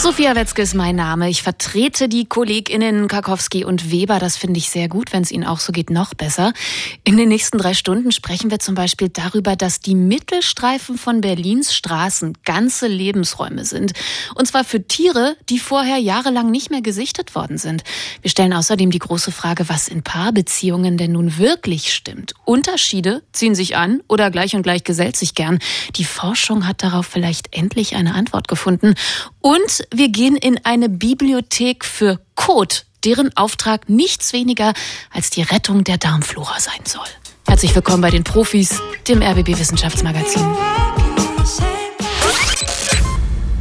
Sophia 0.00 0.36
Wetzke 0.36 0.62
ist 0.62 0.74
mein 0.74 0.94
Name. 0.94 1.28
Ich 1.28 1.42
vertrete 1.42 2.08
die 2.08 2.24
KollegInnen 2.24 3.08
Karkowski 3.08 3.64
und 3.64 3.90
Weber. 3.90 4.20
Das 4.20 4.36
finde 4.36 4.58
ich 4.58 4.70
sehr 4.70 4.88
gut. 4.88 5.12
Wenn 5.12 5.24
es 5.24 5.32
Ihnen 5.32 5.42
auch 5.44 5.58
so 5.58 5.72
geht, 5.72 5.90
noch 5.90 6.14
besser. 6.14 6.52
In 7.02 7.16
den 7.16 7.28
nächsten 7.28 7.58
drei 7.58 7.74
Stunden 7.74 8.12
sprechen 8.12 8.48
wir 8.52 8.60
zum 8.60 8.76
Beispiel 8.76 9.08
darüber, 9.08 9.56
dass 9.56 9.80
die 9.80 9.96
Mittelstreifen 9.96 10.98
von 10.98 11.20
Berlins 11.20 11.74
Straßen 11.74 12.38
ganze 12.44 12.86
Lebensräume 12.86 13.64
sind. 13.64 13.92
Und 14.36 14.46
zwar 14.46 14.62
für 14.62 14.86
Tiere, 14.86 15.36
die 15.48 15.58
vorher 15.58 15.98
jahrelang 15.98 16.52
nicht 16.52 16.70
mehr 16.70 16.80
gesichtet 16.80 17.34
worden 17.34 17.58
sind. 17.58 17.82
Wir 18.22 18.30
stellen 18.30 18.52
außerdem 18.52 18.92
die 18.92 19.00
große 19.00 19.32
Frage, 19.32 19.68
was 19.68 19.88
in 19.88 20.04
Paarbeziehungen 20.04 20.96
denn 20.96 21.10
nun 21.10 21.38
wirklich 21.38 21.92
stimmt. 21.92 22.34
Unterschiede 22.44 23.24
ziehen 23.32 23.56
sich 23.56 23.76
an 23.76 24.00
oder 24.06 24.30
gleich 24.30 24.54
und 24.54 24.62
gleich 24.62 24.84
gesellt 24.84 25.16
sich 25.16 25.34
gern. 25.34 25.58
Die 25.96 26.04
Forschung 26.04 26.68
hat 26.68 26.84
darauf 26.84 27.06
vielleicht 27.06 27.52
endlich 27.52 27.96
eine 27.96 28.14
Antwort 28.14 28.46
gefunden. 28.46 28.94
Und 29.40 29.87
wir 29.92 30.08
gehen 30.08 30.36
in 30.36 30.60
eine 30.64 30.88
Bibliothek 30.88 31.84
für 31.84 32.20
Code, 32.34 32.76
deren 33.04 33.36
Auftrag 33.36 33.88
nichts 33.88 34.32
weniger 34.32 34.72
als 35.10 35.30
die 35.30 35.42
Rettung 35.42 35.84
der 35.84 35.98
Darmflora 35.98 36.60
sein 36.60 36.80
soll. 36.84 37.06
Herzlich 37.46 37.74
willkommen 37.74 38.02
bei 38.02 38.10
den 38.10 38.24
Profis, 38.24 38.80
dem 39.08 39.22
RBB 39.22 39.58
Wissenschaftsmagazin. 39.58 40.44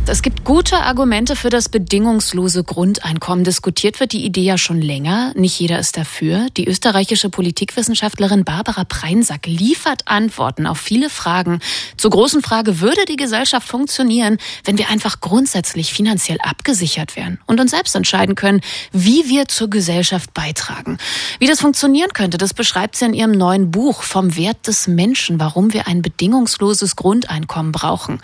Es 0.10 0.22
gibt 0.22 0.46
gute 0.46 0.78
Argumente 0.78 1.36
für 1.36 1.50
das 1.50 1.68
bedingungslose 1.68 2.64
Grundeinkommen. 2.64 3.44
Diskutiert 3.44 4.00
wird 4.00 4.14
die 4.14 4.24
Idee 4.24 4.44
ja 4.44 4.58
schon 4.58 4.82
länger. 4.82 5.34
Nicht 5.36 5.60
jeder 5.60 5.80
ist 5.80 5.98
dafür. 5.98 6.48
Die 6.56 6.66
österreichische 6.66 7.30
Politikwissenschaftlerin 7.30 8.46
Barbara 8.46 8.86
Preinsack 8.86 9.46
liefert 9.48 10.04
Antworten 10.08 10.66
auf 10.66 10.78
viele 10.78 11.10
Fragen. 11.10 11.60
Zur 11.98 12.12
großen 12.12 12.42
Frage, 12.42 12.80
würde 12.80 13.04
die 13.10 13.18
Gesellschaft 13.18 13.68
funktionieren, 13.68 14.38
wenn 14.64 14.78
wir 14.78 14.90
einfach 14.90 15.20
grundsätzlich 15.20 15.92
finanziell 15.92 16.38
abgesichert 16.42 17.18
wären 17.18 17.40
und 17.46 17.60
uns 17.60 17.72
selbst 17.72 17.94
entscheiden 17.94 18.36
können, 18.36 18.62
wie 18.94 19.28
wir 19.28 19.50
zur 19.50 19.70
Gesellschaft 19.70 20.34
beitragen? 20.34 21.00
Wie 21.40 21.48
das 21.48 21.60
funktionieren 21.60 22.14
könnte, 22.14 22.38
das 22.38 22.54
beschreibt 22.54 22.96
sie 22.96 23.04
in 23.04 23.14
ihrem 23.14 23.34
neuen 23.34 23.72
Buch 23.72 24.04
vom 24.04 24.38
Wert 24.38 24.68
des 24.68 24.88
Menschen, 24.88 25.38
warum 25.42 25.74
wir 25.74 25.86
ein 25.86 26.02
bedingungsloses 26.02 26.96
Grundeinkommen 26.96 27.74
brauchen. 27.74 28.22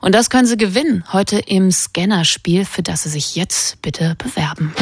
Und 0.00 0.14
das 0.14 0.30
können 0.30 0.46
Sie 0.46 0.56
gewinnen. 0.56 1.02
Heute 1.12 1.23
heute 1.24 1.38
im 1.46 1.72
Scanner-Spiel, 1.72 2.66
für 2.66 2.82
das 2.82 3.04
Sie 3.04 3.08
sich 3.08 3.34
jetzt 3.34 3.80
bitte 3.80 4.14
bewerben. 4.18 4.74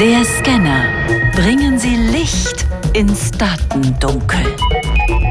Der 0.00 0.24
Scanner. 0.24 0.84
Bringen 1.36 1.78
Sie 1.78 1.94
Licht 1.94 2.66
ins 2.92 3.30
Datendunkel. 3.30 4.44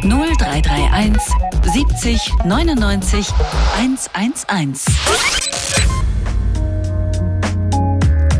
0331 0.03 1.21
70 1.63 2.31
99 2.45 3.27
111. 3.77 4.85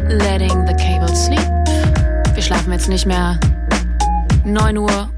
Letting 0.08 0.66
the 0.66 0.74
cable 0.76 1.14
sleep. 1.14 1.40
Wir 2.34 2.44
schlafen 2.44 2.72
jetzt 2.72 2.88
nicht 2.88 3.06
mehr. 3.06 3.38
9 4.46 4.78
Uhr 4.78 5.12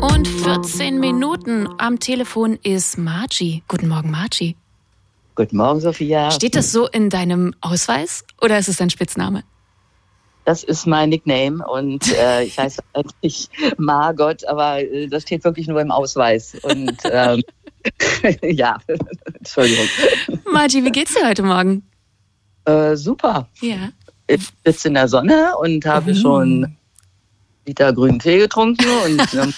und 0.00 0.26
14 0.26 0.98
Minuten. 0.98 1.68
Am 1.76 1.98
Telefon 1.98 2.58
ist 2.62 2.96
Margie. 2.96 3.62
Guten 3.68 3.88
Morgen, 3.88 4.10
Margie. 4.10 4.56
Guten 5.36 5.58
Morgen, 5.58 5.80
Sophia. 5.80 6.30
Steht 6.30 6.56
das 6.56 6.72
so 6.72 6.88
in 6.88 7.10
deinem 7.10 7.54
Ausweis 7.60 8.24
oder 8.40 8.58
ist 8.58 8.70
es 8.70 8.78
dein 8.78 8.88
Spitzname? 8.88 9.44
Das 10.46 10.64
ist 10.64 10.86
mein 10.86 11.10
Nickname 11.10 11.62
und 11.68 12.10
äh, 12.14 12.44
ich 12.44 12.58
heiße 12.58 12.82
eigentlich 12.94 13.50
Margot, 13.76 14.46
aber 14.46 14.80
äh, 14.80 15.08
das 15.08 15.24
steht 15.24 15.44
wirklich 15.44 15.68
nur 15.68 15.78
im 15.82 15.90
Ausweis. 15.90 16.56
Und 16.62 16.96
ähm, 17.04 17.42
ja, 18.42 18.78
Entschuldigung. 19.34 19.86
Margie, 20.50 20.82
wie 20.82 20.90
geht's 20.90 21.12
dir 21.12 21.28
heute 21.28 21.42
Morgen? 21.42 21.86
Äh, 22.64 22.96
super. 22.96 23.50
Ja. 23.60 23.90
Ich 24.26 24.48
sitze 24.64 24.88
in 24.88 24.94
der 24.94 25.08
Sonne 25.08 25.52
und 25.60 25.84
habe 25.84 26.14
mhm. 26.14 26.16
schon 26.16 26.76
Liter 27.66 27.92
grünen 27.92 28.18
Tee 28.18 28.38
getrunken 28.38 28.86
und 29.04 29.22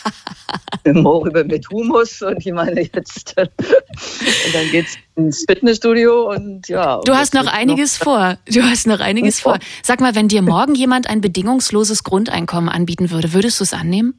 ähm, 0.85 1.03
Mohrrübe 1.03 1.45
mit 1.45 1.69
Humus 1.71 2.23
und 2.23 2.45
ich 2.45 2.53
meine 2.53 2.81
jetzt 2.81 3.35
und 3.39 4.55
dann 4.55 4.71
geht's 4.71 4.97
ins 5.15 5.45
Fitnessstudio 5.49 6.31
und 6.31 6.69
ja. 6.69 7.01
Du 7.05 7.15
hast 7.15 7.35
noch 7.35 7.47
einiges 7.47 7.99
noch 7.99 8.05
vor. 8.05 8.39
Du 8.47 8.63
hast 8.63 8.87
noch 8.87 9.01
einiges 9.01 9.41
vor. 9.41 9.59
Sag 9.83 10.01
mal, 10.01 10.15
wenn 10.15 10.29
dir 10.29 10.43
morgen 10.43 10.75
jemand 10.75 11.09
ein 11.09 11.21
bedingungsloses 11.21 12.03
Grundeinkommen 12.03 12.69
anbieten 12.69 13.11
würde, 13.11 13.33
würdest 13.35 13.61
du 13.61 13.65
es 13.65 13.75
annehmen? 13.75 14.15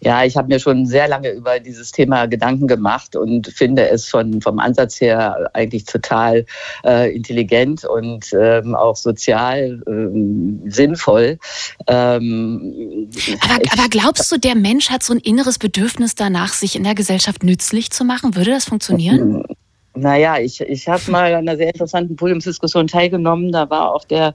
Ja, 0.00 0.24
ich 0.24 0.36
habe 0.36 0.48
mir 0.48 0.60
schon 0.60 0.86
sehr 0.86 1.08
lange 1.08 1.30
über 1.30 1.58
dieses 1.58 1.90
Thema 1.90 2.26
Gedanken 2.26 2.68
gemacht 2.68 3.16
und 3.16 3.48
finde 3.48 3.88
es 3.88 4.06
von, 4.06 4.40
vom 4.40 4.58
Ansatz 4.60 5.00
her 5.00 5.50
eigentlich 5.54 5.84
total 5.86 6.46
äh, 6.84 7.14
intelligent 7.14 7.84
und 7.84 8.32
ähm, 8.32 8.74
auch 8.76 8.96
sozial 8.96 9.82
ähm, 9.88 10.62
sinnvoll. 10.66 11.38
Ähm, 11.88 13.08
aber, 13.40 13.54
aber 13.72 13.88
glaubst 13.90 14.30
du, 14.30 14.38
der 14.38 14.54
Mensch 14.54 14.90
hat 14.90 15.02
so 15.02 15.14
ein 15.14 15.20
inneres 15.20 15.58
Bedürfnis 15.58 16.14
danach, 16.14 16.52
sich 16.52 16.76
in 16.76 16.84
der 16.84 16.94
Gesellschaft 16.94 17.42
nützlich 17.42 17.90
zu 17.90 18.04
machen? 18.04 18.36
Würde 18.36 18.52
das 18.52 18.66
funktionieren? 18.66 19.42
Naja, 19.94 20.38
ich, 20.38 20.60
ich 20.60 20.86
habe 20.86 21.10
mal 21.10 21.34
an 21.34 21.48
einer 21.48 21.56
sehr 21.56 21.68
interessanten 21.68 22.14
Podiumsdiskussion 22.14 22.86
teilgenommen. 22.86 23.50
Da 23.50 23.68
war 23.68 23.92
auch 23.92 24.04
der 24.04 24.34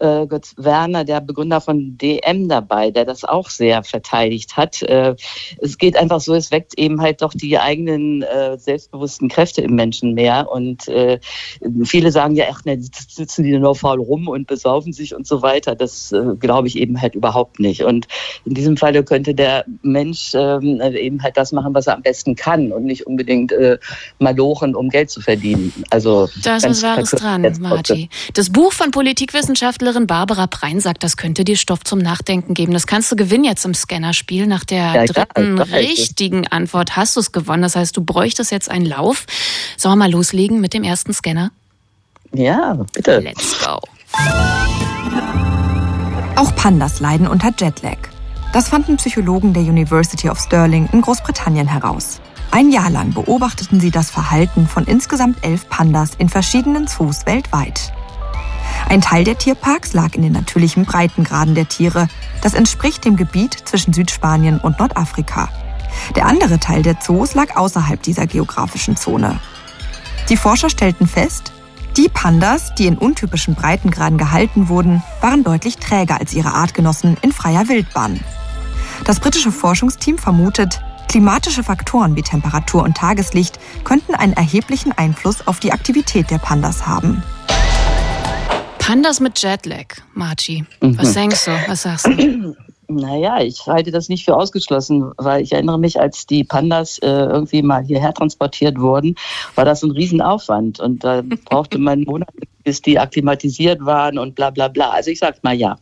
äh, 0.00 0.26
Götz 0.26 0.54
Werner, 0.56 1.04
der 1.04 1.20
Begründer 1.20 1.60
von 1.60 1.96
DM 1.98 2.48
dabei, 2.48 2.90
der 2.90 3.04
das 3.04 3.24
auch 3.24 3.50
sehr 3.50 3.82
verteidigt 3.82 4.56
hat. 4.56 4.82
Äh, 4.82 5.14
es 5.58 5.78
geht 5.78 5.96
einfach 5.96 6.20
so, 6.20 6.34
es 6.34 6.50
weckt 6.50 6.78
eben 6.78 7.00
halt 7.00 7.22
doch 7.22 7.32
die 7.34 7.58
eigenen 7.58 8.22
äh, 8.22 8.58
selbstbewussten 8.58 9.28
Kräfte 9.28 9.62
im 9.62 9.74
Menschen 9.74 10.14
mehr. 10.14 10.50
Und 10.50 10.88
äh, 10.88 11.20
viele 11.84 12.12
sagen 12.12 12.34
ja, 12.34 12.46
ach, 12.50 12.64
ne, 12.64 12.78
sitzen 12.80 13.44
die 13.44 13.58
nur 13.58 13.74
faul 13.74 14.00
rum 14.00 14.28
und 14.28 14.46
besaufen 14.46 14.92
sich 14.92 15.14
und 15.14 15.26
so 15.26 15.42
weiter. 15.42 15.74
Das 15.74 16.12
äh, 16.12 16.34
glaube 16.38 16.68
ich 16.68 16.76
eben 16.76 17.00
halt 17.00 17.14
überhaupt 17.14 17.60
nicht. 17.60 17.84
Und 17.84 18.08
in 18.44 18.54
diesem 18.54 18.76
Falle 18.76 19.04
könnte 19.04 19.34
der 19.34 19.64
Mensch 19.82 20.32
ähm, 20.34 20.80
eben 20.80 21.22
halt 21.22 21.36
das 21.36 21.52
machen, 21.52 21.74
was 21.74 21.86
er 21.86 21.94
am 21.94 22.02
besten 22.02 22.34
kann 22.34 22.72
und 22.72 22.84
nicht 22.84 23.06
unbedingt 23.06 23.52
äh, 23.52 23.78
malochen, 24.18 24.74
um 24.74 24.88
Geld 24.88 25.10
zu 25.10 25.20
verdienen. 25.20 25.72
Also 25.90 26.28
da 26.42 26.56
ist 26.56 26.68
was 26.68 26.82
Wahres 26.82 27.10
dran, 27.10 27.46
Marty. 27.60 28.08
Das 28.34 28.50
Buch 28.50 28.72
von 28.72 28.90
Politikwissenschaftler 28.90 29.89
Schauspielerin 29.90 30.06
Barbara 30.06 30.46
Prein 30.46 30.80
sagt, 30.80 31.02
das 31.02 31.16
könnte 31.16 31.44
dir 31.44 31.56
Stoff 31.56 31.82
zum 31.82 31.98
Nachdenken 31.98 32.54
geben. 32.54 32.72
Das 32.72 32.86
kannst 32.86 33.10
du 33.10 33.16
gewinnen 33.16 33.44
jetzt 33.44 33.64
im 33.64 33.74
Scannerspiel. 33.74 34.46
Nach 34.46 34.64
der 34.64 34.94
ja, 34.94 35.04
dritten 35.06 35.56
klar, 35.56 35.68
richtigen 35.72 36.46
Antwort 36.46 36.96
hast 36.96 37.16
du 37.16 37.20
es 37.20 37.32
gewonnen. 37.32 37.62
Das 37.62 37.74
heißt, 37.74 37.96
du 37.96 38.04
bräuchtest 38.04 38.52
jetzt 38.52 38.70
einen 38.70 38.86
Lauf. 38.86 39.26
Sollen 39.76 39.94
wir 39.94 40.04
mal 40.04 40.10
loslegen 40.10 40.60
mit 40.60 40.74
dem 40.74 40.84
ersten 40.84 41.12
Scanner? 41.12 41.50
Ja, 42.32 42.78
bitte. 42.92 43.18
Let's 43.18 43.58
go. 43.58 43.80
Auch 46.36 46.54
Pandas 46.54 47.00
leiden 47.00 47.26
unter 47.26 47.50
Jetlag. 47.58 47.98
Das 48.52 48.68
fanden 48.68 48.96
Psychologen 48.96 49.52
der 49.52 49.62
University 49.62 50.28
of 50.28 50.38
Stirling 50.38 50.88
in 50.92 51.00
Großbritannien 51.00 51.66
heraus. 51.66 52.20
Ein 52.52 52.70
Jahr 52.70 52.90
lang 52.90 53.12
beobachteten 53.12 53.80
sie 53.80 53.90
das 53.90 54.10
Verhalten 54.10 54.66
von 54.66 54.84
insgesamt 54.84 55.44
elf 55.44 55.68
Pandas 55.68 56.10
in 56.18 56.28
verschiedenen 56.28 56.86
Zoos 56.86 57.26
weltweit. 57.26 57.92
Ein 58.90 59.02
Teil 59.02 59.22
der 59.22 59.38
Tierparks 59.38 59.92
lag 59.92 60.16
in 60.16 60.22
den 60.22 60.32
natürlichen 60.32 60.84
Breitengraden 60.84 61.54
der 61.54 61.68
Tiere. 61.68 62.08
Das 62.42 62.54
entspricht 62.54 63.04
dem 63.04 63.14
Gebiet 63.14 63.56
zwischen 63.64 63.92
Südspanien 63.92 64.58
und 64.58 64.80
Nordafrika. 64.80 65.48
Der 66.16 66.26
andere 66.26 66.58
Teil 66.58 66.82
der 66.82 66.98
Zoos 66.98 67.34
lag 67.34 67.54
außerhalb 67.54 68.02
dieser 68.02 68.26
geografischen 68.26 68.96
Zone. 68.96 69.38
Die 70.28 70.36
Forscher 70.36 70.70
stellten 70.70 71.06
fest, 71.06 71.52
die 71.96 72.08
Pandas, 72.08 72.74
die 72.74 72.88
in 72.88 72.98
untypischen 72.98 73.54
Breitengraden 73.54 74.18
gehalten 74.18 74.68
wurden, 74.68 75.04
waren 75.20 75.44
deutlich 75.44 75.76
träger 75.76 76.18
als 76.18 76.34
ihre 76.34 76.52
Artgenossen 76.52 77.16
in 77.22 77.30
freier 77.30 77.68
Wildbahn. 77.68 78.18
Das 79.04 79.20
britische 79.20 79.52
Forschungsteam 79.52 80.18
vermutet, 80.18 80.82
klimatische 81.06 81.62
Faktoren 81.62 82.16
wie 82.16 82.22
Temperatur 82.22 82.82
und 82.82 82.96
Tageslicht 82.96 83.60
könnten 83.84 84.16
einen 84.16 84.32
erheblichen 84.32 84.90
Einfluss 84.90 85.46
auf 85.46 85.60
die 85.60 85.72
Aktivität 85.72 86.28
der 86.32 86.38
Pandas 86.38 86.88
haben. 86.88 87.22
Pandas 88.90 89.20
mit 89.20 89.40
Jetlag, 89.40 89.86
Marci. 90.14 90.64
Was 90.80 91.10
mhm. 91.10 91.14
denkst 91.14 91.44
du? 91.44 91.52
Was 91.68 91.82
sagst 91.82 92.06
du? 92.06 92.56
Naja, 92.92 93.40
ich 93.40 93.68
halte 93.68 93.92
das 93.92 94.08
nicht 94.08 94.24
für 94.24 94.34
ausgeschlossen, 94.34 95.12
weil 95.16 95.44
ich 95.44 95.52
erinnere 95.52 95.78
mich, 95.78 96.00
als 96.00 96.26
die 96.26 96.42
Pandas 96.42 96.98
äh, 96.98 97.06
irgendwie 97.06 97.62
mal 97.62 97.84
hierher 97.84 98.12
transportiert 98.12 98.80
wurden, 98.80 99.14
war 99.54 99.64
das 99.64 99.84
ein 99.84 99.92
Riesenaufwand. 99.92 100.80
Und 100.80 101.04
da 101.04 101.22
brauchte 101.44 101.78
man 101.78 102.02
Monate, 102.02 102.32
bis 102.64 102.82
die 102.82 102.98
akklimatisiert 102.98 103.84
waren 103.84 104.18
und 104.18 104.34
bla 104.34 104.50
bla 104.50 104.66
bla. 104.66 104.90
Also 104.90 105.12
ich 105.12 105.20
sag's 105.20 105.38
mal 105.44 105.54
ja. 105.54 105.78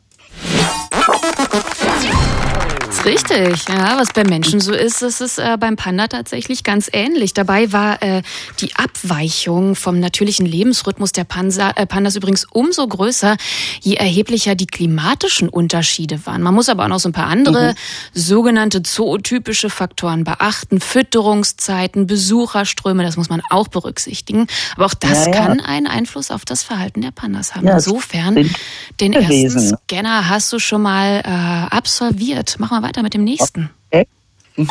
Richtig, 3.08 3.66
ja, 3.70 3.99
was 3.99 4.12
bei 4.12 4.22
Menschen 4.22 4.60
so 4.60 4.75
ist, 4.75 5.00
das 5.00 5.22
ist 5.22 5.38
äh, 5.38 5.56
beim 5.58 5.76
Panda 5.76 6.08
tatsächlich 6.08 6.62
ganz 6.62 6.90
ähnlich. 6.93 7.32
Dabei 7.32 7.72
war 7.72 8.02
äh, 8.02 8.20
die 8.60 8.76
Abweichung 8.76 9.76
vom 9.76 9.99
natürlichen 9.99 10.44
Lebensrhythmus 10.44 11.12
der 11.12 11.25
Pansa, 11.25 11.70
äh, 11.76 11.87
Pandas 11.87 12.16
übrigens 12.16 12.44
umso 12.52 12.87
größer, 12.87 13.38
je 13.81 13.94
erheblicher 13.94 14.55
die 14.55 14.66
klimatischen 14.66 15.49
Unterschiede 15.49 16.26
waren. 16.26 16.43
Man 16.43 16.55
muss 16.55 16.69
aber 16.69 16.84
auch 16.84 16.88
noch 16.88 17.00
so 17.00 17.08
ein 17.08 17.12
paar 17.12 17.28
andere 17.28 17.70
mhm. 17.70 17.75
sogenannte 18.12 18.82
zootypische 18.82 19.70
Faktoren 19.70 20.25
beachten. 20.25 20.78
Fütterungszeiten, 20.78 22.06
Besucherströme, 22.06 23.05
das 23.05 23.16
muss 23.16 23.31
man 23.31 23.40
auch 23.49 23.69
berücksichtigen. 23.69 24.49
Aber 24.76 24.84
auch 24.84 24.94
das 24.94 25.25
ja, 25.25 25.32
ja. 25.32 25.46
kann 25.46 25.60
einen 25.60 25.87
Einfluss 25.87 26.31
auf 26.31 26.44
das 26.44 26.62
Verhalten 26.62 27.00
der 27.00 27.12
Pandas 27.12 27.55
haben. 27.55 27.66
Ja, 27.66 27.76
Insofern, 27.76 28.50
den 29.00 29.14
ersten 29.14 29.76
Scanner 29.88 30.28
hast 30.28 30.52
du 30.52 30.58
schon 30.58 30.82
mal 30.82 31.22
äh, 31.25 31.75
absolviert. 31.75 32.56
Mach 32.58 32.70
mal 32.70 32.82
weiter 32.82 32.98
mit 33.03 33.15
dem 33.15 33.25
nächsten. 33.25 33.71
Okay. 33.91 34.06
Mhm. 34.56 34.69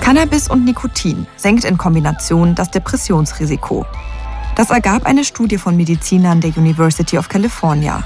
Cannabis 0.00 0.48
und 0.48 0.64
Nikotin 0.64 1.26
senkt 1.36 1.64
in 1.64 1.78
Kombination 1.78 2.54
das 2.54 2.70
Depressionsrisiko. 2.70 3.86
Das 4.56 4.70
ergab 4.70 5.06
eine 5.06 5.24
Studie 5.24 5.56
von 5.56 5.76
Medizinern 5.76 6.40
der 6.40 6.56
University 6.56 7.16
of 7.16 7.28
California. 7.28 8.02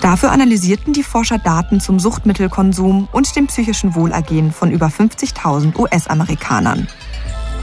Dafür 0.00 0.32
analysierten 0.32 0.92
die 0.92 1.02
Forscher 1.02 1.38
Daten 1.38 1.80
zum 1.80 1.98
Suchtmittelkonsum 1.98 3.08
und 3.12 3.36
dem 3.36 3.46
psychischen 3.46 3.94
Wohlergehen 3.94 4.52
von 4.52 4.70
über 4.70 4.86
50.000 4.86 5.78
US-Amerikanern. 5.78 6.88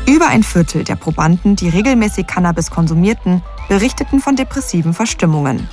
Über 0.08 0.28
ein 0.28 0.44
Viertel 0.44 0.84
der 0.84 0.96
Probanden, 0.96 1.56
die 1.56 1.70
regelmäßig 1.70 2.28
Cannabis 2.28 2.72
konsumierten, 2.72 3.44
berichteten 3.68 4.20
von 4.20 4.36
depressiven 4.36 4.94
Verstimmungen. 4.94 5.68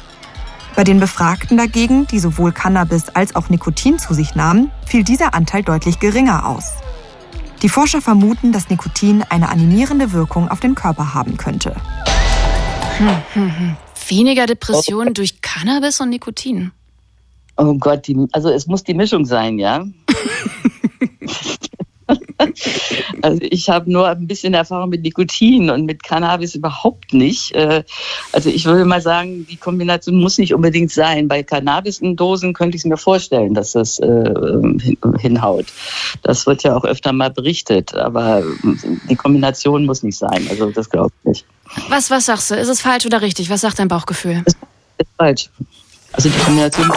Bei 0.79 0.85
den 0.85 1.01
Befragten 1.01 1.57
dagegen, 1.57 2.07
die 2.07 2.21
sowohl 2.21 2.53
Cannabis 2.53 3.09
als 3.09 3.35
auch 3.35 3.49
Nikotin 3.49 3.99
zu 3.99 4.15
sich 4.15 4.37
nahmen, 4.37 4.71
fiel 4.87 5.03
dieser 5.03 5.35
Anteil 5.35 5.65
deutlich 5.65 5.99
geringer 5.99 6.47
aus. 6.47 6.75
Die 7.63 7.69
Forscher 7.69 8.01
vermuten, 8.01 8.53
dass 8.53 8.71
Nikotin 8.71 9.25
eine 9.29 9.49
animierende 9.49 10.13
Wirkung 10.13 10.49
auf 10.49 10.61
den 10.61 10.77
Körper 10.77 11.15
haben 11.15 11.37
könnte. 11.37 11.75
Hm, 12.99 13.09
hm, 13.33 13.59
hm. 13.59 13.77
Weniger 14.07 14.47
Depressionen 14.47 15.15
durch 15.15 15.43
Cannabis 15.43 16.01
und 16.01 16.11
Nikotin. 16.11 16.71
Oh 17.57 17.75
Gott, 17.75 18.07
die, 18.07 18.17
also 18.31 18.49
es 18.49 18.69
muss 18.69 18.85
die 18.85 18.95
Mischung 18.95 19.25
sein, 19.25 19.59
ja? 19.59 19.85
Also 23.23 23.41
ich 23.43 23.69
habe 23.69 23.91
nur 23.91 24.09
ein 24.09 24.27
bisschen 24.27 24.55
Erfahrung 24.55 24.91
mit 24.91 25.03
Nikotin 25.03 25.71
und 25.71 25.87
mit 25.87 26.03
Cannabis 26.03 26.55
überhaupt 26.55 27.13
nicht. 27.13 27.53
Äh, 27.53 27.83
also 28.33 28.49
ich 28.49 28.65
würde 28.65 28.85
mal 28.85 29.01
sagen, 29.01 29.47
die 29.47 29.57
Kombination 29.57 30.21
muss 30.21 30.39
nicht 30.39 30.55
unbedingt 30.55 30.93
sein. 30.93 31.27
Bei 31.27 31.43
Cannabis 31.43 31.99
in 31.99 32.17
Dosen 32.17 32.53
könnte 32.55 32.77
ich 32.77 32.83
es 32.83 32.87
mir 32.87 32.97
vorstellen, 32.97 33.55
dass 33.55 33.73
das 33.73 33.99
äh, 33.99 34.33
hinhaut. 35.19 35.67
Das 36.23 36.47
wird 36.47 36.63
ja 36.63 36.77
auch 36.77 36.85
öfter 36.85 37.13
mal 37.13 37.31
berichtet, 37.31 37.95
aber 37.95 38.43
die 39.09 39.17
Kombination 39.17 39.85
muss 39.85 40.03
nicht 40.03 40.19
sein. 40.19 40.47
Also 40.49 40.71
das 40.71 40.89
glaube 40.89 41.13
ich 41.23 41.29
nicht. 41.29 41.45
Was, 41.89 42.11
was 42.11 42.27
sagst 42.27 42.51
du? 42.51 42.55
Ist 42.55 42.69
es 42.69 42.81
falsch 42.81 43.07
oder 43.07 43.21
richtig? 43.21 43.51
Was 43.51 43.63
sagt 43.63 43.79
dein 43.79 43.89
Bauchgefühl? 43.89 44.43
Es 44.47 44.55
ist 44.99 45.11
falsch. 45.17 45.51
Also 46.13 46.29
die 46.29 46.39
Kombination. 46.39 46.93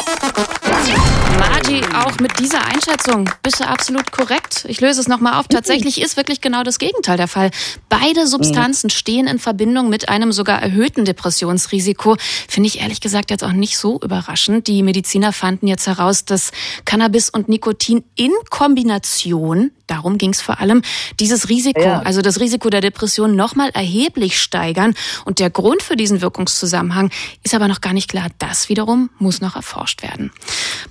Margie, 1.64 1.82
auch 1.94 2.20
mit 2.20 2.40
dieser 2.40 2.66
Einschätzung 2.66 3.30
bist 3.44 3.60
du 3.60 3.68
absolut 3.68 4.12
korrekt. 4.12 4.66
Ich 4.68 4.82
löse 4.82 5.00
es 5.00 5.08
nochmal 5.08 5.40
auf. 5.40 5.48
Tatsächlich 5.48 6.02
ist 6.02 6.18
wirklich 6.18 6.42
genau 6.42 6.64
das 6.64 6.80
Gegenteil 6.80 7.18
der 7.18 7.28
Fall. 7.28 7.52
Beide 7.88 8.26
Substanzen 8.26 8.90
stehen 8.90 9.28
in 9.28 9.38
Verbindung 9.38 9.88
mit 9.90 10.10
einem 10.10 10.32
sogar 10.32 10.60
erhöhten 10.62 11.06
Depressionsrisiko. 11.06 12.18
Finde 12.48 12.68
ich 12.68 12.82
ehrlich 12.82 13.00
gesagt 13.00 13.30
jetzt 13.30 13.44
auch 13.44 13.52
nicht 13.52 13.78
so 13.78 14.00
überraschend. 14.02 14.66
Die 14.68 14.82
Mediziner 14.82 15.34
fanden 15.34 15.68
jetzt 15.68 15.86
heraus, 15.86 16.26
dass 16.26 16.52
Cannabis 16.86 17.30
und 17.30 17.48
Nikotin 17.48 18.04
in 18.16 18.32
Kombination 18.50 19.72
darum 19.92 20.18
ging 20.18 20.32
es 20.32 20.42
vor 20.42 20.60
allem, 20.60 20.82
dieses 21.20 21.50
Risiko, 21.50 21.82
ja. 21.82 22.02
also 22.02 22.22
das 22.22 22.40
Risiko 22.40 22.70
der 22.70 22.82
Depression 22.82 23.36
nochmal 23.36 23.70
erheblich 23.72 24.40
steigern. 24.40 24.96
Und 25.26 25.40
der 25.40 25.50
Grund 25.50 25.84
für 25.84 25.96
diesen 25.96 26.22
Wirkungszusammenhang 26.22 27.12
ist 27.44 27.54
aber 27.54 27.68
noch 27.68 27.82
gar 27.82 27.94
nicht 27.94 28.10
klar. 28.10 28.28
Das 28.40 28.70
wiederum 28.70 29.10
muss 29.20 29.42
noch 29.42 29.56
erforscht 29.56 30.02
werden. 30.02 30.32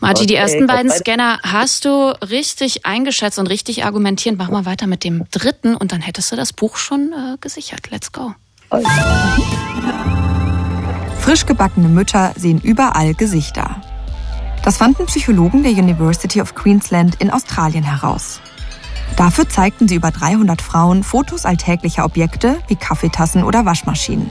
Marti, 0.00 0.20
okay. 0.22 0.26
die 0.26 0.34
ersten 0.34 0.60
beiden 0.67 0.91
Scanner 0.91 1.41
hast 1.43 1.85
du 1.85 2.11
richtig 2.29 2.87
eingeschätzt 2.87 3.39
und 3.39 3.47
richtig 3.47 3.85
argumentiert. 3.85 4.37
Mach 4.39 4.51
mal 4.51 4.65
weiter 4.65 4.87
mit 4.87 5.05
dem 5.05 5.25
dritten 5.31 5.77
und 5.77 5.93
dann 5.93 6.01
hättest 6.01 6.33
du 6.33 6.37
das 6.37 6.53
Buch 6.53 6.77
schon 6.77 7.12
äh, 7.12 7.37
gesichert. 7.41 7.91
Let's 7.91 8.12
go. 8.12 8.35
Frisch 11.21 11.47
gebackene 11.47 11.89
Mütter 11.89 12.33
sehen 12.37 12.61
überall 12.61 13.15
Gesichter. 13.15 13.83
Das 14.62 14.77
fanden 14.77 15.07
Psychologen 15.07 15.62
der 15.62 15.73
University 15.73 16.41
of 16.41 16.55
Queensland 16.55 17.17
in 17.21 17.31
Australien 17.31 17.85
heraus. 17.85 18.41
Dafür 19.17 19.49
zeigten 19.49 19.89
sie 19.89 19.97
über 19.97 20.11
300 20.11 20.63
Frauen 20.63 21.03
Fotos 21.03 21.45
alltäglicher 21.45 22.05
Objekte 22.05 22.59
wie 22.69 22.77
Kaffeetassen 22.77 23.43
oder 23.43 23.65
Waschmaschinen. 23.65 24.31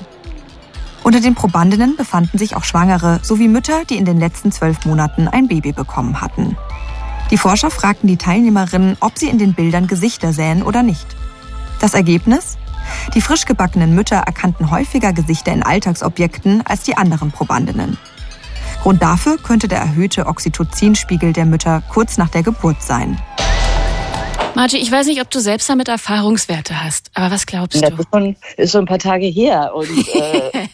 Unter 1.04 1.22
den 1.22 1.36
Probandinnen 1.36 1.96
befanden 1.96 2.38
sich 2.38 2.56
auch 2.56 2.64
Schwangere 2.64 3.20
sowie 3.24 3.48
Mütter, 3.48 3.86
die 3.86 3.98
in 3.98 4.06
den 4.06 4.20
letzten 4.20 4.52
zwölf 4.52 4.86
Monaten 4.86 5.28
ein 5.28 5.48
Baby 5.48 5.72
bekommen 5.72 6.22
hatten. 6.22 6.58
Die 7.32 7.38
Forscher 7.38 7.72
fragten 7.72 8.08
die 8.08 8.18
Teilnehmerinnen, 8.18 8.98
ob 9.00 9.18
sie 9.18 9.30
in 9.30 9.38
den 9.38 9.54
Bildern 9.54 9.88
Gesichter 9.88 10.34
sähen 10.34 10.64
oder 10.64 10.84
nicht. 10.84 11.16
Das 11.80 11.94
Ergebnis? 11.94 12.58
Die 13.14 13.22
frisch 13.22 13.46
gebackenen 13.46 13.94
Mütter 13.94 14.18
erkannten 14.18 14.72
häufiger 14.72 15.14
Gesichter 15.14 15.54
in 15.54 15.64
Alltagsobjekten 15.64 16.66
als 16.66 16.84
die 16.84 16.98
anderen 16.98 17.32
Probandinnen. 17.32 17.98
Grund 18.82 19.02
dafür 19.02 19.38
könnte 19.38 19.68
der 19.68 19.80
erhöhte 19.80 20.26
Oxytocinspiegel 20.26 21.34
der 21.34 21.46
Mütter 21.46 21.84
kurz 21.90 22.18
nach 22.18 22.30
der 22.30 22.44
Geburt 22.44 22.82
sein. 22.82 23.20
Margie, 24.60 24.76
ich 24.76 24.92
weiß 24.92 25.08
nicht, 25.08 25.22
ob 25.22 25.30
du 25.30 25.40
selbst 25.40 25.70
damit 25.70 25.88
Erfahrungswerte 25.88 26.84
hast, 26.84 27.12
aber 27.14 27.32
was 27.32 27.46
glaubst 27.46 27.82
ja, 27.82 27.92
du? 27.92 27.96
Das 27.96 28.06
ist 28.06 28.12
schon, 28.12 28.36
ist 28.58 28.72
schon 28.74 28.82
ein 28.82 28.88
paar 28.88 29.00
Tage 29.00 29.26
her 29.26 29.74
und 29.74 29.88
äh, 30.14 30.68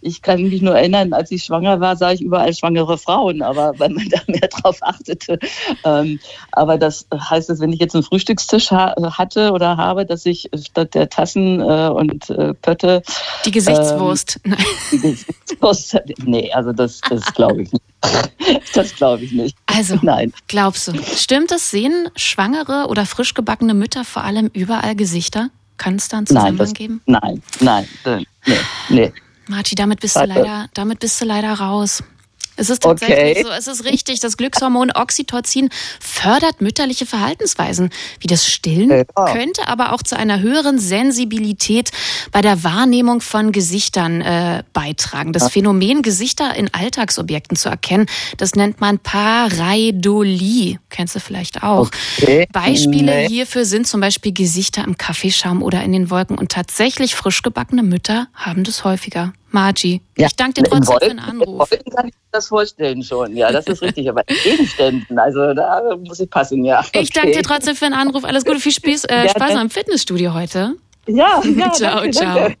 ich 0.00 0.22
kann 0.22 0.42
mich 0.42 0.62
nur 0.62 0.76
erinnern, 0.76 1.12
als 1.12 1.30
ich 1.30 1.44
schwanger 1.44 1.80
war, 1.80 1.96
sah 1.96 2.12
ich 2.12 2.20
überall 2.20 2.54
schwangere 2.54 2.98
Frauen, 2.98 3.42
aber 3.42 3.78
weil 3.78 3.90
man 3.90 4.08
da 4.10 4.18
mehr 4.26 4.48
drauf 4.48 4.78
achtete. 4.80 5.38
Ähm, 5.84 6.18
aber 6.52 6.78
das 6.78 7.06
heißt, 7.12 7.48
dass 7.48 7.60
wenn 7.60 7.72
ich 7.72 7.80
jetzt 7.80 7.94
einen 7.94 8.04
Frühstückstisch 8.04 8.70
ha 8.70 8.94
hatte 9.16 9.52
oder 9.52 9.76
habe, 9.76 10.06
dass 10.06 10.26
ich 10.26 10.50
statt 10.54 10.94
der 10.94 11.08
Tassen 11.08 11.60
äh, 11.60 11.88
und 11.88 12.30
äh, 12.30 12.54
Pötte 12.54 13.02
die 13.44 13.50
Gesichtswurst. 13.50 14.40
Ähm, 14.44 14.56
die 14.92 14.98
Gesichtswurst. 14.98 15.96
Nee, 16.24 16.50
also 16.52 16.72
das, 16.72 17.00
das 17.08 17.32
glaube 17.34 17.62
ich 17.62 17.72
nicht. 17.72 17.84
Das 18.74 18.94
glaube 18.94 19.24
ich 19.24 19.32
nicht. 19.32 19.56
Also, 19.66 19.98
Nein. 20.02 20.32
glaubst 20.48 20.88
du, 20.88 20.92
stimmt 21.14 21.52
es? 21.52 21.70
Sehen 21.70 22.08
schwangere 22.16 22.86
oder 22.88 23.06
frisch 23.06 23.34
gebackene 23.34 23.74
Mütter 23.74 24.04
vor 24.04 24.24
allem 24.24 24.50
überall 24.52 24.94
Gesichter? 24.94 25.50
Kann 25.76 25.96
es 25.96 26.08
da 26.08 26.18
einen 26.18 26.26
Zusammenhang 26.26 26.56
nein, 26.56 26.58
das, 26.58 26.72
geben? 26.72 27.00
Nein, 27.06 27.42
nein, 27.60 27.86
nee, 28.04 28.56
nee. 28.88 29.12
Marci, 29.48 29.74
damit 29.74 30.00
bist 30.00 30.16
du 30.16 30.24
leider, 30.24 30.68
damit 30.74 31.00
bist 31.00 31.20
du 31.20 31.24
leider 31.24 31.52
raus. 31.54 32.02
Es 32.56 32.70
ist 32.70 32.82
tatsächlich 32.82 33.38
okay. 33.38 33.42
so, 33.44 33.50
es 33.50 33.66
ist 33.66 33.84
richtig, 33.84 34.20
das 34.20 34.36
Glückshormon 34.36 34.90
Oxytocin 34.92 35.68
fördert 36.00 36.60
mütterliche 36.60 37.06
Verhaltensweisen, 37.06 37.90
wie 38.20 38.26
das 38.26 38.46
Stillen, 38.46 38.90
ja. 38.90 39.04
könnte 39.32 39.68
aber 39.68 39.92
auch 39.92 40.02
zu 40.02 40.16
einer 40.16 40.40
höheren 40.40 40.78
Sensibilität 40.78 41.90
bei 42.32 42.40
der 42.40 42.64
Wahrnehmung 42.64 43.20
von 43.20 43.52
Gesichtern 43.52 44.20
äh, 44.20 44.62
beitragen. 44.72 45.32
Das 45.32 45.50
Phänomen, 45.50 46.02
Gesichter 46.02 46.54
in 46.54 46.72
Alltagsobjekten 46.72 47.56
zu 47.56 47.68
erkennen, 47.68 48.06
das 48.38 48.54
nennt 48.54 48.80
man 48.80 48.98
Pareidolie. 48.98 50.78
Kennst 50.88 51.14
du 51.14 51.20
vielleicht 51.20 51.62
auch. 51.62 51.90
Okay. 52.18 52.46
Beispiele 52.52 53.14
nee. 53.14 53.28
hierfür 53.28 53.64
sind 53.64 53.86
zum 53.86 54.00
Beispiel 54.00 54.32
Gesichter 54.32 54.84
im 54.84 54.96
Kaffeeschaum 54.96 55.62
oder 55.62 55.82
in 55.82 55.92
den 55.92 56.10
Wolken. 56.10 56.38
Und 56.38 56.50
tatsächlich 56.50 57.14
frisch 57.14 57.42
gebackene 57.42 57.82
Mütter 57.82 58.28
haben 58.34 58.64
das 58.64 58.84
häufiger. 58.84 59.32
Margie. 59.56 60.02
Ja, 60.18 60.26
ich 60.26 60.36
danke 60.36 60.62
dir 60.62 60.68
trotzdem 60.68 60.88
Wolken, 60.88 61.08
für 61.08 61.14
den 61.14 61.18
Anruf. 61.18 61.72
In 61.72 61.92
kann 61.92 62.08
ich 62.08 62.14
mir 62.14 62.30
das 62.30 62.48
vorstellen 62.48 63.02
schon. 63.02 63.34
Ja, 63.34 63.50
das 63.50 63.66
ist 63.66 63.80
richtig. 63.80 64.08
Aber 64.10 64.22
Gegenständen, 64.24 65.18
also 65.18 65.54
da 65.54 65.96
muss 66.04 66.20
ich 66.20 66.28
passen, 66.28 66.62
ja. 66.62 66.80
Okay. 66.80 67.00
Ich 67.00 67.10
danke 67.10 67.32
dir 67.32 67.42
trotzdem 67.42 67.74
für 67.74 67.86
den 67.86 67.94
Anruf. 67.94 68.24
Alles 68.24 68.44
Gute, 68.44 68.60
viel 68.60 68.72
Spaß, 68.72 69.04
äh, 69.04 69.30
Spaß 69.30 69.56
am 69.56 69.70
Fitnessstudio 69.70 70.34
heute. 70.34 70.74
Ja, 71.06 71.40
ja. 71.56 71.72
ciao, 71.72 72.00
danke, 72.00 72.10
ciao. 72.10 72.34
Danke. 72.34 72.56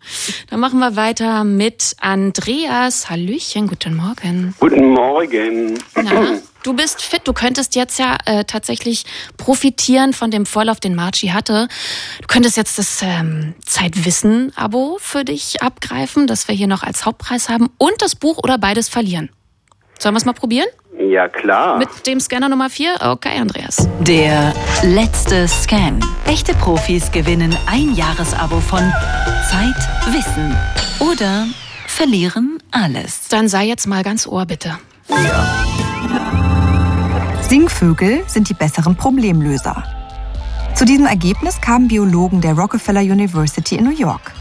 Dann 0.48 0.60
machen 0.60 0.78
wir 0.78 0.96
weiter 0.96 1.44
mit 1.44 1.96
Andreas. 2.00 3.10
Hallöchen, 3.10 3.66
guten 3.66 3.94
Morgen. 3.94 4.54
Guten 4.58 4.88
Morgen. 4.88 5.78
Na, 5.96 6.38
du 6.66 6.74
bist 6.74 7.02
fit. 7.02 7.22
Du 7.24 7.32
könntest 7.32 7.76
jetzt 7.76 7.98
ja 7.98 8.16
äh, 8.24 8.44
tatsächlich 8.44 9.04
profitieren 9.36 10.12
von 10.12 10.30
dem 10.30 10.46
Vorlauf, 10.46 10.80
den 10.80 10.94
Marci 10.94 11.28
hatte. 11.28 11.68
Du 12.20 12.26
könntest 12.26 12.56
jetzt 12.56 12.78
das 12.78 13.02
ähm, 13.02 13.54
Zeitwissen-Abo 13.64 14.98
für 15.00 15.24
dich 15.24 15.62
abgreifen, 15.62 16.26
das 16.26 16.48
wir 16.48 16.54
hier 16.54 16.66
noch 16.66 16.82
als 16.82 17.06
Hauptpreis 17.06 17.48
haben, 17.48 17.70
und 17.78 18.02
das 18.02 18.16
Buch 18.16 18.38
oder 18.38 18.58
beides 18.58 18.88
verlieren. 18.88 19.30
Sollen 19.98 20.14
wir 20.14 20.18
es 20.18 20.24
mal 20.24 20.32
probieren? 20.32 20.66
Ja, 20.98 21.28
klar. 21.28 21.78
Mit 21.78 22.06
dem 22.06 22.20
Scanner 22.20 22.48
Nummer 22.48 22.70
4? 22.70 22.96
Okay, 23.00 23.38
Andreas. 23.38 23.88
Der 24.00 24.54
letzte 24.82 25.46
Scan. 25.46 26.00
Echte 26.26 26.54
Profis 26.54 27.12
gewinnen 27.12 27.56
ein 27.66 27.94
Jahresabo 27.94 28.60
von 28.60 28.92
Zeit, 29.50 30.14
Wissen 30.14 30.56
oder 30.98 31.46
verlieren 31.86 32.58
alles. 32.72 33.28
Dann 33.28 33.48
sei 33.48 33.66
jetzt 33.66 33.86
mal 33.86 34.02
ganz 34.02 34.26
ohr, 34.26 34.46
bitte. 34.46 34.78
Ja. 35.08 35.85
Singvögel 37.48 38.24
sind 38.26 38.48
die 38.48 38.54
besseren 38.54 38.96
Problemlöser. 38.96 39.84
Zu 40.74 40.84
diesem 40.84 41.06
Ergebnis 41.06 41.60
kamen 41.60 41.86
Biologen 41.86 42.40
der 42.40 42.58
Rockefeller 42.58 43.02
University 43.02 43.76
in 43.76 43.84
New 43.84 43.96
York. 43.96 44.32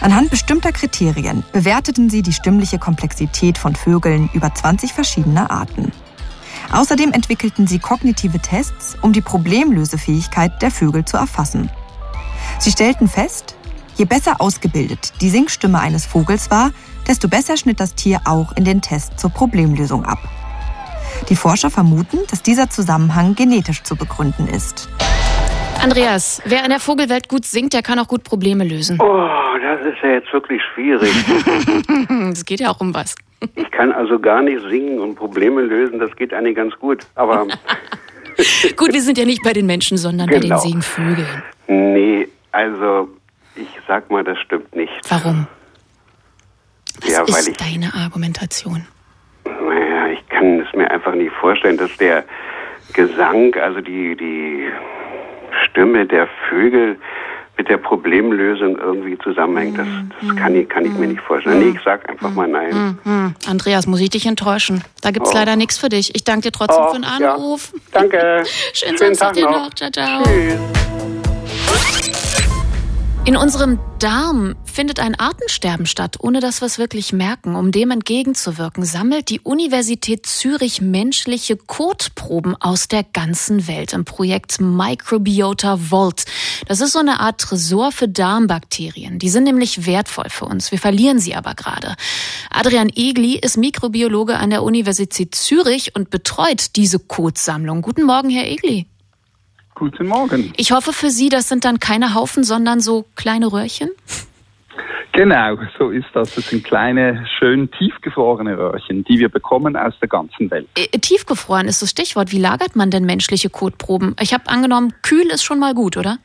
Anhand 0.00 0.30
bestimmter 0.30 0.72
Kriterien 0.72 1.44
bewerteten 1.52 2.08
sie 2.08 2.22
die 2.22 2.32
stimmliche 2.32 2.78
Komplexität 2.78 3.58
von 3.58 3.76
Vögeln 3.76 4.30
über 4.32 4.54
20 4.54 4.94
verschiedene 4.94 5.50
Arten. 5.50 5.92
Außerdem 6.72 7.12
entwickelten 7.12 7.66
sie 7.66 7.78
kognitive 7.78 8.38
Tests, 8.38 8.96
um 9.02 9.12
die 9.12 9.20
Problemlösefähigkeit 9.20 10.62
der 10.62 10.70
Vögel 10.70 11.04
zu 11.04 11.18
erfassen. 11.18 11.68
Sie 12.58 12.70
stellten 12.70 13.08
fest, 13.08 13.56
je 13.96 14.06
besser 14.06 14.40
ausgebildet 14.40 15.12
die 15.20 15.28
Singstimme 15.28 15.80
eines 15.80 16.06
Vogels 16.06 16.50
war, 16.50 16.70
desto 17.06 17.28
besser 17.28 17.58
schnitt 17.58 17.78
das 17.78 17.94
Tier 17.94 18.22
auch 18.24 18.52
in 18.52 18.64
den 18.64 18.80
Test 18.80 19.20
zur 19.20 19.28
Problemlösung 19.28 20.06
ab. 20.06 20.18
Die 21.28 21.36
Forscher 21.36 21.70
vermuten, 21.70 22.18
dass 22.30 22.42
dieser 22.42 22.68
Zusammenhang 22.70 23.34
genetisch 23.34 23.82
zu 23.82 23.96
begründen 23.96 24.48
ist. 24.48 24.88
Andreas, 25.82 26.40
wer 26.44 26.62
in 26.64 26.70
der 26.70 26.78
Vogelwelt 26.80 27.28
gut 27.28 27.44
singt, 27.44 27.72
der 27.72 27.82
kann 27.82 27.98
auch 27.98 28.06
gut 28.06 28.22
Probleme 28.22 28.64
lösen. 28.64 28.98
Oh, 29.00 29.28
das 29.60 29.80
ist 29.86 29.98
ja 30.02 30.10
jetzt 30.10 30.32
wirklich 30.32 30.60
schwierig. 30.74 31.10
Es 32.32 32.44
geht 32.44 32.60
ja 32.60 32.70
auch 32.70 32.80
um 32.80 32.94
was. 32.94 33.14
Ich 33.56 33.70
kann 33.70 33.92
also 33.92 34.18
gar 34.18 34.42
nicht 34.42 34.60
singen 34.68 35.00
und 35.00 35.16
Probleme 35.16 35.62
lösen, 35.62 35.98
das 35.98 36.14
geht 36.16 36.32
eigentlich 36.32 36.56
ganz 36.56 36.74
gut. 36.78 37.04
Aber 37.14 37.46
Gut, 38.76 38.92
wir 38.92 39.02
sind 39.02 39.18
ja 39.18 39.24
nicht 39.24 39.42
bei 39.42 39.52
den 39.52 39.66
Menschen, 39.66 39.96
sondern 39.98 40.26
bei 40.28 40.34
den 40.38 40.42
Genau. 40.50 40.58
Singvögeln. 40.58 41.42
nee, 41.66 42.28
also 42.52 43.08
ich 43.56 43.68
sag 43.88 44.10
mal, 44.10 44.22
das 44.24 44.38
stimmt 44.38 44.74
nicht. 44.76 44.92
Warum? 45.08 45.46
Was 47.00 47.10
Ja, 47.10 47.20
weil 47.20 47.28
ist 47.40 47.48
ich- 47.48 47.56
deine 47.56 47.92
Argumentation? 47.94 48.86
Kann 49.44 49.54
es 50.72 50.76
mir 50.78 50.90
einfach 50.90 51.14
nicht 51.14 51.32
vorstellen, 51.40 51.76
dass 51.76 51.94
der 51.98 52.24
Gesang, 52.94 53.54
also 53.54 53.80
die, 53.80 54.16
die 54.16 54.68
Stimme 55.68 56.06
der 56.06 56.28
Vögel 56.48 56.96
mit 57.58 57.68
der 57.68 57.76
Problemlösung 57.76 58.78
irgendwie 58.78 59.18
zusammenhängt. 59.18 59.78
Das, 59.78 59.86
das 60.22 60.36
kann, 60.36 60.54
ich, 60.56 60.68
kann 60.68 60.84
ich 60.86 60.92
mir 60.92 61.06
nicht 61.06 61.20
vorstellen. 61.20 61.58
Nee, 61.58 61.74
ich 61.76 61.84
sag 61.84 62.08
einfach 62.08 62.30
mal 62.30 62.48
nein. 62.48 62.98
Hm, 63.04 63.34
Andreas, 63.46 63.86
muss 63.86 64.00
ich 64.00 64.10
dich 64.10 64.26
enttäuschen? 64.26 64.82
Da 65.02 65.10
gibt's 65.10 65.30
Oh. 65.32 65.34
leider 65.36 65.56
nichts 65.56 65.76
für 65.78 65.88
dich. 65.90 66.14
Ich 66.14 66.24
danke 66.24 66.42
dir 66.50 66.52
trotzdem 66.52 66.82
Oh, 66.82 66.88
für 66.94 67.00
den 67.00 67.04
ja. 67.20 67.34
Anruf. 67.34 67.72
Danke. 67.92 68.42
Schönen, 68.72 68.96
Schönen 68.98 69.14
Samstag 69.14 69.26
Tag 69.28 69.34
dir 69.34 69.44
noch. 69.44 69.64
noch. 69.64 69.74
Ciao, 69.74 69.90
ciao. 69.90 70.22
Tschüss. 70.24 72.01
In 73.24 73.36
unserem 73.36 73.78
Darm 74.00 74.56
findet 74.64 74.98
ein 74.98 75.14
Artensterben 75.14 75.86
statt, 75.86 76.16
ohne 76.18 76.40
dass 76.40 76.60
wir 76.60 76.66
es 76.66 76.78
wirklich 76.78 77.12
merken. 77.12 77.54
Um 77.54 77.70
dem 77.70 77.92
entgegenzuwirken, 77.92 78.84
sammelt 78.84 79.30
die 79.30 79.38
Universität 79.38 80.26
Zürich 80.26 80.80
menschliche 80.80 81.56
Kotproben 81.56 82.56
aus 82.60 82.88
der 82.88 83.04
ganzen 83.04 83.68
Welt 83.68 83.92
im 83.92 84.04
Projekt 84.04 84.60
Microbiota 84.60 85.76
Vault. 85.76 86.24
Das 86.66 86.80
ist 86.80 86.94
so 86.94 86.98
eine 86.98 87.20
Art 87.20 87.40
Tresor 87.40 87.92
für 87.92 88.08
Darmbakterien. 88.08 89.20
Die 89.20 89.28
sind 89.28 89.44
nämlich 89.44 89.86
wertvoll 89.86 90.28
für 90.28 90.46
uns. 90.46 90.72
Wir 90.72 90.80
verlieren 90.80 91.20
sie 91.20 91.36
aber 91.36 91.54
gerade. 91.54 91.94
Adrian 92.50 92.90
Egli 92.92 93.38
ist 93.38 93.56
Mikrobiologe 93.56 94.36
an 94.36 94.50
der 94.50 94.64
Universität 94.64 95.36
Zürich 95.36 95.94
und 95.94 96.10
betreut 96.10 96.74
diese 96.74 96.98
Kotsammlung. 96.98 97.82
Guten 97.82 98.02
Morgen, 98.02 98.30
Herr 98.30 98.48
Egli. 98.48 98.88
Guten 99.74 100.06
Morgen. 100.06 100.52
Ich 100.56 100.72
hoffe 100.72 100.92
für 100.92 101.10
Sie, 101.10 101.28
das 101.28 101.48
sind 101.48 101.64
dann 101.64 101.80
keine 101.80 102.14
Haufen, 102.14 102.44
sondern 102.44 102.80
so 102.80 103.04
kleine 103.16 103.52
Röhrchen. 103.52 103.90
Genau, 105.12 105.56
so 105.78 105.90
ist 105.90 106.06
das. 106.14 106.34
Das 106.34 106.48
sind 106.48 106.64
kleine, 106.64 107.26
schön 107.38 107.70
tiefgefrorene 107.72 108.56
Röhrchen, 108.56 109.04
die 109.04 109.18
wir 109.18 109.28
bekommen 109.28 109.76
aus 109.76 109.92
der 110.00 110.08
ganzen 110.08 110.50
Welt. 110.50 110.68
Äh, 110.74 110.98
Tiefgefroren 110.98 111.68
ist 111.68 111.82
das 111.82 111.90
Stichwort. 111.90 112.32
Wie 112.32 112.38
lagert 112.38 112.76
man 112.76 112.90
denn 112.90 113.04
menschliche 113.04 113.50
Kotproben? 113.50 114.16
Ich 114.20 114.32
habe 114.32 114.48
angenommen, 114.48 114.94
kühl 115.02 115.26
ist 115.26 115.44
schon 115.44 115.58
mal 115.58 115.74
gut, 115.74 115.98
oder? 115.98 116.18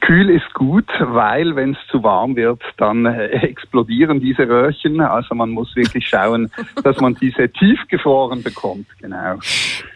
Kühl 0.00 0.30
ist 0.30 0.52
gut, 0.54 0.88
weil 1.00 1.56
wenn 1.56 1.72
es 1.72 1.78
zu 1.90 2.02
warm 2.02 2.36
wird, 2.36 2.62
dann 2.76 3.06
äh, 3.06 3.26
explodieren 3.42 4.20
diese 4.20 4.48
Röhrchen. 4.48 5.00
Also 5.00 5.34
man 5.34 5.50
muss 5.50 5.74
wirklich 5.76 6.06
schauen, 6.08 6.50
dass 6.84 6.98
man 6.98 7.14
diese 7.14 7.48
tiefgefroren 7.48 8.42
bekommt. 8.42 8.86
Genau. 9.00 9.38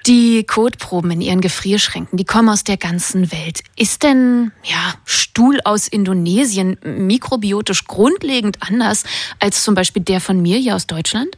Die 0.06 0.44
Kotproben 0.44 1.10
in 1.10 1.20
Ihren 1.20 1.40
Gefrierschränken, 1.40 2.16
die 2.16 2.24
kommen 2.24 2.48
aus 2.48 2.64
der 2.64 2.76
ganzen 2.76 3.30
Welt. 3.32 3.62
Ist 3.76 4.02
denn, 4.02 4.52
ja, 4.64 4.94
Stuhl 5.04 5.58
aus 5.64 5.88
Indonesien 5.88 6.78
mikrobiotisch 6.82 7.84
grundlegend 7.84 8.58
anders 8.66 9.04
als 9.40 9.62
zum 9.62 9.74
Beispiel 9.74 10.02
der 10.02 10.20
von 10.20 10.40
mir 10.40 10.56
hier 10.56 10.74
aus 10.74 10.86
Deutschland? 10.86 11.36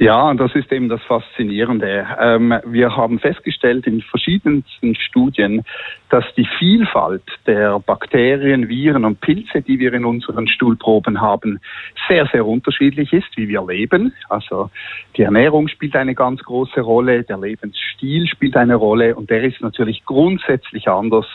Ja, 0.00 0.32
das 0.32 0.54
ist 0.54 0.72
eben 0.72 0.88
das 0.88 1.02
Faszinierende. 1.02 2.06
Ähm, 2.18 2.54
wir 2.64 2.96
haben 2.96 3.18
festgestellt 3.18 3.86
in 3.86 4.00
verschiedensten 4.00 4.94
Studien, 4.94 5.62
dass 6.08 6.24
die 6.38 6.48
Vielfalt 6.58 7.22
der 7.46 7.78
Bakterien, 7.80 8.70
Viren 8.70 9.04
und 9.04 9.20
Pilze, 9.20 9.60
die 9.60 9.78
wir 9.78 9.92
in 9.92 10.06
unseren 10.06 10.48
Stuhlproben 10.48 11.20
haben, 11.20 11.60
sehr, 12.08 12.26
sehr 12.32 12.46
unterschiedlich 12.46 13.12
ist, 13.12 13.36
wie 13.36 13.48
wir 13.48 13.62
leben. 13.62 14.14
Also 14.30 14.70
die 15.18 15.22
Ernährung 15.22 15.68
spielt 15.68 15.94
eine 15.94 16.14
ganz 16.14 16.40
große 16.44 16.80
Rolle, 16.80 17.22
der 17.22 17.36
Lebensstil 17.36 18.26
spielt 18.26 18.56
eine 18.56 18.76
Rolle 18.76 19.14
und 19.14 19.28
der 19.28 19.44
ist 19.44 19.60
natürlich 19.60 20.06
grundsätzlich 20.06 20.88
anders 20.88 21.26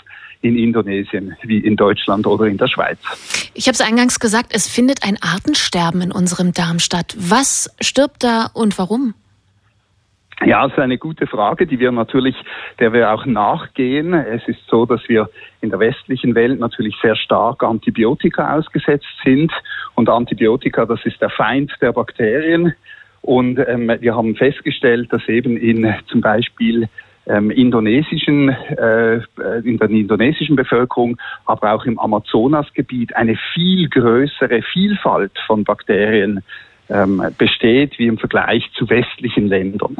in 0.41 0.57
Indonesien 0.57 1.35
wie 1.43 1.59
in 1.59 1.75
Deutschland 1.75 2.27
oder 2.27 2.45
in 2.45 2.57
der 2.57 2.67
Schweiz. 2.67 2.99
Ich 3.53 3.67
habe 3.67 3.73
es 3.73 3.81
eingangs 3.81 4.19
gesagt, 4.19 4.51
es 4.53 4.67
findet 4.67 5.03
ein 5.03 5.17
Artensterben 5.21 6.01
in 6.01 6.11
unserem 6.11 6.53
Darm 6.53 6.79
statt. 6.79 7.15
Was 7.17 7.73
stirbt 7.81 8.23
da 8.23 8.47
und 8.53 8.77
warum? 8.77 9.13
Ja, 10.43 10.63
das 10.63 10.73
ist 10.73 10.79
eine 10.79 10.97
gute 10.97 11.27
Frage, 11.27 11.65
die 11.65 11.79
wir 11.79 11.91
natürlich, 11.91 12.35
der 12.79 12.91
wir 12.91 13.11
auch 13.11 13.25
nachgehen. 13.25 14.13
Es 14.13 14.45
ist 14.47 14.59
so, 14.67 14.85
dass 14.85 15.01
wir 15.07 15.29
in 15.61 15.69
der 15.69 15.79
westlichen 15.79 16.35
Welt 16.35 16.59
natürlich 16.59 16.95
sehr 17.01 17.15
stark 17.15 17.63
Antibiotika 17.63 18.57
ausgesetzt 18.57 19.07
sind. 19.23 19.51
Und 19.95 20.09
Antibiotika, 20.09 20.85
das 20.85 20.99
ist 21.05 21.21
der 21.21 21.29
Feind 21.29 21.71
der 21.81 21.93
Bakterien. 21.93 22.73
Und 23.21 23.59
ähm, 23.65 23.91
wir 23.99 24.15
haben 24.15 24.35
festgestellt, 24.35 25.11
dass 25.11 25.27
eben 25.29 25.57
in 25.57 25.95
zum 26.07 26.21
Beispiel 26.21 26.89
ähm, 27.27 27.51
indonesischen, 27.51 28.49
äh, 28.49 29.19
in 29.63 29.77
der 29.77 29.89
indonesischen 29.89 30.55
Bevölkerung, 30.55 31.17
aber 31.45 31.73
auch 31.73 31.85
im 31.85 31.99
Amazonasgebiet 31.99 33.15
eine 33.15 33.37
viel 33.53 33.89
größere 33.89 34.61
Vielfalt 34.61 35.31
von 35.47 35.63
Bakterien 35.63 36.41
ähm, 36.89 37.21
besteht 37.37 37.97
wie 37.97 38.07
im 38.07 38.17
Vergleich 38.17 38.63
zu 38.77 38.89
westlichen 38.89 39.47
Ländern. 39.47 39.95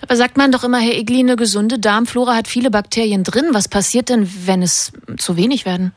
Dabei 0.00 0.14
sagt 0.16 0.36
man 0.36 0.52
doch 0.52 0.64
immer, 0.64 0.78
Herr 0.78 0.94
Egli, 0.94 1.20
eine 1.20 1.36
gesunde 1.36 1.78
Darmflora 1.78 2.34
hat 2.34 2.48
viele 2.48 2.70
Bakterien 2.70 3.24
drin. 3.24 3.46
Was 3.52 3.68
passiert 3.68 4.08
denn, 4.08 4.28
wenn 4.46 4.62
es 4.62 4.92
zu 5.16 5.36
wenig 5.36 5.66
werden? 5.66 5.92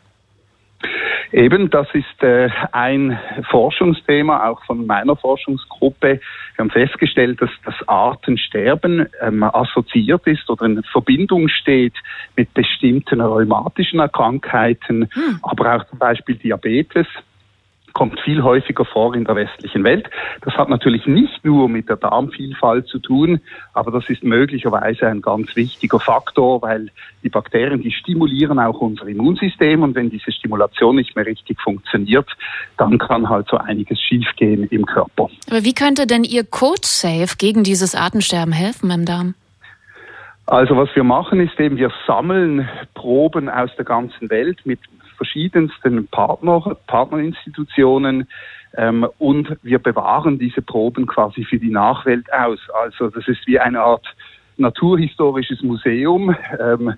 Eben, 1.31 1.69
das 1.69 1.87
ist 1.93 2.23
äh, 2.23 2.49
ein 2.71 3.19
Forschungsthema, 3.49 4.47
auch 4.47 4.63
von 4.65 4.85
meiner 4.85 5.15
Forschungsgruppe. 5.15 6.19
Wir 6.55 6.63
haben 6.63 6.69
festgestellt, 6.69 7.41
dass 7.41 7.49
das 7.65 7.75
Artensterben 7.87 9.07
ähm, 9.21 9.43
assoziiert 9.43 10.25
ist 10.25 10.49
oder 10.49 10.65
in 10.65 10.81
Verbindung 10.83 11.49
steht 11.49 11.93
mit 12.35 12.53
bestimmten 12.53 13.21
rheumatischen 13.21 13.99
Krankheiten, 14.11 15.09
Hm. 15.13 15.39
aber 15.41 15.75
auch 15.75 15.83
zum 15.89 15.99
Beispiel 15.99 16.35
Diabetes 16.35 17.07
kommt 17.97 18.19
viel 18.19 18.43
häufiger 18.43 18.85
vor 18.85 19.15
in 19.15 19.25
der 19.25 19.35
westlichen 19.35 19.83
Welt. 19.83 20.07
Das 20.41 20.53
hat 20.53 20.69
natürlich 20.69 21.07
nicht 21.07 21.43
nur 21.43 21.67
mit 21.67 21.89
der 21.89 21.95
Darmvielfalt 21.95 22.87
zu 22.87 22.99
tun, 22.99 23.41
aber 23.73 23.89
das 23.89 24.07
ist 24.07 24.23
möglicherweise 24.23 25.07
ein 25.07 25.19
ganz 25.19 25.55
wichtiger 25.55 25.99
Faktor, 25.99 26.61
weil 26.61 26.91
die 27.23 27.29
Bakterien, 27.29 27.81
die 27.81 27.91
stimulieren 27.91 28.59
auch 28.59 28.81
unser 28.81 29.07
Immunsystem 29.07 29.81
und 29.81 29.95
wenn 29.95 30.11
diese 30.11 30.31
Stimulation 30.31 30.95
nicht 30.95 31.15
mehr 31.15 31.25
richtig 31.25 31.59
funktioniert, 31.59 32.29
dann 32.77 32.99
kann 32.99 33.27
halt 33.29 33.47
so 33.49 33.57
einiges 33.57 33.99
schiefgehen 33.99 34.65
im 34.65 34.85
Körper. 34.85 35.29
Aber 35.49 35.63
wie 35.63 35.73
könnte 35.73 36.05
denn 36.05 36.23
Ihr 36.23 36.43
Code 36.43 36.81
Safe 36.83 37.35
gegen 37.39 37.63
dieses 37.63 37.95
Artensterben 37.95 38.53
helfen 38.53 38.91
im 38.91 39.05
Darm? 39.05 39.33
Also 40.45 40.77
was 40.77 40.89
wir 40.95 41.03
machen 41.03 41.41
ist 41.41 41.59
eben, 41.59 41.77
wir 41.77 41.91
sammeln 42.05 42.69
Proben 42.93 43.49
aus 43.49 43.71
der 43.75 43.85
ganzen 43.85 44.29
Welt 44.29 44.59
mit 44.65 44.79
verschiedensten 45.17 46.07
Partner, 46.07 46.77
Partnerinstitutionen 46.87 48.27
ähm, 48.77 49.07
und 49.17 49.57
wir 49.63 49.79
bewahren 49.79 50.39
diese 50.39 50.61
Proben 50.61 51.07
quasi 51.07 51.43
für 51.43 51.59
die 51.59 51.71
Nachwelt 51.71 52.31
aus. 52.31 52.59
Also 52.83 53.09
das 53.09 53.27
ist 53.27 53.45
wie 53.47 53.59
eine 53.59 53.81
Art 53.81 54.05
naturhistorisches 54.57 55.61
Museum, 55.61 56.35
ähm, 56.59 56.93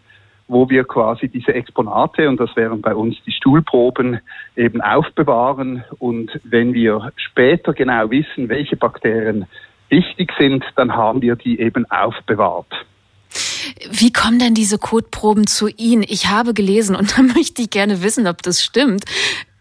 wo 0.48 0.70
wir 0.70 0.84
quasi 0.84 1.30
diese 1.30 1.54
Exponate, 1.54 2.28
und 2.28 2.40
das 2.40 2.56
wären 2.56 2.82
bei 2.82 2.96
uns 2.96 3.16
die 3.26 3.32
Stuhlproben, 3.32 4.20
eben 4.56 4.82
aufbewahren. 4.82 5.84
Und 6.00 6.40
wenn 6.44 6.74
wir 6.74 7.12
später 7.18 7.74
genau 7.74 8.10
wissen, 8.10 8.50
welche 8.50 8.76
Bakterien 8.76 9.46
wichtig 9.90 10.32
sind, 10.40 10.66
dann 10.76 10.96
haben 10.96 11.22
wir 11.22 11.36
die 11.36 11.60
eben 11.60 11.90
aufbewahrt. 11.92 12.86
Wie 13.90 14.12
kommen 14.12 14.40
denn 14.40 14.54
diese 14.54 14.78
Kotproben 14.78 15.48
zu 15.48 15.68
Ihnen? 15.68 16.04
Ich 16.08 16.28
habe 16.28 16.54
gelesen 16.54 16.96
und 16.96 17.14
da 17.18 17.22
möchte 17.22 17.62
ich 17.62 17.70
gerne 17.70 18.02
wissen, 18.04 18.28
ob 18.28 18.42
das 18.42 18.62
stimmt. 18.62 19.06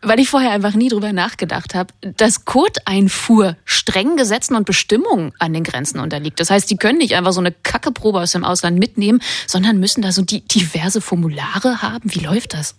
weil 0.00 0.20
ich 0.20 0.28
vorher 0.28 0.52
einfach 0.52 0.74
nie 0.74 0.88
drüber 0.88 1.12
nachgedacht 1.12 1.74
habe, 1.74 1.92
dass 2.16 2.44
Koteinfuhr 2.44 3.56
strengen 3.64 4.16
Gesetzen 4.16 4.54
und 4.54 4.64
Bestimmungen 4.64 5.32
an 5.38 5.52
den 5.52 5.64
Grenzen 5.64 5.98
unterliegt. 5.98 6.38
Das 6.38 6.50
heißt, 6.50 6.70
die 6.70 6.76
können 6.76 6.98
nicht 6.98 7.16
einfach 7.16 7.32
so 7.32 7.40
eine 7.40 7.52
Kackeprobe 7.52 8.20
aus 8.20 8.32
dem 8.32 8.44
Ausland 8.44 8.78
mitnehmen, 8.78 9.20
sondern 9.46 9.80
müssen 9.80 10.02
da 10.02 10.12
so 10.12 10.22
die 10.22 10.46
diverse 10.46 11.00
Formulare 11.00 11.82
haben. 11.82 12.14
Wie 12.14 12.24
läuft 12.24 12.54
das? 12.54 12.78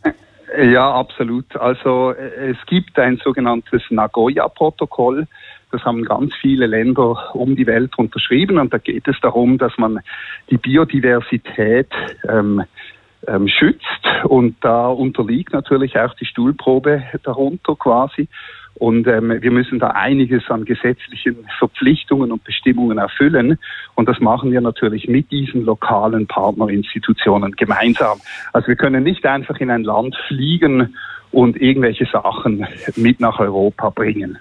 Ja, 0.58 0.92
absolut. 0.94 1.56
Also 1.58 2.12
es 2.12 2.58
gibt 2.68 2.98
ein 2.98 3.20
sogenanntes 3.24 3.82
Nagoya-Protokoll. 3.90 5.28
Das 5.72 5.84
haben 5.84 6.04
ganz 6.04 6.34
viele 6.36 6.66
Länder 6.66 7.36
um 7.36 7.56
die 7.56 7.68
Welt 7.68 7.98
unterschrieben 7.98 8.58
und 8.58 8.74
da 8.74 8.80
geht 8.80 9.08
es 9.08 9.20
darum, 9.22 9.58
dass 9.58 9.78
man 9.78 10.00
die 10.50 10.58
Biodiversität 10.58 11.90
ähm, 12.28 12.64
ähm, 13.28 13.48
schützt. 13.48 13.84
Und 14.24 14.56
da 14.62 14.88
unterliegt 14.88 15.54
natürlich 15.54 15.98
auch 16.00 16.14
die 16.16 16.26
Stuhlprobe 16.26 17.04
darunter 17.24 17.76
quasi. 17.76 18.28
Und 18.76 19.08
ähm, 19.08 19.42
wir 19.42 19.52
müssen 19.52 19.78
da 19.78 19.90
einiges 19.90 20.50
an 20.50 20.64
gesetzlichen 20.64 21.46
Verpflichtungen 21.58 22.32
und 22.32 22.44
Bestimmungen 22.46 22.98
erfüllen. 22.98 23.60
Und 23.96 24.08
das 24.08 24.20
machen 24.20 24.52
wir 24.52 24.62
natürlich 24.62 25.08
mit 25.08 25.32
diesen 25.32 25.66
lokalen 25.66 26.28
Partnerinstitutionen 26.28 27.56
gemeinsam. 27.58 28.20
Also 28.54 28.70
wir 28.70 28.78
können 28.78 29.04
nicht 29.04 29.26
einfach 29.26 29.60
in 29.60 29.70
ein 29.70 29.84
Land 29.84 30.16
fliegen 30.28 30.96
und 31.32 31.62
irgendwelche 31.62 32.06
Sachen 32.06 32.66
mit 32.96 33.20
nach 33.20 33.40
Europa 33.40 33.90
bringen 33.90 34.40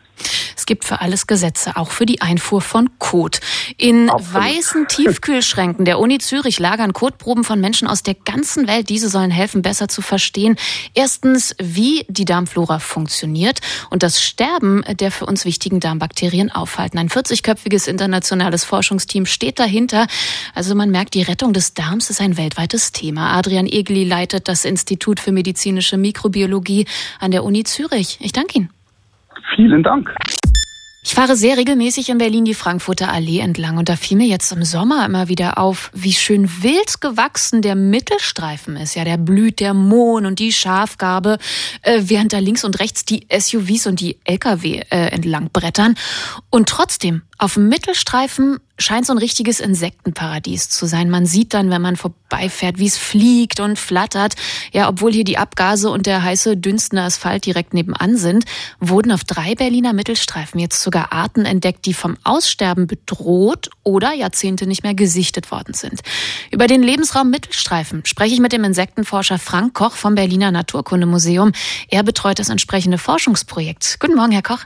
gibt 0.68 0.84
für 0.84 1.00
alles 1.00 1.26
Gesetze, 1.26 1.76
auch 1.76 1.90
für 1.90 2.06
die 2.06 2.20
Einfuhr 2.20 2.60
von 2.60 2.90
Kot. 2.98 3.40
In 3.78 4.10
Absolut. 4.10 4.34
weißen 4.34 4.87
Tiefkühlschränken 4.87 5.84
der 5.84 5.98
Uni 5.98 6.18
Zürich 6.18 6.60
lagern 6.60 6.92
Kotproben 6.92 7.42
von 7.42 7.60
Menschen 7.60 7.88
aus 7.88 8.04
der 8.04 8.14
ganzen 8.14 8.68
Welt. 8.68 8.88
Diese 8.90 9.08
sollen 9.08 9.32
helfen, 9.32 9.62
besser 9.62 9.88
zu 9.88 10.02
verstehen. 10.02 10.56
Erstens, 10.94 11.56
wie 11.58 12.04
die 12.08 12.26
Darmflora 12.26 12.78
funktioniert 12.78 13.60
und 13.90 14.02
das 14.02 14.22
Sterben 14.22 14.84
der 15.00 15.10
für 15.10 15.26
uns 15.26 15.44
wichtigen 15.44 15.80
Darmbakterien 15.80 16.52
aufhalten. 16.52 16.98
Ein 16.98 17.08
40-köpfiges 17.08 17.88
internationales 17.88 18.64
Forschungsteam 18.64 19.25
steht 19.25 19.58
dahinter. 19.58 20.06
Also 20.54 20.75
man 20.75 20.90
merkt, 20.90 21.14
die 21.14 21.22
Rettung 21.22 21.54
des 21.54 21.72
Darms 21.72 22.10
ist 22.10 22.20
ein 22.20 22.37
weltweites 22.37 22.92
Thema. 22.92 23.32
Adrian 23.32 23.66
Egli 23.66 24.04
leitet 24.04 24.48
das 24.48 24.66
Institut 24.66 25.18
für 25.18 25.32
medizinische 25.32 25.96
Mikrobiologie 25.96 26.87
an 27.20 27.30
der 27.30 27.44
Uni 27.44 27.64
Zürich. 27.64 28.18
Ich 28.20 28.32
danke 28.32 28.58
Ihnen. 28.58 28.70
Vielen 29.56 29.82
Dank. 29.82 30.10
Ich 31.08 31.14
fahre 31.14 31.36
sehr 31.36 31.56
regelmäßig 31.56 32.10
in 32.10 32.18
Berlin 32.18 32.44
die 32.44 32.52
Frankfurter 32.52 33.10
Allee 33.10 33.38
entlang 33.38 33.78
und 33.78 33.88
da 33.88 33.96
fiel 33.96 34.18
mir 34.18 34.26
jetzt 34.26 34.52
im 34.52 34.62
Sommer 34.62 35.06
immer 35.06 35.28
wieder 35.28 35.56
auf, 35.56 35.90
wie 35.94 36.12
schön 36.12 36.62
wild 36.62 37.00
gewachsen 37.00 37.62
der 37.62 37.76
Mittelstreifen 37.76 38.76
ist. 38.76 38.94
Ja, 38.94 39.04
der 39.04 39.16
blüht 39.16 39.60
der 39.60 39.72
Mohn 39.72 40.26
und 40.26 40.38
die 40.38 40.52
Schafgarbe, 40.52 41.38
äh, 41.80 42.02
während 42.02 42.34
da 42.34 42.40
links 42.40 42.62
und 42.62 42.78
rechts 42.78 43.06
die 43.06 43.26
SUVs 43.32 43.86
und 43.86 44.00
die 44.00 44.18
LKW 44.24 44.82
äh, 44.90 45.06
entlang 45.08 45.48
brettern. 45.50 45.94
Und 46.50 46.68
trotzdem 46.68 47.22
auf 47.38 47.54
dem 47.54 47.70
Mittelstreifen 47.70 48.58
scheint 48.78 49.06
so 49.06 49.12
ein 49.12 49.18
richtiges 49.18 49.61
Insektenparadies 49.61 50.70
zu 50.70 50.87
sein. 50.87 51.11
Man 51.11 51.26
sieht 51.26 51.52
dann, 51.54 51.70
wenn 51.70 51.82
man 51.82 51.97
vorbeifährt, 51.97 52.78
wie 52.78 52.87
es 52.87 52.97
fliegt 52.97 53.61
und 53.61 53.78
flattert. 53.78 54.35
Ja, 54.73 54.88
obwohl 54.88 55.12
hier 55.12 55.25
die 55.25 55.38
Abgase 55.38 55.90
und 55.90 56.06
der 56.06 56.23
heiße, 56.23 56.56
dünstende 56.56 57.02
Asphalt 57.02 57.44
direkt 57.44 57.75
nebenan 57.75 58.16
sind, 58.16 58.44
wurden 58.80 59.12
auf 59.12 59.25
drei 59.25 59.54
Berliner 59.54 59.92
Mittelstreifen 59.92 60.61
jetzt 60.61 60.80
sogar 60.80 61.12
Arten 61.12 61.44
entdeckt, 61.44 61.87
die 61.87 61.94
vom 61.94 62.16
Aussterben 62.25 62.87
bedroht 62.87 63.70
oder 63.82 64.14
Jahrzehnte 64.14 64.66
nicht 64.66 64.85
mehr 64.85 64.94
gesichtet 64.94 65.50
worden 65.50 65.75
sind. 65.75 66.00
Über 66.50 66.66
den 66.66 66.82
Lebensraum 66.82 67.30
Mittelstreifen 67.30 68.04
spreche 68.06 68.35
ich 68.35 68.40
mit 68.40 68.52
dem 68.52 68.64
Insektenforscher 68.64 69.38
Frank 69.38 69.75
Koch 69.75 69.92
vom 69.92 70.14
Berliner 70.14 70.52
Naturkundemuseum. 70.52 71.52
Er 71.88 72.02
betreut 72.02 72.38
das 72.38 72.49
entsprechende 72.49 72.99
Forschungsprojekt. 72.99 73.99
Guten 73.99 74.14
Morgen, 74.14 74.32
Herr 74.32 74.42
Koch. 74.42 74.64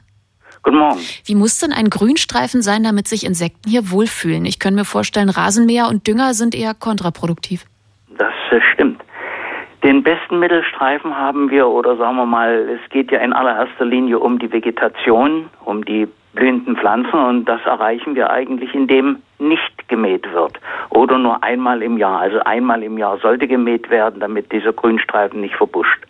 Guten 0.63 0.79
Morgen. 0.79 1.01
Wie 1.25 1.35
muss 1.35 1.59
denn 1.59 1.73
ein 1.73 1.91
Grünstreifen 1.91 2.63
sein, 2.63 2.85
damit 2.85 3.09
sich 3.09 3.27
Insekten 3.27 3.69
hier 3.69 3.91
wohlfühlen? 3.91 4.45
Ich 4.45 4.59
kann 4.61 4.75
mir 4.75 4.85
vorstellen, 4.85 5.29
Rasenmäher 5.29 5.89
und 5.89 6.07
Dünger 6.07 6.35
sind 6.35 6.55
eher 6.55 6.75
kontraproduktiv. 6.75 7.65
Das 8.17 8.33
äh, 8.51 8.61
stimmt. 8.73 9.03
Den 9.83 10.05
besten 10.05 10.39
Mittelstreifen 10.39 11.17
haben 11.17 11.51
wir, 11.51 11.67
oder 11.67 11.97
sagen 11.97 12.17
wir 12.17 12.27
mal, 12.27 12.79
es 12.81 12.91
geht 12.91 13.11
ja 13.11 13.19
in 13.19 13.33
allererster 13.33 13.85
Linie 13.85 14.21
um 14.21 14.39
die 14.39 14.53
Vegetation, 14.53 15.51
um 15.65 15.85
die 15.85 16.07
blühenden 16.35 16.77
Pflanzen 16.77 17.15
und 17.15 17.45
das 17.45 17.61
erreichen 17.65 18.15
wir 18.15 18.31
eigentlich, 18.31 18.75
indem 18.75 19.19
nicht 19.39 19.89
gemäht 19.89 20.33
wird 20.33 20.59
oder 20.91 21.19
nur 21.19 21.43
einmal 21.43 21.83
im 21.83 21.99
Jahr. 21.99 22.21
Also 22.21 22.41
einmal 22.41 22.83
im 22.83 22.97
Jahr 22.97 23.19
sollte 23.19 23.49
gemäht 23.49 23.91
werden, 23.91 24.21
damit 24.21 24.53
dieser 24.53 24.73
Grünstreifen 24.73 25.41
nicht 25.41 25.57
verbuscht. 25.57 26.01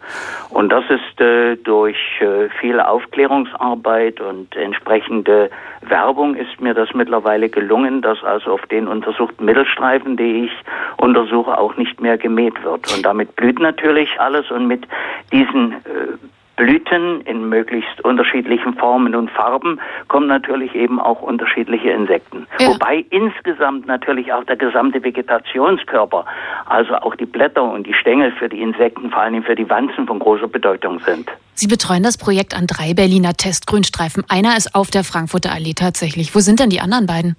Und 0.51 0.71
das 0.71 0.85
ist 0.91 1.21
äh, 1.21 1.57
durch 1.57 1.97
äh, 2.21 2.49
viel 2.61 2.79
Aufklärungsarbeit 2.79 4.21
und 4.21 4.55
entsprechende 4.55 5.51
Werbung 5.81 6.37
ist 6.37 6.61
mir 6.61 6.75
das 6.75 6.93
mittlerweile 6.95 7.49
gelungen, 7.49 8.03
dass 8.03 8.23
also 8.23 8.53
auf 8.53 8.67
den 8.67 8.87
untersuchten 8.87 9.45
Mittelstreifen, 9.45 10.17
die 10.17 10.45
ich 10.45 10.53
untersuche, 10.99 11.57
auch 11.59 11.77
nicht 11.77 12.01
mehr 12.01 12.19
gemäht 12.19 12.63
wird. 12.63 12.95
Und 12.95 13.05
damit 13.05 13.35
blüht 13.35 13.59
natürlich 13.59 14.21
alles 14.21 14.51
und 14.51 14.67
mit 14.67 14.87
diesen 15.33 15.73
äh, 15.73 16.19
Blüten 16.57 17.23
in 17.23 17.49
möglichst 17.49 18.03
unterschiedlichen 18.05 18.75
Formen 18.75 19.15
und 19.15 19.31
Farben 19.31 19.81
kommen 20.09 20.27
natürlich 20.27 20.75
eben 20.75 21.01
auch 21.01 21.23
unterschiedliche 21.23 21.91
Insekten. 21.91 22.47
Ja. 22.59 22.69
Wobei 22.69 23.05
insgesamt 23.11 23.87
natürlich 23.87 24.33
auch 24.33 24.45
der 24.45 24.57
gesamte 24.57 25.03
Vegetationskörper, 25.03 26.25
also 26.67 26.95
auch 26.97 27.15
die 27.17 27.27
Blätter 27.27 27.63
und 27.63 27.87
die 27.87 27.95
Stängel 27.95 28.33
für 28.33 28.49
die 28.49 28.61
Insekten, 28.61 29.11
vor 29.11 29.23
allem 29.23 29.43
für 29.43 29.55
die 29.55 29.69
Wanzen 29.69 30.07
von 30.07 30.19
großer 30.19 30.49
Bedeutung 30.49 31.01
sind. 31.01 31.31
Sie 31.55 31.67
betreuen 31.67 32.03
das 32.03 32.19
Projekt 32.19 32.55
an 32.55 32.67
drei 32.67 32.95
Berliner 32.95 33.35
Testgrünstreifen. 33.35 34.25
Einer 34.29 34.57
ist 34.57 34.75
auf 34.75 34.91
der 34.91 35.05
Frankfurter 35.05 35.53
Allee 35.53 35.75
tatsächlich. 35.75 36.35
Wo 36.35 36.41
sind 36.41 36.61
denn 36.61 36.71
die 36.71 36.81
anderen 36.81 37.07
beiden? 37.07 37.37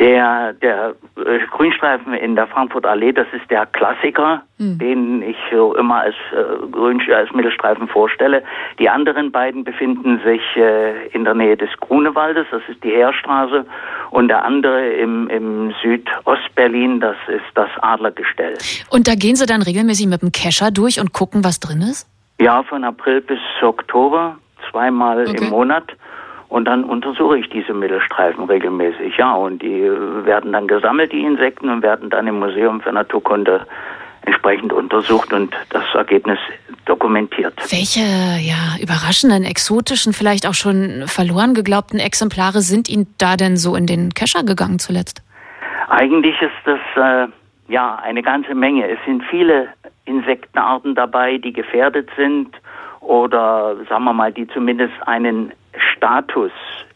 Der, 0.00 0.52
der 0.54 0.96
äh, 1.16 1.38
Grünstreifen 1.52 2.14
in 2.14 2.34
der 2.34 2.48
Frankfurter 2.48 2.90
Allee, 2.90 3.12
das 3.12 3.28
ist 3.32 3.48
der 3.48 3.64
Klassiker, 3.66 4.42
hm. 4.58 4.78
den 4.78 5.22
ich 5.22 5.36
so 5.52 5.76
immer 5.76 6.00
als, 6.00 6.16
äh, 6.32 6.66
Grün, 6.66 7.00
als 7.12 7.32
Mittelstreifen 7.32 7.86
vorstelle. 7.86 8.42
Die 8.80 8.88
anderen 8.88 9.30
beiden 9.30 9.62
befinden 9.62 10.20
sich 10.24 10.42
äh, 10.56 11.06
in 11.08 11.24
der 11.24 11.34
Nähe 11.34 11.56
des 11.56 11.70
Grunewaldes, 11.78 12.46
das 12.50 12.62
ist 12.68 12.82
die 12.82 12.90
Heerstraße, 12.90 13.64
und 14.10 14.28
der 14.28 14.44
andere 14.44 14.94
im, 14.94 15.28
im 15.28 15.72
Südostberlin, 15.80 16.98
das 16.98 17.16
ist 17.28 17.44
das 17.54 17.70
Adlergestell. 17.80 18.58
Und 18.90 19.06
da 19.06 19.14
gehen 19.14 19.36
Sie 19.36 19.46
dann 19.46 19.62
regelmäßig 19.62 20.08
mit 20.08 20.22
dem 20.22 20.32
Kescher 20.32 20.72
durch 20.72 21.00
und 21.00 21.12
gucken, 21.12 21.44
was 21.44 21.60
drin 21.60 21.82
ist? 21.82 22.08
Ja, 22.40 22.64
von 22.64 22.82
April 22.82 23.20
bis 23.20 23.38
Oktober, 23.62 24.36
zweimal 24.70 25.28
okay. 25.28 25.44
im 25.44 25.50
Monat. 25.50 25.84
Und 26.54 26.66
dann 26.66 26.84
untersuche 26.84 27.36
ich 27.36 27.50
diese 27.50 27.74
Mittelstreifen 27.74 28.44
regelmäßig, 28.44 29.16
ja. 29.16 29.34
Und 29.34 29.60
die 29.60 29.90
werden 30.24 30.52
dann 30.52 30.68
gesammelt, 30.68 31.10
die 31.10 31.24
Insekten, 31.24 31.68
und 31.68 31.82
werden 31.82 32.10
dann 32.10 32.28
im 32.28 32.38
Museum 32.38 32.80
für 32.80 32.92
Naturkunde 32.92 33.66
entsprechend 34.24 34.72
untersucht 34.72 35.32
und 35.32 35.52
das 35.70 35.82
Ergebnis 35.94 36.38
dokumentiert. 36.84 37.54
Welche 37.72 38.02
ja, 38.40 38.80
überraschenden, 38.80 39.42
exotischen, 39.42 40.12
vielleicht 40.12 40.46
auch 40.46 40.54
schon 40.54 41.08
verloren 41.08 41.54
geglaubten 41.54 41.98
Exemplare 41.98 42.60
sind 42.60 42.88
Ihnen 42.88 43.12
da 43.18 43.34
denn 43.34 43.56
so 43.56 43.74
in 43.74 43.86
den 43.86 44.14
Kescher 44.14 44.44
gegangen 44.44 44.78
zuletzt? 44.78 45.24
Eigentlich 45.88 46.40
ist 46.40 46.52
das 46.64 46.78
äh, 46.94 47.32
ja 47.66 47.96
eine 47.96 48.22
ganze 48.22 48.54
Menge. 48.54 48.88
Es 48.88 49.00
sind 49.04 49.24
viele 49.28 49.70
Insektenarten 50.04 50.94
dabei, 50.94 51.36
die 51.36 51.52
gefährdet 51.52 52.10
sind 52.16 52.50
oder 53.00 53.74
sagen 53.88 54.04
wir 54.04 54.12
mal, 54.12 54.32
die 54.32 54.46
zumindest 54.46 54.94
einen 55.04 55.50
Status 55.92 56.52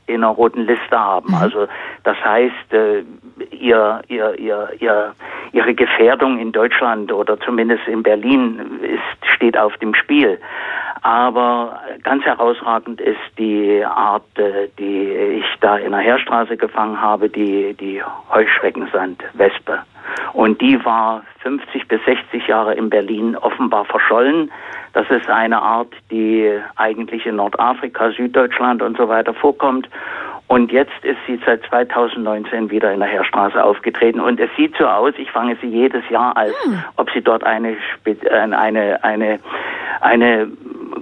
in 0.07 0.25
einer 0.25 0.33
roten 0.33 0.62
Liste 0.62 0.99
haben. 0.99 1.29
Mhm. 1.29 1.35
Also 1.35 1.69
das 2.05 2.17
heißt, 2.25 2.73
äh, 2.73 3.03
ihr, 3.51 4.01
ihr, 4.09 4.38
ihr, 4.38 4.69
ihr, 4.81 5.14
ihre 5.53 5.75
Gefährdung 5.75 6.38
in 6.38 6.53
Deutschland 6.53 7.12
oder 7.12 7.38
zumindest 7.41 7.87
in 7.87 8.03
Berlin 8.03 8.81
ist, 8.83 9.35
steht 9.35 9.57
auf 9.57 9.77
dem 9.77 9.95
Spiel. 9.95 10.38
Aber 11.03 11.81
ganz 12.03 12.25
herausragend 12.25 13.01
ist 13.01 13.21
die 13.38 13.85
Art, 13.85 14.25
äh, 14.37 14.69
die 14.79 15.41
ich 15.41 15.61
da 15.61 15.77
in 15.77 15.93
der 15.93 16.01
Heerstraße 16.01 16.57
gefangen 16.57 17.01
habe, 17.01 17.29
die, 17.29 17.75
die 17.75 18.03
Heuschreckensandwespe. 18.33 19.81
Und 20.33 20.61
die 20.61 20.85
war 20.85 21.23
50 21.41 21.88
bis 21.88 22.05
60 22.05 22.47
Jahre 22.47 22.75
in 22.75 22.91
Berlin 22.91 23.37
offenbar 23.37 23.85
verschollen. 23.85 24.51
Das 24.93 25.09
ist 25.11 25.29
eine 25.29 25.61
Art, 25.61 25.93
die 26.11 26.51
eigentlich 26.77 27.27
in 27.27 27.37
Nordafrika, 27.37 28.11
Süddeutschland 28.12 28.83
und 28.83 28.97
so 28.97 29.09
weiter 29.09 29.35
vorkommt. 29.35 29.88
Und 30.49 30.73
jetzt 30.73 31.05
ist 31.05 31.19
sie 31.27 31.38
seit 31.45 31.62
2019 31.67 32.71
wieder 32.71 32.91
in 32.93 33.01
der 33.01 33.09
Heerstraße 33.09 33.62
aufgetreten. 33.62 34.19
Und 34.19 34.41
es 34.41 34.49
sieht 34.57 34.75
so 34.79 34.87
aus, 34.87 35.12
ich 35.19 35.31
fange 35.31 35.57
sie 35.61 35.69
jedes 35.69 36.03
Jahr 36.09 36.37
als, 36.37 36.55
hm. 36.64 36.83
ob 36.97 37.11
sie 37.11 37.21
dort 37.21 37.45
eine, 37.45 37.77
eine, 38.31 39.05
eine, 39.05 39.41
eine 40.01 40.49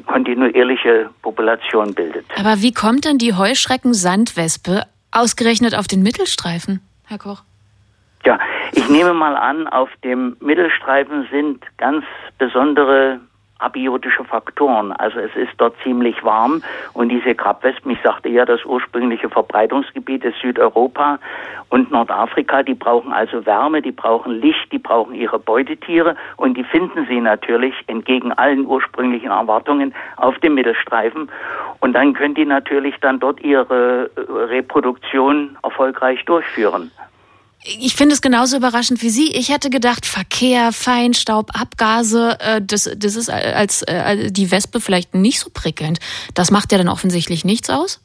kontinuierliche 0.07 1.11
Population 1.23 1.95
bildet. 1.95 2.27
Aber 2.37 2.61
wie 2.61 2.73
kommt 2.73 3.05
denn 3.05 3.19
die 3.19 3.35
Heuschrecken-Sandwespe 3.35 4.83
ausgerechnet 5.13 5.77
auf 5.77 5.87
den 5.87 6.03
Mittelstreifen, 6.03 6.81
Herr 7.07 7.19
Koch? 7.19 7.43
Ja, 8.25 8.41
ich 8.77 8.89
nehme 8.91 9.15
mal 9.15 9.37
an, 9.37 9.67
auf 9.69 9.89
dem 10.05 10.37
Mittelstreifen 10.41 11.27
sind 11.31 11.65
ganz 11.79 12.05
besondere 12.39 13.21
abiotische 13.59 14.23
Faktoren. 14.23 14.93
Also 14.93 15.19
es 15.19 15.35
ist 15.35 15.53
dort 15.57 15.75
ziemlich 15.83 16.23
warm 16.23 16.63
und 16.93 17.09
diese 17.09 17.35
Krabwespen, 17.35 17.93
ich 17.93 18.03
sagte 18.03 18.29
ja, 18.29 18.45
das 18.45 18.63
ursprüngliche 18.67 19.31
Verbreitungsgebiet 19.31 20.25
ist 20.25 20.39
Südeuropa 20.43 21.19
und 21.71 21.91
Nordafrika, 21.91 22.63
die 22.63 22.75
brauchen 22.75 23.15
also 23.15 23.47
Wärme, 23.47 23.81
die 23.81 23.93
brauchen 23.93 24.41
Licht, 24.43 24.71
die 24.73 24.79
brauchen 24.79 25.15
ihre 25.15 25.39
Beutetiere 25.39 26.17
und 26.37 26.59
die 26.59 26.65
finden 26.65 27.07
sie 27.09 27.21
natürlich 27.21 27.75
entgegen 27.87 28.33
allen 28.33 28.67
ursprünglichen 28.67 29.31
Erwartungen 29.31 29.95
auf 30.19 30.39
dem 30.41 30.55
Mittelstreifen 30.55 31.31
und 31.81 31.95
dann 31.95 32.13
können 32.13 32.35
die 32.35 32.45
natürlich 32.45 32.97
dann 33.01 33.21
dort 33.21 33.41
ihre 33.41 34.11
äh, 34.17 34.21
Reproduktion 34.31 35.57
erfolgreich 35.63 36.23
durchführen. 36.27 36.91
Ich 37.65 37.97
finde 37.97 38.15
es 38.15 38.23
genauso 38.23 38.57
überraschend 38.57 39.03
wie 39.03 39.09
Sie. 39.09 39.33
Ich 39.33 39.53
hätte 39.53 39.71
gedacht, 39.71 40.07
Verkehr, 40.07 40.71
Feinstaub, 40.73 41.51
Abgase, 41.61 42.39
äh, 42.41 42.61
das, 42.63 42.85
das 42.97 43.17
ist 43.17 43.29
als 43.29 43.83
äh, 43.83 44.31
die 44.31 44.51
Wespe 44.53 44.81
vielleicht 44.81 45.15
nicht 45.15 45.41
so 45.41 45.51
prickelnd. 45.53 45.99
Das 46.35 46.51
macht 46.51 46.71
ja 46.71 46.79
dann 46.79 46.89
offensichtlich 46.89 47.45
nichts 47.45 47.69
aus? 47.71 48.01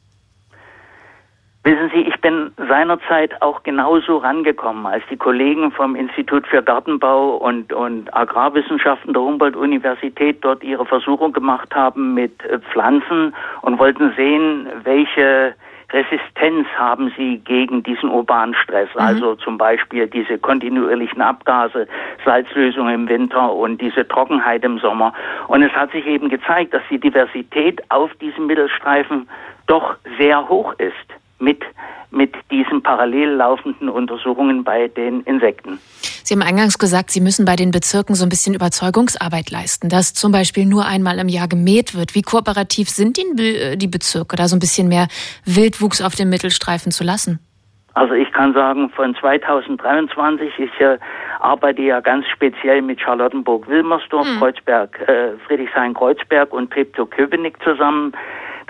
Wissen 1.64 1.92
Sie, 1.94 2.00
ich 2.00 2.20
bin 2.20 2.50
seinerzeit 2.56 3.40
auch 3.40 3.62
genauso 3.62 4.16
rangekommen, 4.16 4.84
als 4.84 5.04
die 5.08 5.16
Kollegen 5.16 5.70
vom 5.70 5.94
Institut 5.94 6.44
für 6.48 6.60
Gartenbau 6.60 7.36
und, 7.36 7.72
und 7.72 8.12
Agrarwissenschaften 8.12 9.12
der 9.12 9.22
Humboldt-Universität 9.22 10.38
dort 10.40 10.64
ihre 10.64 10.84
Versuche 10.84 11.30
gemacht 11.30 11.72
haben 11.72 12.14
mit 12.14 12.44
äh, 12.46 12.58
Pflanzen 12.58 13.32
und 13.60 13.78
wollten 13.78 14.12
sehen, 14.16 14.66
welche 14.82 15.54
Resistenz 15.92 16.66
haben 16.76 17.12
sie 17.16 17.38
gegen 17.38 17.82
diesen 17.82 18.10
urbanen 18.10 18.54
Stress, 18.54 18.88
mhm. 18.94 19.00
also 19.00 19.34
zum 19.36 19.58
Beispiel 19.58 20.06
diese 20.06 20.38
kontinuierlichen 20.38 21.20
Abgase, 21.20 21.86
Salzlösung 22.24 22.88
im 22.88 23.08
Winter 23.08 23.52
und 23.52 23.80
diese 23.80 24.06
Trockenheit 24.06 24.64
im 24.64 24.78
Sommer. 24.78 25.12
Und 25.48 25.62
es 25.62 25.72
hat 25.72 25.92
sich 25.92 26.06
eben 26.06 26.28
gezeigt, 26.28 26.74
dass 26.74 26.82
die 26.90 26.98
Diversität 26.98 27.82
auf 27.90 28.12
diesem 28.14 28.46
Mittelstreifen 28.46 29.28
doch 29.66 29.96
sehr 30.18 30.48
hoch 30.48 30.74
ist 30.78 31.21
mit, 31.42 31.62
mit 32.10 32.34
diesen 32.50 32.82
parallel 32.82 33.30
laufenden 33.30 33.88
Untersuchungen 33.88 34.64
bei 34.64 34.88
den 34.88 35.22
Insekten. 35.22 35.78
Sie 36.24 36.34
haben 36.34 36.42
eingangs 36.42 36.78
gesagt, 36.78 37.10
Sie 37.10 37.20
müssen 37.20 37.44
bei 37.44 37.56
den 37.56 37.72
Bezirken 37.72 38.14
so 38.14 38.24
ein 38.24 38.28
bisschen 38.28 38.54
Überzeugungsarbeit 38.54 39.50
leisten, 39.50 39.88
dass 39.88 40.14
zum 40.14 40.32
Beispiel 40.32 40.64
nur 40.64 40.86
einmal 40.86 41.18
im 41.18 41.28
Jahr 41.28 41.48
gemäht 41.48 41.94
wird. 41.94 42.14
Wie 42.14 42.22
kooperativ 42.22 42.88
sind 42.88 43.18
äh, 43.18 43.76
die 43.76 43.88
Bezirke, 43.88 44.36
da 44.36 44.46
so 44.46 44.56
ein 44.56 44.60
bisschen 44.60 44.88
mehr 44.88 45.08
Wildwuchs 45.44 46.00
auf 46.00 46.14
dem 46.14 46.30
Mittelstreifen 46.30 46.92
zu 46.92 47.04
lassen? 47.04 47.40
Also 47.94 48.14
ich 48.14 48.32
kann 48.32 48.54
sagen, 48.54 48.88
von 48.90 49.14
2023, 49.14 50.50
ich 50.58 50.80
äh, 50.80 50.98
arbeite 51.40 51.82
ja 51.82 52.00
ganz 52.00 52.26
speziell 52.28 52.80
mit 52.80 53.00
Charlottenburg-Wilmersdorf, 53.00 54.26
mhm. 54.26 54.38
Kreuzberg, 54.38 55.08
äh, 55.08 55.32
Friedrichshain-Kreuzberg 55.46 56.52
und 56.54 56.72
Treptow-Köpenick 56.72 57.62
zusammen. 57.62 58.12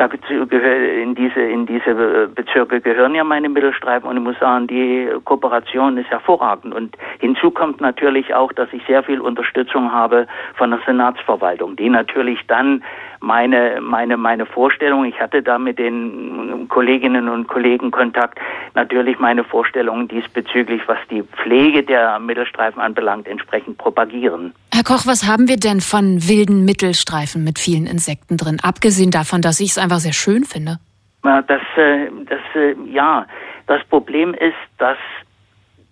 Dazu 0.03 0.17
in 0.33 1.15
diese, 1.15 1.41
in 1.41 1.65
diese 1.65 2.27
Bezirke 2.35 2.81
gehören 2.81 3.15
ja 3.15 3.23
meine 3.23 3.49
Mittelstreifen 3.49 4.09
und 4.09 4.17
ich 4.17 4.23
muss 4.23 4.39
sagen, 4.41 4.67
die 4.67 5.09
Kooperation 5.25 5.97
ist 5.97 6.11
hervorragend. 6.11 6.75
Und 6.75 6.97
hinzu 7.21 7.53
kommt 7.53 7.81
natürlich 7.81 8.35
auch, 8.35 8.53
dass 8.53 8.73
ich 8.73 8.83
sehr 8.87 9.05
viel 9.05 9.21
Unterstützung 9.21 9.93
habe 9.93 10.27
von 10.57 10.71
der 10.71 10.81
Senatsverwaltung, 10.85 11.77
die 11.77 11.89
natürlich 11.89 12.41
dann 12.49 12.83
meine, 13.21 13.79
meine, 13.81 14.17
meine 14.17 14.45
Vorstellung, 14.45 15.05
ich 15.05 15.21
hatte 15.21 15.41
da 15.41 15.57
mit 15.57 15.79
den 15.79 16.67
Kolleginnen 16.69 17.29
und 17.29 17.47
Kollegen 17.47 17.93
Kontakt, 17.93 18.41
natürlich 18.75 19.21
meine 19.21 19.45
Vorstellungen 19.45 20.09
diesbezüglich, 20.09 20.83
was 20.89 20.99
die 21.11 21.23
Pflege 21.23 21.85
der 21.85 22.19
Mittelstreifen 22.19 22.83
anbelangt, 22.83 23.29
entsprechend 23.29 23.79
propagieren. 23.79 24.53
Herr 24.75 24.85
Koch, 24.85 25.07
was 25.07 25.29
haben 25.29 25.49
wir 25.49 25.59
denn 25.59 25.83
von 25.83 26.27
wilden 26.29 26.65
Mittelstreifen 26.65 27.45
mit 27.45 27.59
vielen 27.59 27.87
Insekten 27.87 28.39
drin? 28.39 28.57
Abgesehen 28.63 29.11
davon, 29.11 29.43
dass 29.43 29.61
ich 29.61 29.73
es 29.73 29.79
einfach 29.79 29.99
sehr 29.99 30.15
schön 30.15 30.45
finde. 30.45 30.79
Das, 31.23 31.61
äh, 31.77 32.09
das, 32.27 32.41
äh, 32.55 32.75
ja, 32.91 33.27
das 33.67 33.85
Problem 33.91 34.33
ist, 34.33 34.57
dass 34.79 34.97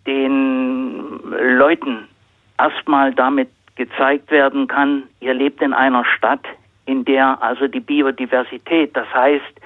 den 0.06 1.20
Leuten 1.58 2.08
erstmal 2.58 3.12
damit 3.14 3.50
gezeigt 3.76 4.30
werden 4.30 4.66
kann, 4.66 5.04
ihr 5.20 5.34
lebt 5.34 5.60
in 5.60 5.74
einer 5.74 6.04
Stadt, 6.16 6.44
in 6.86 7.04
der 7.04 7.42
also 7.42 7.68
die 7.68 7.80
Biodiversität, 7.80 8.96
das 8.96 9.06
heißt 9.12 9.60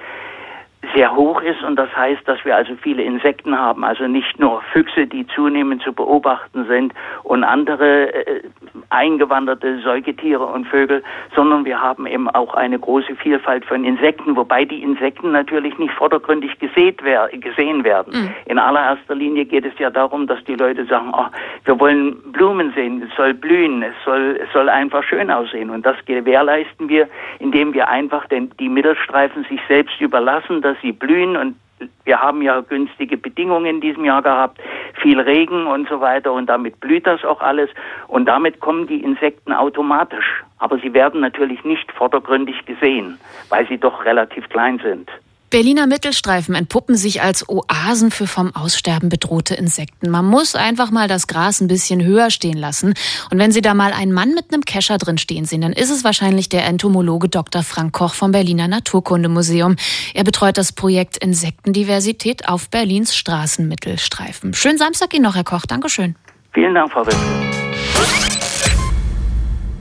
sehr 0.95 1.15
hoch 1.15 1.41
ist 1.43 1.63
und 1.63 1.77
das 1.77 1.95
heißt, 1.97 2.27
dass 2.27 2.45
wir 2.45 2.57
also 2.57 2.75
viele 2.83 3.03
Insekten 3.03 3.59
haben, 3.59 3.85
also 3.85 4.07
nicht 4.07 4.39
nur 4.39 4.63
Füchse, 4.73 5.07
die 5.07 5.27
zunehmend 5.29 5.83
zu 5.83 5.93
beobachten 5.93 6.67
sind 6.67 6.93
und 7.23 7.45
andere 7.45 8.13
äh, 8.15 8.43
eingewanderte 8.91 9.81
Säugetiere 9.81 10.45
und 10.45 10.67
Vögel, 10.67 11.03
sondern 11.35 11.65
wir 11.65 11.81
haben 11.81 12.07
eben 12.07 12.29
auch 12.31 12.55
eine 12.55 12.79
große 12.79 13.17
Vielfalt 13.17 13.65
von 13.65 13.85
Insekten, 13.85 14.37
wobei 14.37 14.65
die 14.65 14.83
Insekten 14.83 15.33
natürlich 15.33 15.79
nicht 15.79 15.93
vordergründig 15.95 16.59
gesehen 16.59 17.85
werden. 17.85 18.13
Mhm. 18.13 18.35
In 18.47 18.59
allererster 18.59 19.15
Linie 19.15 19.45
geht 19.45 19.65
es 19.65 19.79
ja 19.79 19.91
darum, 19.91 20.27
dass 20.27 20.43
die 20.45 20.55
Leute 20.55 20.85
sagen, 20.87 21.13
oh, 21.13 21.27
wir 21.65 21.79
wollen 21.81 22.17
Blumen 22.33 22.73
sehen, 22.75 23.03
es 23.09 23.17
soll 23.17 23.35
blühen, 23.35 23.83
es 23.83 23.95
soll, 24.05 24.39
es 24.43 24.53
soll 24.53 24.69
einfach 24.69 25.03
schön 25.05 25.31
aussehen 25.31 25.71
und 25.71 25.85
das 25.85 25.97
gewährleisten 26.07 26.89
wir, 26.89 27.09
indem 27.39 27.75
wir 27.75 27.89
einfach 27.89 28.27
den, 28.29 28.51
die 28.59 28.69
Mittelstreifen 28.69 29.45
sich 29.45 29.61
selbst 29.69 30.01
überlassen, 30.01 30.63
dass 30.63 30.74
sie 30.83 30.93
blühen 30.93 31.37
und 31.37 31.57
wir 32.05 32.21
haben 32.21 32.43
ja 32.43 32.61
günstige 32.61 33.17
Bedingungen 33.17 33.67
in 33.67 33.81
diesem 33.81 34.05
Jahr 34.05 34.23
gehabt, 34.23 34.59
viel 35.01 35.21
Regen 35.21 35.67
und 35.67 35.89
so 35.89 36.01
weiter 36.01 36.33
und 36.33 36.47
damit 36.47 36.81
blüht 36.81 37.07
das 37.07 37.25
auch 37.25 37.41
alles 37.41 37.69
und 38.09 38.27
damit 38.27 38.61
kommen 38.61 38.87
die 38.87 39.03
Insekten 39.03 39.53
automatisch. 39.53 40.43
Aber 40.59 40.79
sie 40.79 40.95
werden 40.95 41.21
natürlich 41.21 41.65
nicht 41.65 41.91
vordergründig 41.93 42.65
gesehen, 42.65 43.19
weil 43.49 43.67
sie 43.69 43.79
doch 43.79 44.05
relativ 44.05 44.49
klein 44.49 44.81
sind. 44.83 45.11
Berliner 45.55 45.87
Mittelstreifen 45.87 46.57
entpuppen 46.57 46.97
sich 46.97 47.23
als 47.23 47.49
Oasen 47.49 48.11
für 48.11 48.27
vom 48.27 48.57
Aussterben 48.57 49.09
bedrohte 49.09 49.55
Insekten. 49.55 50.11
Man 50.11 50.25
muss 50.25 50.57
einfach 50.57 50.91
mal 50.91 51.07
das 51.07 51.29
Gras 51.29 51.61
ein 51.61 51.69
bisschen 51.69 52.05
höher 52.05 52.33
stehen 52.33 52.57
lassen. 52.57 52.95
Und 53.31 53.39
wenn 53.39 53.53
Sie 53.53 53.61
da 53.61 53.73
mal 53.73 53.93
einen 53.93 54.11
Mann 54.11 54.35
mit 54.35 54.53
einem 54.53 54.65
Kescher 54.65 54.99
drin 54.99 55.17
stehen 55.17 55.45
sehen, 55.45 55.61
dann 55.61 55.73
ist 55.73 55.91
es 55.91 56.03
wahrscheinlich 56.03 56.49
der 56.49 56.67
Entomologe 56.67 57.29
Dr. 57.29 57.63
Frank 57.63 57.93
Koch 57.93 58.15
vom 58.15 58.33
Berliner 58.33 58.67
Naturkundemuseum. 58.67 59.77
Er 60.13 60.25
betreut 60.25 60.59
das 60.59 60.73
Projekt 60.73 61.19
Insektendiversität 61.19 62.49
auf 62.49 62.69
Berlins 62.69 63.15
Straßenmittelstreifen. 63.15 64.55
Schönen 64.55 64.79
Samstag 64.79 65.15
Ihnen 65.15 65.23
noch, 65.23 65.37
Herr 65.37 65.45
Koch. 65.45 65.67
Dankeschön. 65.67 66.17
Vielen 66.53 66.75
Dank, 66.75 66.91
Frau 66.91 67.07
Wittke. 67.07 68.34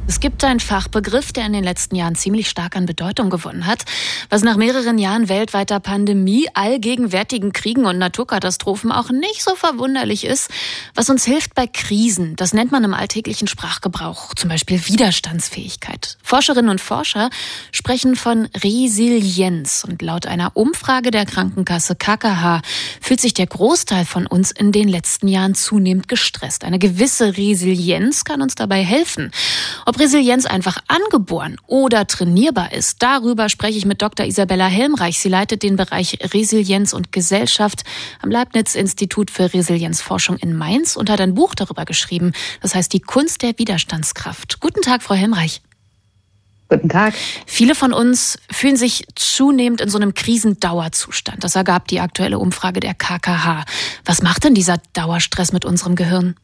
Es 0.05 0.19
gibt 0.19 0.43
einen 0.43 0.59
Fachbegriff, 0.59 1.31
der 1.31 1.45
in 1.45 1.53
den 1.53 1.63
letzten 1.63 1.95
Jahren 1.95 2.15
ziemlich 2.15 2.49
stark 2.49 2.75
an 2.75 2.85
Bedeutung 2.85 3.29
gewonnen 3.29 3.65
hat, 3.65 3.83
was 4.29 4.43
nach 4.43 4.57
mehreren 4.57 4.97
Jahren 4.97 5.29
weltweiter 5.29 5.79
Pandemie, 5.79 6.47
allgegenwärtigen 6.53 7.53
Kriegen 7.53 7.85
und 7.85 7.99
Naturkatastrophen 7.99 8.91
auch 8.91 9.11
nicht 9.11 9.41
so 9.41 9.55
verwunderlich 9.55 10.25
ist, 10.25 10.49
was 10.93 11.09
uns 11.09 11.23
hilft 11.23 11.55
bei 11.55 11.67
Krisen. 11.67 12.35
Das 12.35 12.53
nennt 12.53 12.71
man 12.71 12.83
im 12.83 12.93
alltäglichen 12.93 13.47
Sprachgebrauch, 13.47 14.33
zum 14.35 14.49
Beispiel 14.49 14.85
Widerstandsfähigkeit. 14.87 16.17
Forscherinnen 16.21 16.69
und 16.69 16.81
Forscher 16.81 17.29
sprechen 17.71 18.17
von 18.17 18.49
Resilienz 18.61 19.85
und 19.87 20.01
laut 20.01 20.25
einer 20.25 20.51
Umfrage 20.55 21.11
der 21.11 21.25
Krankenkasse 21.25 21.95
KKH 21.95 22.61
fühlt 22.99 23.21
sich 23.21 23.33
der 23.33 23.47
Großteil 23.47 24.03
von 24.05 24.27
uns 24.27 24.51
in 24.51 24.73
den 24.73 24.89
letzten 24.89 25.29
Jahren 25.29 25.55
zunehmend 25.55 26.09
gestresst. 26.09 26.65
Eine 26.65 26.79
gewisse 26.79 27.37
Resilienz 27.37 28.25
kann 28.25 28.41
uns 28.41 28.55
dabei 28.55 28.83
helfen. 28.83 29.31
Ob 29.93 29.99
Resilienz 29.99 30.47
einfach 30.47 30.79
angeboren 30.87 31.57
oder 31.67 32.07
trainierbar 32.07 32.73
ist, 32.73 33.03
darüber 33.03 33.47
spreche 33.47 33.77
ich 33.77 33.85
mit 33.85 34.01
Dr. 34.01 34.25
Isabella 34.25 34.65
Helmreich. 34.65 35.19
Sie 35.19 35.29
leitet 35.29 35.61
den 35.61 35.75
Bereich 35.75 36.17
Resilienz 36.33 36.93
und 36.93 37.11
Gesellschaft 37.11 37.83
am 38.19 38.31
Leibniz-Institut 38.31 39.29
für 39.29 39.53
Resilienzforschung 39.53 40.37
in 40.37 40.57
Mainz 40.57 40.95
und 40.95 41.11
hat 41.11 41.21
ein 41.21 41.35
Buch 41.35 41.53
darüber 41.53 41.85
geschrieben. 41.85 42.31
Das 42.63 42.73
heißt 42.73 42.91
Die 42.91 43.01
Kunst 43.01 43.43
der 43.43 43.59
Widerstandskraft. 43.59 44.59
Guten 44.59 44.81
Tag, 44.81 45.03
Frau 45.03 45.13
Helmreich. 45.13 45.61
Guten 46.69 46.89
Tag. 46.89 47.13
Viele 47.45 47.75
von 47.75 47.93
uns 47.93 48.39
fühlen 48.51 48.77
sich 48.77 49.05
zunehmend 49.13 49.79
in 49.79 49.89
so 49.89 49.99
einem 49.99 50.15
Krisendauerzustand. 50.15 51.43
Das 51.43 51.55
ergab 51.55 51.87
die 51.87 51.99
aktuelle 51.99 52.39
Umfrage 52.39 52.79
der 52.79 52.95
KKH. 52.95 53.63
Was 54.05 54.23
macht 54.23 54.43
denn 54.43 54.55
dieser 54.55 54.79
Dauerstress 54.93 55.53
mit 55.53 55.65
unserem 55.65 55.93
Gehirn? 55.95 56.35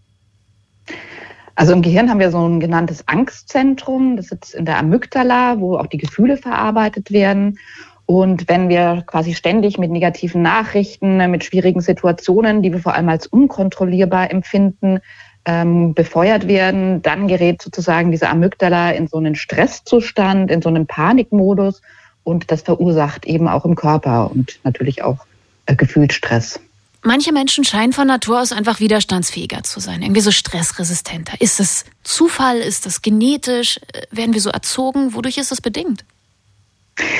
Also 1.59 1.73
im 1.73 1.81
Gehirn 1.81 2.09
haben 2.09 2.21
wir 2.21 2.31
so 2.31 2.47
ein 2.47 2.61
genanntes 2.61 3.05
Angstzentrum, 3.09 4.15
das 4.15 4.27
sitzt 4.27 4.55
in 4.55 4.63
der 4.63 4.77
Amygdala, 4.77 5.59
wo 5.59 5.75
auch 5.75 5.87
die 5.87 5.97
Gefühle 5.97 6.37
verarbeitet 6.37 7.11
werden. 7.11 7.59
Und 8.05 8.47
wenn 8.47 8.69
wir 8.69 9.03
quasi 9.05 9.33
ständig 9.33 9.77
mit 9.77 9.91
negativen 9.91 10.41
Nachrichten, 10.41 11.17
mit 11.29 11.43
schwierigen 11.43 11.81
Situationen, 11.81 12.61
die 12.61 12.71
wir 12.71 12.79
vor 12.79 12.93
allem 12.93 13.09
als 13.09 13.27
unkontrollierbar 13.27 14.31
empfinden, 14.31 14.99
ähm, 15.43 15.93
befeuert 15.93 16.47
werden, 16.47 17.01
dann 17.01 17.27
gerät 17.27 17.61
sozusagen 17.61 18.11
diese 18.11 18.29
Amygdala 18.29 18.91
in 18.91 19.07
so 19.07 19.17
einen 19.17 19.35
Stresszustand, 19.35 20.49
in 20.51 20.61
so 20.61 20.69
einen 20.69 20.87
Panikmodus 20.87 21.81
und 22.23 22.51
das 22.51 22.61
verursacht 22.61 23.25
eben 23.25 23.49
auch 23.49 23.65
im 23.65 23.75
Körper 23.75 24.31
und 24.31 24.61
natürlich 24.63 25.03
auch 25.03 25.25
äh, 25.65 25.75
gefühlt 25.75 26.13
Stress. 26.13 26.61
Manche 27.01 27.31
Menschen 27.31 27.63
scheinen 27.63 27.93
von 27.93 28.07
Natur 28.07 28.41
aus 28.41 28.51
einfach 28.51 28.81
widerstandsfähiger 28.81 29.63
zu 29.63 29.79
sein, 29.79 30.01
irgendwie 30.01 30.21
so 30.21 30.31
stressresistenter. 30.31 31.39
Ist 31.39 31.59
das 31.59 31.85
Zufall? 32.03 32.57
Ist 32.57 32.85
das 32.85 33.01
genetisch? 33.01 33.77
Äh, 33.93 34.01
werden 34.11 34.33
wir 34.33 34.41
so 34.41 34.49
erzogen? 34.49 35.13
Wodurch 35.13 35.37
ist 35.37 35.51
das 35.51 35.61
bedingt? 35.61 36.03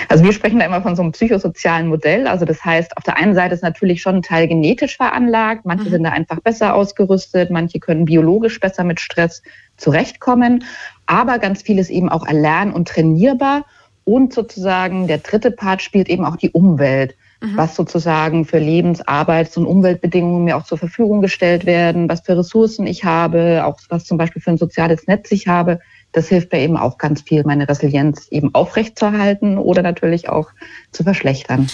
Also 0.10 0.24
wir 0.26 0.34
sprechen 0.34 0.60
da 0.60 0.66
immer 0.66 0.82
von 0.82 0.98
so 0.98 1.02
einem 1.02 1.14
psychosozialen 1.14 1.88
Modell. 1.88 2.28
Also 2.28 2.44
das 2.44 2.64
heißt, 2.64 2.98
auf 2.98 3.04
der 3.04 3.16
einen 3.16 3.34
Seite 3.34 3.56
ist 3.56 3.64
natürlich 3.64 4.02
schon 4.02 4.16
ein 4.16 4.22
Teil 4.22 4.48
genetisch 4.48 4.98
veranlagt. 4.98 5.66
Manche 5.66 5.86
mhm. 5.86 5.90
sind 5.92 6.04
da 6.04 6.10
einfach 6.10 6.42
besser 6.42 6.76
ausgerüstet. 6.76 7.50
Manche 7.50 7.80
können 7.80 8.04
biologisch 8.04 8.60
besser 8.60 8.84
mit 8.84 9.00
Stress 9.00 9.42
zurechtkommen. 9.78 10.66
Aber 11.06 11.40
ganz 11.40 11.62
viel 11.62 11.80
ist 11.80 11.90
eben 11.90 12.10
auch 12.10 12.26
erlernen 12.28 12.74
und 12.74 12.90
trainierbar. 12.90 13.66
Und 14.04 14.34
sozusagen 14.34 15.08
der 15.08 15.20
dritte 15.20 15.52
Part 15.52 15.82
spielt 15.82 16.10
eben 16.10 16.26
auch 16.26 16.36
die 16.36 16.52
Umwelt. 16.52 17.16
Mhm. 17.42 17.56
Was 17.56 17.76
sozusagen 17.76 18.46
für 18.46 18.60
Lebens-, 18.60 19.08
Arbeits- 19.08 19.56
und 19.58 19.66
Umweltbedingungen 19.66 20.44
mir 20.44 20.58
auch 20.58 20.66
zur 20.66 20.78
Verfügung 20.78 21.22
gestellt 21.22 21.66
werden, 21.66 22.10
was 22.10 22.22
für 22.22 22.38
Ressourcen 22.38 22.86
ich 22.86 23.06
habe, 23.06 23.64
auch 23.66 23.80
was 23.90 24.06
zum 24.06 24.18
Beispiel 24.18 24.42
für 24.42 24.52
ein 24.52 24.58
soziales 24.58 25.08
Netz 25.08 25.32
ich 25.32 25.48
habe 25.48 25.80
das 26.12 26.28
hilft 26.28 26.52
mir 26.52 26.60
eben 26.60 26.78
auch 26.78 26.98
ganz 26.98 27.22
viel, 27.22 27.44
meine 27.44 27.70
Resilienz 27.70 28.28
eben 28.32 28.54
aufrechtzuerhalten 28.56 29.58
oder 29.58 29.82
natürlich 29.82 30.30
auch 30.30 30.50
zu 30.92 31.04
verschlechtern. 31.04 31.68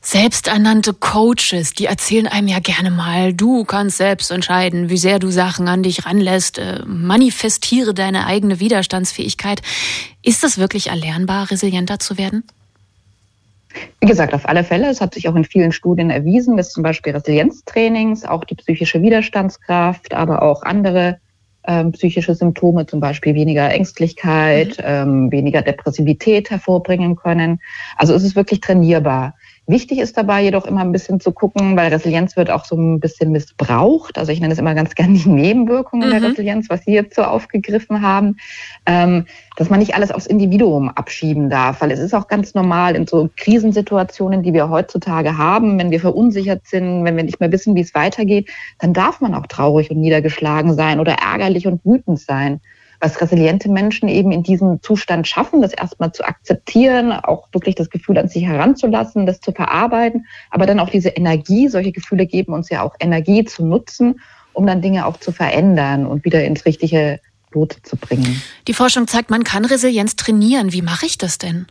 Selbsternannte 0.00 0.94
Coaches, 0.94 1.74
die 1.74 1.86
erzählen 1.86 2.28
einem 2.28 2.48
ja 2.48 2.60
gerne 2.60 2.90
mal, 2.90 3.34
du 3.34 3.64
kannst 3.64 3.98
selbst 3.98 4.30
entscheiden, 4.30 4.88
wie 4.88 4.96
sehr 4.96 5.18
du 5.18 5.30
Sachen 5.30 5.68
an 5.68 5.82
dich 5.82 6.06
ranlässt, 6.06 6.58
äh, 6.58 6.82
manifestiere 6.86 7.92
deine 7.92 8.26
eigene 8.26 8.60
Widerstandsfähigkeit. 8.60 9.60
Ist 10.22 10.44
das 10.44 10.56
wirklich 10.56 10.86
erlernbar, 10.88 11.50
resilienter 11.50 11.98
zu 11.98 12.16
werden? 12.16 12.44
Wie 14.00 14.06
gesagt, 14.06 14.34
auf 14.34 14.48
alle 14.48 14.64
Fälle. 14.64 14.88
Es 14.88 15.00
hat 15.00 15.14
sich 15.14 15.28
auch 15.28 15.34
in 15.34 15.44
vielen 15.44 15.72
Studien 15.72 16.10
erwiesen, 16.10 16.56
dass 16.56 16.70
zum 16.70 16.82
Beispiel 16.82 17.12
Resilienztrainings, 17.12 18.24
auch 18.24 18.44
die 18.44 18.54
psychische 18.54 19.02
Widerstandskraft, 19.02 20.14
aber 20.14 20.42
auch 20.42 20.62
andere 20.62 21.18
ähm, 21.68 21.92
psychische 21.92 22.34
Symptome, 22.34 22.86
zum 22.86 23.00
Beispiel 23.00 23.34
weniger 23.34 23.70
Ängstlichkeit, 23.70 24.78
mhm. 24.78 24.84
ähm, 24.84 25.32
weniger 25.32 25.62
Depressivität 25.62 26.50
hervorbringen 26.50 27.14
können. 27.14 27.60
Also 27.96 28.14
es 28.14 28.24
ist 28.24 28.36
wirklich 28.36 28.60
trainierbar. 28.60 29.34
Wichtig 29.68 29.98
ist 29.98 30.16
dabei 30.16 30.44
jedoch 30.44 30.64
immer 30.64 30.80
ein 30.80 30.92
bisschen 30.92 31.20
zu 31.20 31.30
gucken, 31.30 31.76
weil 31.76 31.92
Resilienz 31.92 32.38
wird 32.38 32.50
auch 32.50 32.64
so 32.64 32.74
ein 32.74 33.00
bisschen 33.00 33.32
missbraucht. 33.32 34.16
Also 34.16 34.32
ich 34.32 34.40
nenne 34.40 34.54
es 34.54 34.58
immer 34.58 34.74
ganz 34.74 34.94
gerne 34.94 35.18
die 35.18 35.28
Nebenwirkungen 35.28 36.08
mhm. 36.08 36.12
der 36.12 36.22
Resilienz, 36.22 36.70
was 36.70 36.86
Sie 36.86 36.92
jetzt 36.92 37.14
so 37.14 37.22
aufgegriffen 37.22 38.00
haben, 38.00 38.38
ähm, 38.86 39.26
dass 39.58 39.68
man 39.68 39.80
nicht 39.80 39.94
alles 39.94 40.10
aufs 40.10 40.26
Individuum 40.26 40.88
abschieben 40.88 41.50
darf, 41.50 41.82
weil 41.82 41.90
es 41.90 41.98
ist 41.98 42.14
auch 42.14 42.28
ganz 42.28 42.54
normal 42.54 42.96
in 42.96 43.06
so 43.06 43.28
Krisensituationen, 43.36 44.42
die 44.42 44.54
wir 44.54 44.70
heutzutage 44.70 45.36
haben, 45.36 45.78
wenn 45.78 45.90
wir 45.90 46.00
verunsichert 46.00 46.66
sind, 46.66 47.04
wenn 47.04 47.18
wir 47.18 47.24
nicht 47.24 47.38
mehr 47.38 47.52
wissen, 47.52 47.74
wie 47.74 47.82
es 47.82 47.94
weitergeht, 47.94 48.48
dann 48.78 48.94
darf 48.94 49.20
man 49.20 49.34
auch 49.34 49.46
traurig 49.48 49.90
und 49.90 50.00
niedergeschlagen 50.00 50.76
sein 50.76 50.98
oder 50.98 51.16
ärgerlich 51.22 51.66
und 51.66 51.84
wütend 51.84 52.18
sein 52.20 52.62
was 53.00 53.20
resiliente 53.20 53.68
Menschen 53.68 54.08
eben 54.08 54.32
in 54.32 54.42
diesem 54.42 54.82
Zustand 54.82 55.28
schaffen, 55.28 55.62
das 55.62 55.72
erstmal 55.72 56.12
zu 56.12 56.24
akzeptieren, 56.24 57.12
auch 57.12 57.48
wirklich 57.52 57.74
das 57.74 57.90
Gefühl 57.90 58.18
an 58.18 58.28
sich 58.28 58.44
heranzulassen, 58.44 59.26
das 59.26 59.40
zu 59.40 59.52
verarbeiten, 59.52 60.26
aber 60.50 60.66
dann 60.66 60.80
auch 60.80 60.90
diese 60.90 61.10
Energie, 61.10 61.68
solche 61.68 61.92
Gefühle 61.92 62.26
geben 62.26 62.52
uns 62.52 62.70
ja 62.70 62.82
auch 62.82 62.94
Energie 62.98 63.44
zu 63.44 63.64
nutzen, 63.64 64.20
um 64.52 64.66
dann 64.66 64.82
Dinge 64.82 65.06
auch 65.06 65.18
zu 65.18 65.30
verändern 65.30 66.06
und 66.06 66.24
wieder 66.24 66.44
ins 66.44 66.64
richtige 66.64 67.20
Lot 67.52 67.76
zu 67.82 67.96
bringen. 67.96 68.42
Die 68.66 68.74
Forschung 68.74 69.06
zeigt, 69.06 69.30
man 69.30 69.44
kann 69.44 69.64
Resilienz 69.64 70.16
trainieren. 70.16 70.72
Wie 70.72 70.82
mache 70.82 71.06
ich 71.06 71.18
das 71.18 71.38
denn? 71.38 71.66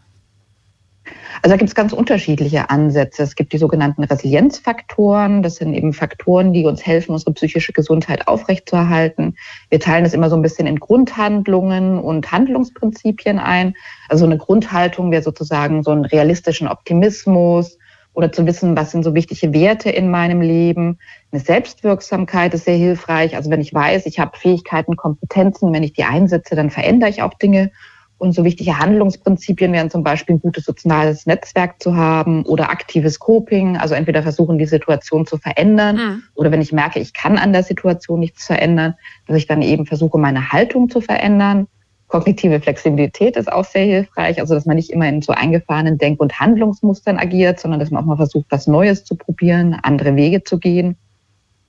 Also 1.42 1.54
da 1.54 1.58
gibt 1.58 1.70
es 1.70 1.76
ganz 1.76 1.94
unterschiedliche 1.94 2.70
Ansätze. 2.70 3.24
Es 3.24 3.36
gibt 3.36 3.54
die 3.54 3.58
sogenannten 3.58 4.04
Resilienzfaktoren. 4.04 5.44
Das 5.44 5.56
sind 5.56 5.74
eben 5.74 5.94
Faktoren, 5.94 6.54
die 6.54 6.66
uns 6.66 6.86
helfen, 6.86 7.12
unsere 7.12 7.34
psychische 7.34 7.74
Gesundheit 7.74 8.28
aufrechtzuerhalten. 8.28 9.38
Wir 9.70 9.80
teilen 9.80 10.04
das 10.04 10.14
immer 10.14 10.30
so 10.30 10.36
ein 10.36 10.42
bisschen 10.42 10.68
in 10.68 10.80
Grundhandlungen 10.80 12.00
und 12.00 12.32
Handlungsprinzipien 12.32 13.40
ein. 13.40 13.76
Also 14.10 14.26
eine 14.26 14.38
Grundhaltung 14.38 15.12
wäre 15.12 15.24
sozusagen 15.24 15.84
so 15.84 15.92
einen 15.92 16.06
realistischen 16.06 16.68
Optimismus 16.68 17.78
oder 18.14 18.32
zu 18.32 18.48
wissen, 18.48 18.76
was 18.76 18.90
sind 18.90 19.04
so 19.04 19.14
wichtige 19.14 19.54
Werte 19.54 19.92
in 19.92 20.10
meinem 20.10 20.42
Leben. 20.42 20.98
Eine 21.32 21.40
Selbstwirksamkeit 21.40 22.52
ist 22.56 22.66
sehr 22.66 22.76
hilfreich. 22.76 23.36
Also 23.36 23.52
wenn 23.52 23.62
ich 23.62 23.74
weiß, 23.74 24.08
ich 24.08 24.18
habe 24.20 24.36
Fähigkeiten, 24.36 24.96
Kompetenzen, 24.96 25.72
wenn 25.72 25.84
ich 25.84 25.94
die 25.94 26.04
einsetze, 26.04 26.56
dann 26.56 26.72
verändere 26.72 27.12
ich 27.12 27.22
auch 27.22 27.36
Dinge. 27.36 27.72
Und 28.20 28.34
so 28.34 28.44
wichtige 28.44 28.80
Handlungsprinzipien 28.80 29.72
wären 29.74 29.92
zum 29.92 30.04
Beispiel 30.04 30.36
ein 30.36 30.42
gutes 30.42 30.66
soziales 30.66 31.28
Netzwerk 31.28 31.82
zu 31.82 31.96
haben 31.96 32.44
oder 32.46 32.72
aktives 32.72 33.20
Coping, 33.20 33.78
also 33.78 33.94
entweder 33.94 34.24
versuchen, 34.24 34.58
die 34.58 34.66
Situation 34.66 35.28
zu 35.28 35.38
verändern 35.38 35.96
mhm. 35.96 36.24
oder 36.34 36.52
wenn 36.52 36.62
ich 36.62 36.74
merke, 36.74 37.00
ich 37.00 37.14
kann 37.14 37.38
an 37.38 37.54
der 37.54 37.62
Situation 37.62 38.20
nichts 38.20 38.46
verändern, 38.46 38.96
dass 39.28 39.38
ich 39.38 39.46
dann 39.46 39.62
eben 39.62 39.86
versuche, 39.86 40.18
meine 40.18 40.52
Haltung 40.52 40.90
zu 40.90 41.00
verändern. 41.00 41.68
Kognitive 42.08 42.60
Flexibilität 42.62 43.36
ist 43.36 43.52
auch 43.52 43.66
sehr 43.66 43.86
hilfreich, 43.86 44.40
also 44.40 44.56
dass 44.56 44.66
man 44.66 44.78
nicht 44.78 44.90
immer 44.90 45.08
in 45.08 45.22
so 45.22 45.34
eingefahrenen 45.34 45.98
Denk- 45.98 46.22
und 46.22 46.40
Handlungsmustern 46.40 47.18
agiert, 47.18 47.60
sondern 47.60 47.80
dass 47.80 47.92
man 47.92 48.02
auch 48.02 48.08
mal 48.08 48.16
versucht, 48.16 48.46
was 48.50 48.66
Neues 48.66 49.04
zu 49.04 49.16
probieren, 49.16 49.78
andere 49.84 50.16
Wege 50.16 50.44
zu 50.44 50.58
gehen. 50.58 50.96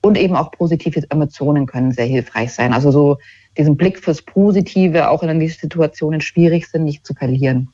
Und 0.01 0.17
eben 0.17 0.37
auch 0.37 0.51
positive 0.51 1.03
Emotionen 1.09 1.65
können 1.65 1.91
sehr 1.91 2.05
hilfreich 2.05 2.53
sein. 2.53 2.73
Also 2.73 2.89
so 2.89 3.17
diesen 3.57 3.77
Blick 3.77 3.99
fürs 3.99 4.21
Positive 4.21 5.09
auch 5.09 5.23
in 5.23 5.39
die 5.39 5.49
Situationen 5.49 6.21
schwierig 6.21 6.67
sind, 6.67 6.83
nicht 6.83 7.05
zu 7.05 7.13
verlieren. 7.13 7.69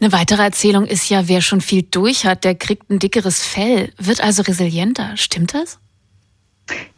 Eine 0.00 0.12
weitere 0.12 0.42
Erzählung 0.42 0.84
ist 0.84 1.08
ja, 1.10 1.28
wer 1.28 1.40
schon 1.40 1.60
viel 1.60 1.82
durch 1.82 2.24
hat, 2.24 2.44
der 2.44 2.54
kriegt 2.54 2.90
ein 2.90 2.98
dickeres 2.98 3.42
Fell, 3.42 3.92
wird 3.98 4.22
also 4.22 4.42
resilienter. 4.42 5.16
Stimmt 5.16 5.54
das? 5.54 5.78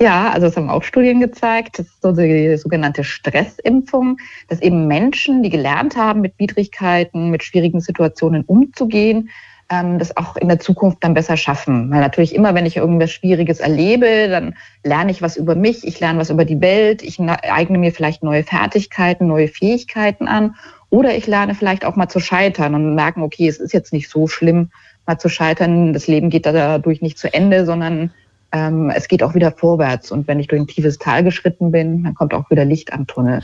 Ja, 0.01 0.31
also 0.31 0.49
es 0.49 0.57
haben 0.57 0.69
auch 0.69 0.83
Studien 0.83 1.21
gezeigt, 1.21 1.79
das 1.79 1.87
ist 1.87 2.03
so 2.03 2.13
die 2.13 2.57
sogenannte 2.57 3.05
Stressimpfung, 3.05 4.17
dass 4.49 4.61
eben 4.61 4.87
Menschen, 4.87 5.43
die 5.43 5.51
gelernt 5.51 5.97
haben, 5.97 6.21
mit 6.21 6.35
Widrigkeiten, 6.39 7.31
mit 7.31 7.45
schwierigen 7.45 7.81
Situationen 7.81 8.43
umzugehen, 8.45 9.31
ähm, 9.71 9.99
das 9.99 10.17
auch 10.17 10.37
in 10.37 10.49
der 10.49 10.59
Zukunft 10.59 10.99
dann 11.01 11.15
besser 11.15 11.37
schaffen. 11.37 11.91
Weil 11.91 12.01
natürlich 12.01 12.35
immer, 12.35 12.55
wenn 12.55 12.67
ich 12.67 12.77
irgendwas 12.77 13.13
Schwieriges 13.13 13.61
erlebe, 13.61 14.29
dann 14.29 14.55
lerne 14.85 15.13
ich 15.13 15.23
was 15.23 15.37
über 15.37 15.55
mich, 15.55 15.87
ich 15.87 16.01
lerne 16.01 16.19
was 16.19 16.31
über 16.31 16.45
die 16.45 16.61
Welt, 16.61 17.03
ich 17.03 17.21
eigne 17.21 17.79
mir 17.79 17.93
vielleicht 17.93 18.23
neue 18.23 18.43
Fertigkeiten, 18.43 19.29
neue 19.29 19.49
Fähigkeiten 19.49 20.27
an. 20.27 20.57
Oder 20.91 21.17
ich 21.17 21.29
lerne 21.29 21.55
vielleicht 21.55 21.85
auch 21.85 21.95
mal 21.95 22.09
zu 22.09 22.19
scheitern 22.19 22.75
und 22.75 22.97
merken, 22.97 23.23
okay, 23.23 23.47
es 23.47 23.59
ist 23.59 23.73
jetzt 23.73 23.93
nicht 23.93 24.11
so 24.11 24.27
schlimm, 24.27 24.71
mal 25.07 25.19
zu 25.19 25.29
scheitern. 25.29 25.93
Das 25.93 26.09
Leben 26.09 26.31
geht 26.31 26.47
dadurch 26.47 27.01
nicht 27.01 27.19
zu 27.19 27.33
Ende, 27.33 27.65
sondern 27.65 28.11
ähm, 28.53 28.91
es 28.91 29.07
geht 29.07 29.23
auch 29.23 29.35
wieder 29.35 29.53
vorwärts. 29.53 30.11
Und 30.11 30.27
wenn 30.27 30.41
ich 30.41 30.49
durch 30.49 30.61
ein 30.61 30.67
tiefes 30.67 30.99
Tal 30.99 31.23
geschritten 31.23 31.71
bin, 31.71 32.03
dann 32.03 32.15
kommt 32.15 32.35
auch 32.35 32.51
wieder 32.51 32.65
Licht 32.65 32.93
am 32.93 33.07
Tunnel. 33.07 33.43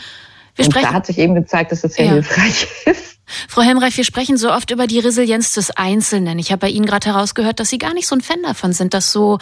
Wir 0.57 0.67
und 0.67 0.77
da 0.77 0.93
hat 0.93 1.07
sich 1.07 1.19
eben 1.19 1.35
gezeigt, 1.35 1.71
dass 1.71 1.83
das 1.83 1.95
sehr 1.95 2.07
ja. 2.07 2.13
hilfreich 2.13 2.67
ist. 2.87 3.17
Frau 3.49 3.63
Helmreich, 3.63 3.97
wir 3.97 4.05
sprechen 4.05 4.37
so 4.37 4.53
oft 4.53 4.71
über 4.71 4.87
die 4.87 5.01
Resilienz 5.01 5.53
des 5.53 5.73
Einzelnen. 5.73 6.39
Ich 6.39 6.53
habe 6.53 6.61
bei 6.61 6.69
Ihnen 6.69 6.87
gerade 6.87 7.09
herausgehört, 7.09 7.59
dass 7.59 7.69
Sie 7.69 7.79
gar 7.79 7.93
nicht 7.93 8.07
so 8.07 8.15
ein 8.15 8.21
Fan 8.21 8.43
davon 8.43 8.73
sind, 8.73 8.95
das 8.95 9.11
so 9.11 9.39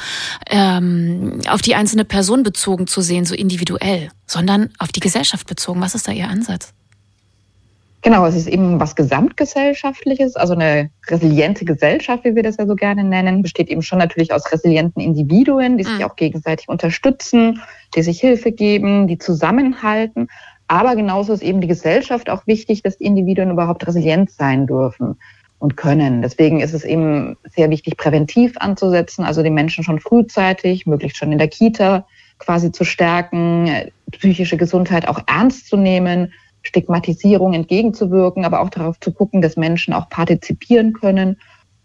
ähm, 0.49 1.41
auf 1.49 1.61
die 1.61 1.75
einzelne 1.75 2.05
Person 2.07 2.43
bezogen 2.43 2.87
zu 2.87 3.03
sehen, 3.03 3.27
so 3.27 3.35
individuell, 3.35 4.11
sondern 4.27 4.71
auf 4.79 4.91
die 4.91 5.01
Gesellschaft 5.01 5.47
bezogen. 5.47 5.83
Was 5.83 5.95
ist 5.95 6.09
da 6.09 6.13
Ihr 6.13 6.29
Ansatz? 6.29 6.73
Genau, 8.05 8.27
es 8.27 8.35
ist 8.35 8.49
eben 8.49 8.79
was 8.81 8.97
Gesamtgesellschaftliches, 8.97 10.37
also 10.37 10.53
eine 10.53 10.91
resiliente 11.09 11.65
Gesellschaft, 11.65 12.25
wie 12.25 12.35
wir 12.35 12.43
das 12.43 12.59
ja 12.59 12.67
so 12.67 12.75
gerne 12.75 13.03
nennen, 13.03 13.41
besteht 13.41 13.71
eben 13.71 13.81
schon 13.81 13.99
natürlich 13.99 14.31
aus 14.31 14.53
resilienten 14.53 15.03
Individuen, 15.03 15.79
die 15.79 15.85
sich 15.85 15.99
mhm. 15.99 16.05
auch 16.05 16.17
gegenseitig 16.17 16.69
unterstützen, 16.69 17.63
die 17.95 18.03
sich 18.03 18.21
Hilfe 18.21 18.53
geben, 18.53 19.07
die 19.07 19.17
zusammenhalten. 19.17 20.29
Aber 20.69 20.97
genauso 20.97 21.33
ist 21.33 21.43
eben 21.43 21.61
die 21.61 21.69
Gesellschaft 21.69 22.31
auch 22.31 22.47
wichtig, 22.47 22.83
dass 22.83 22.99
die 22.99 23.05
Individuen 23.05 23.51
überhaupt 23.51 23.87
resilient 23.87 24.31
sein 24.31 24.67
dürfen 24.67 25.17
und 25.59 25.77
können. 25.77 26.23
Deswegen 26.23 26.61
ist 26.61 26.75
es 26.75 26.85
eben 26.85 27.37
sehr 27.55 27.71
wichtig, 27.71 27.97
präventiv 27.97 28.57
anzusetzen, 28.59 29.25
also 29.25 29.43
die 29.43 29.51
Menschen 29.51 29.85
schon 29.85 30.01
frühzeitig, 30.01 30.87
möglichst 30.87 31.19
schon 31.19 31.33
in 31.33 31.39
der 31.39 31.49
Kita 31.49 32.07
quasi 32.39 32.73
zu 32.73 32.85
stärken, 32.85 33.91
psychische 34.11 34.57
Gesundheit 34.57 35.07
auch 35.09 35.21
ernst 35.27 35.69
zu 35.69 35.77
nehmen, 35.77 36.33
Stigmatisierung 36.63 37.53
entgegenzuwirken, 37.53 38.45
aber 38.45 38.61
auch 38.61 38.71
darauf 38.71 38.99
zu 39.01 39.13
gucken, 39.13 39.43
dass 39.43 39.57
Menschen 39.57 39.93
auch 39.95 40.09
partizipieren 40.09 40.93
können 40.95 41.37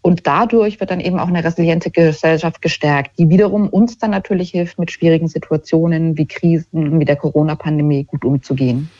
und 0.02 0.26
dadurch 0.26 0.80
wird 0.80 0.90
dann 0.90 1.00
eben 1.00 1.18
auch 1.18 1.28
eine 1.28 1.44
resiliente 1.44 1.90
Gesellschaft 1.90 2.62
gestärkt, 2.62 3.18
die 3.18 3.28
wiederum 3.28 3.68
uns 3.68 3.98
dann 3.98 4.10
natürlich 4.10 4.50
hilft, 4.50 4.78
mit 4.78 4.90
schwierigen 4.90 5.28
Situationen 5.28 6.16
wie 6.16 6.26
Krisen, 6.26 6.98
wie 6.98 7.04
der 7.04 7.16
Corona-Pandemie 7.16 8.04
gut 8.04 8.24
umzugehen. 8.24 8.90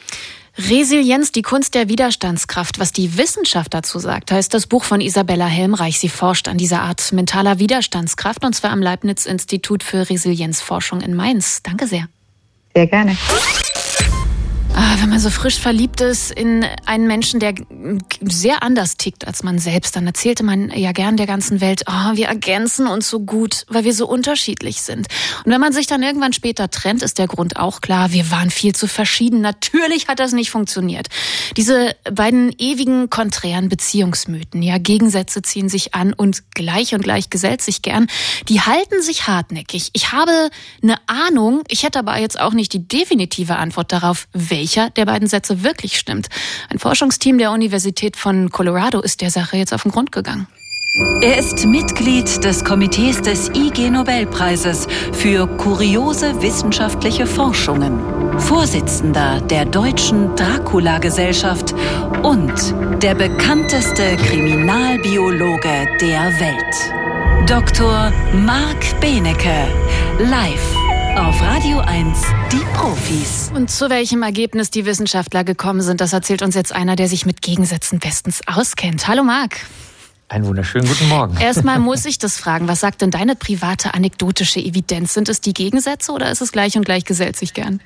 Resilienz, 0.59 1.33
die 1.33 1.43
Kunst 1.43 1.75
der 1.75 1.89
Widerstandskraft. 1.89 2.79
Was 2.79 2.93
die 2.93 3.17
Wissenschaft 3.17 3.73
dazu 3.73 3.99
sagt, 3.99 4.31
heißt 4.33 4.53
das 4.53 4.67
Buch 4.67 4.85
von 4.85 5.01
Isabella 5.01 5.47
Helmreich. 5.47 5.99
Sie 5.99 6.09
forscht 6.09 6.49
an 6.49 6.59
dieser 6.59 6.83
Art 6.83 7.13
mentaler 7.13 7.59
Widerstandskraft 7.59 8.45
und 8.45 8.55
zwar 8.55 8.71
am 8.71 8.83
Leibniz-Institut 8.83 9.83
für 9.83 10.11
Resilienzforschung 10.11 11.01
in 11.01 11.15
Mainz. 11.15 11.63
Danke 11.63 11.87
sehr. 11.87 12.07
Sehr 12.75 12.87
gerne. 12.87 13.17
Ah, 14.73 14.97
wenn 15.01 15.11
man 15.11 15.19
so 15.19 15.31
frisch 15.31 15.59
verliebt 15.59 16.01
ist 16.01 16.31
in 16.31 16.65
einen 16.87 17.07
Menschen, 17.07 17.41
der 17.41 17.55
sehr 18.23 18.63
anders 18.63 18.97
tickt 18.97 19.27
als 19.27 19.43
man 19.43 19.59
selbst, 19.59 19.97
dann 19.97 20.07
erzählte 20.07 20.45
man 20.45 20.71
ja 20.71 20.93
gern 20.93 21.17
der 21.17 21.27
ganzen 21.27 21.61
Welt, 21.61 21.83
oh, 21.89 22.15
wir 22.17 22.29
ergänzen 22.29 22.87
uns 22.87 23.11
so 23.11 23.21
gut, 23.21 23.67
weil 23.69 23.85
wir 23.85 23.93
so 23.93 24.07
unterschiedlich 24.07 24.81
sind. 24.81 25.09
Und 25.45 25.53
wenn 25.53 25.61
man 25.61 25.73
sich 25.73 25.89
dann 25.89 26.03
irgendwann 26.03 26.33
später 26.33 26.71
trennt, 26.71 27.03
ist 27.03 27.19
der 27.19 27.27
Grund 27.27 27.57
auch 27.57 27.81
klar, 27.81 28.13
wir 28.13 28.31
waren 28.31 28.51
viel 28.51 28.75
zu 28.75 28.87
verschieden. 28.87 29.41
Natürlich 29.41 30.07
hat 30.07 30.21
das 30.21 30.33
nicht 30.33 30.51
funktioniert. 30.51 31.09
Diese 31.57 31.97
beiden 32.13 32.55
ewigen 32.59 33.11
konträren 33.11 33.69
Beziehungsmythen, 33.69 34.63
ja, 34.63 34.79
Gegensätze 34.79 35.43
ziehen 35.43 35.69
sich 35.69 35.95
an 35.95 36.13
und 36.13 36.55
gleich 36.55 36.95
und 36.95 37.03
gleich 37.03 37.29
gesellt 37.29 37.61
sich 37.61 37.83
gern, 37.83 38.07
die 38.49 38.61
halten 38.61 39.03
sich 39.03 39.27
hartnäckig. 39.27 39.91
Ich 39.95 40.13
habe 40.13 40.51
eine 40.83 40.97
Ahnung, 41.07 41.65
ich 41.69 41.83
hätte 41.83 41.99
aber 41.99 42.19
jetzt 42.19 42.39
auch 42.39 42.53
nicht 42.53 42.73
die 42.73 42.87
definitive 42.87 43.57
Antwort 43.57 43.93
darauf, 43.93 44.29
wer 44.33 44.60
welcher 44.61 44.91
der 44.91 45.07
beiden 45.07 45.27
Sätze 45.27 45.65
wirklich 45.65 45.97
stimmt. 45.97 46.29
Ein 46.69 46.79
Forschungsteam 46.79 47.39
der 47.39 47.51
Universität 47.51 48.17
von 48.17 48.51
Colorado 48.51 49.01
ist 49.01 49.23
der 49.23 49.31
Sache 49.31 49.57
jetzt 49.57 49.73
auf 49.73 49.85
den 49.85 49.91
Grund 49.91 50.13
gegangen. 50.13 50.47
Er 51.23 51.39
ist 51.39 51.65
Mitglied 51.65 52.45
des 52.45 52.63
Komitees 52.65 53.23
des 53.23 53.49
IG 53.55 53.89
Nobelpreises 53.89 54.87
für 55.13 55.47
kuriose 55.47 56.43
wissenschaftliche 56.43 57.27
Forschungen, 57.27 58.01
Vorsitzender 58.39 59.41
der 59.41 59.65
Deutschen 59.65 60.35
Dracula-Gesellschaft 60.37 61.75
und 62.23 62.53
der 63.03 63.15
bekannteste 63.15 64.17
Kriminalbiologe 64.17 65.87
der 66.01 66.39
Welt. 66.41 67.49
Dr. 67.49 68.13
Marc 68.35 69.01
Benecke, 69.01 69.69
live 70.19 70.80
auf 71.21 71.43
Radio 71.43 71.81
1, 71.81 72.19
die 72.51 72.65
Profis. 72.73 73.53
Und 73.55 73.71
zu 73.71 73.91
welchem 73.91 74.23
Ergebnis 74.23 74.71
die 74.71 74.87
Wissenschaftler 74.87 75.45
gekommen 75.45 75.83
sind, 75.83 76.01
das 76.01 76.15
erzählt 76.15 76.41
uns 76.41 76.55
jetzt 76.55 76.75
einer, 76.75 76.97
der 76.97 77.09
sich 77.09 77.27
mit 77.27 77.43
Gegensätzen 77.43 77.99
bestens 77.99 78.41
auskennt. 78.47 79.07
Hallo 79.07 79.23
Marc. 79.23 79.57
Einen 80.29 80.47
wunderschönen 80.47 80.89
guten 80.89 81.09
Morgen. 81.11 81.37
Erstmal 81.37 81.79
muss 81.79 82.07
ich 82.07 82.17
das 82.17 82.39
fragen. 82.39 82.69
Was 82.69 82.81
sagt 82.81 83.03
denn 83.03 83.11
deine 83.11 83.37
private 83.37 83.93
anekdotische 83.93 84.61
Evidenz? 84.61 85.13
Sind 85.13 85.29
es 85.29 85.43
die 85.43 85.53
Gegensätze 85.53 86.13
oder 86.13 86.31
ist 86.31 86.41
es 86.41 86.53
gleich 86.53 86.77
und 86.77 86.87
gleich 86.87 87.05
gesellt 87.05 87.37
sich 87.37 87.53
gern? 87.53 87.81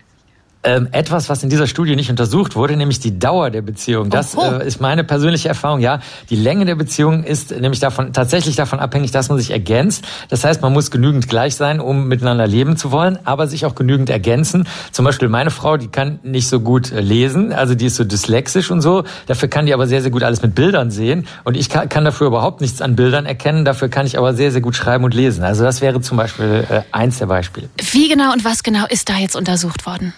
Ähm, 0.64 0.88
etwas, 0.92 1.28
was 1.28 1.42
in 1.42 1.50
dieser 1.50 1.66
Studie 1.66 1.94
nicht 1.94 2.10
untersucht 2.10 2.56
wurde, 2.56 2.76
nämlich 2.76 2.98
die 2.98 3.18
Dauer 3.18 3.50
der 3.50 3.62
Beziehung. 3.62 4.10
Das 4.10 4.34
äh, 4.34 4.66
ist 4.66 4.80
meine 4.80 5.04
persönliche 5.04 5.48
Erfahrung. 5.48 5.80
Ja, 5.80 6.00
die 6.30 6.36
Länge 6.36 6.64
der 6.64 6.74
Beziehung 6.74 7.24
ist 7.24 7.50
nämlich 7.50 7.80
davon 7.80 8.12
tatsächlich 8.12 8.56
davon 8.56 8.80
abhängig, 8.80 9.10
dass 9.10 9.28
man 9.28 9.38
sich 9.38 9.50
ergänzt. 9.50 10.04
Das 10.28 10.44
heißt, 10.44 10.62
man 10.62 10.72
muss 10.72 10.90
genügend 10.90 11.28
gleich 11.28 11.54
sein, 11.54 11.80
um 11.80 12.08
miteinander 12.08 12.46
leben 12.46 12.76
zu 12.76 12.92
wollen, 12.92 13.18
aber 13.24 13.46
sich 13.46 13.66
auch 13.66 13.74
genügend 13.74 14.10
ergänzen. 14.10 14.66
Zum 14.90 15.04
Beispiel 15.04 15.28
meine 15.28 15.50
Frau, 15.50 15.76
die 15.76 15.88
kann 15.88 16.18
nicht 16.22 16.48
so 16.48 16.60
gut 16.60 16.92
äh, 16.92 17.00
lesen, 17.00 17.52
also 17.52 17.74
die 17.74 17.86
ist 17.86 17.96
so 17.96 18.04
dyslexisch 18.04 18.70
und 18.70 18.80
so. 18.80 19.04
Dafür 19.26 19.48
kann 19.48 19.66
die 19.66 19.74
aber 19.74 19.86
sehr, 19.86 20.02
sehr 20.02 20.10
gut 20.10 20.22
alles 20.22 20.42
mit 20.42 20.54
Bildern 20.54 20.90
sehen. 20.90 21.26
Und 21.44 21.56
ich 21.56 21.68
kann, 21.68 21.88
kann 21.88 22.04
dafür 22.04 22.26
überhaupt 22.26 22.60
nichts 22.60 22.80
an 22.80 22.96
Bildern 22.96 23.26
erkennen. 23.26 23.64
Dafür 23.64 23.88
kann 23.88 24.06
ich 24.06 24.18
aber 24.18 24.34
sehr, 24.34 24.50
sehr 24.50 24.60
gut 24.60 24.76
schreiben 24.76 25.04
und 25.04 25.14
lesen. 25.14 25.44
Also 25.44 25.62
das 25.64 25.80
wäre 25.80 26.00
zum 26.00 26.16
Beispiel 26.16 26.66
äh, 26.68 26.80
eins 26.92 27.18
der 27.18 27.26
Beispiele. 27.26 27.68
Wie 27.92 28.08
genau 28.08 28.32
und 28.32 28.44
was 28.44 28.62
genau 28.62 28.86
ist 28.88 29.08
da 29.08 29.18
jetzt 29.18 29.36
untersucht 29.36 29.86
worden? 29.86 30.14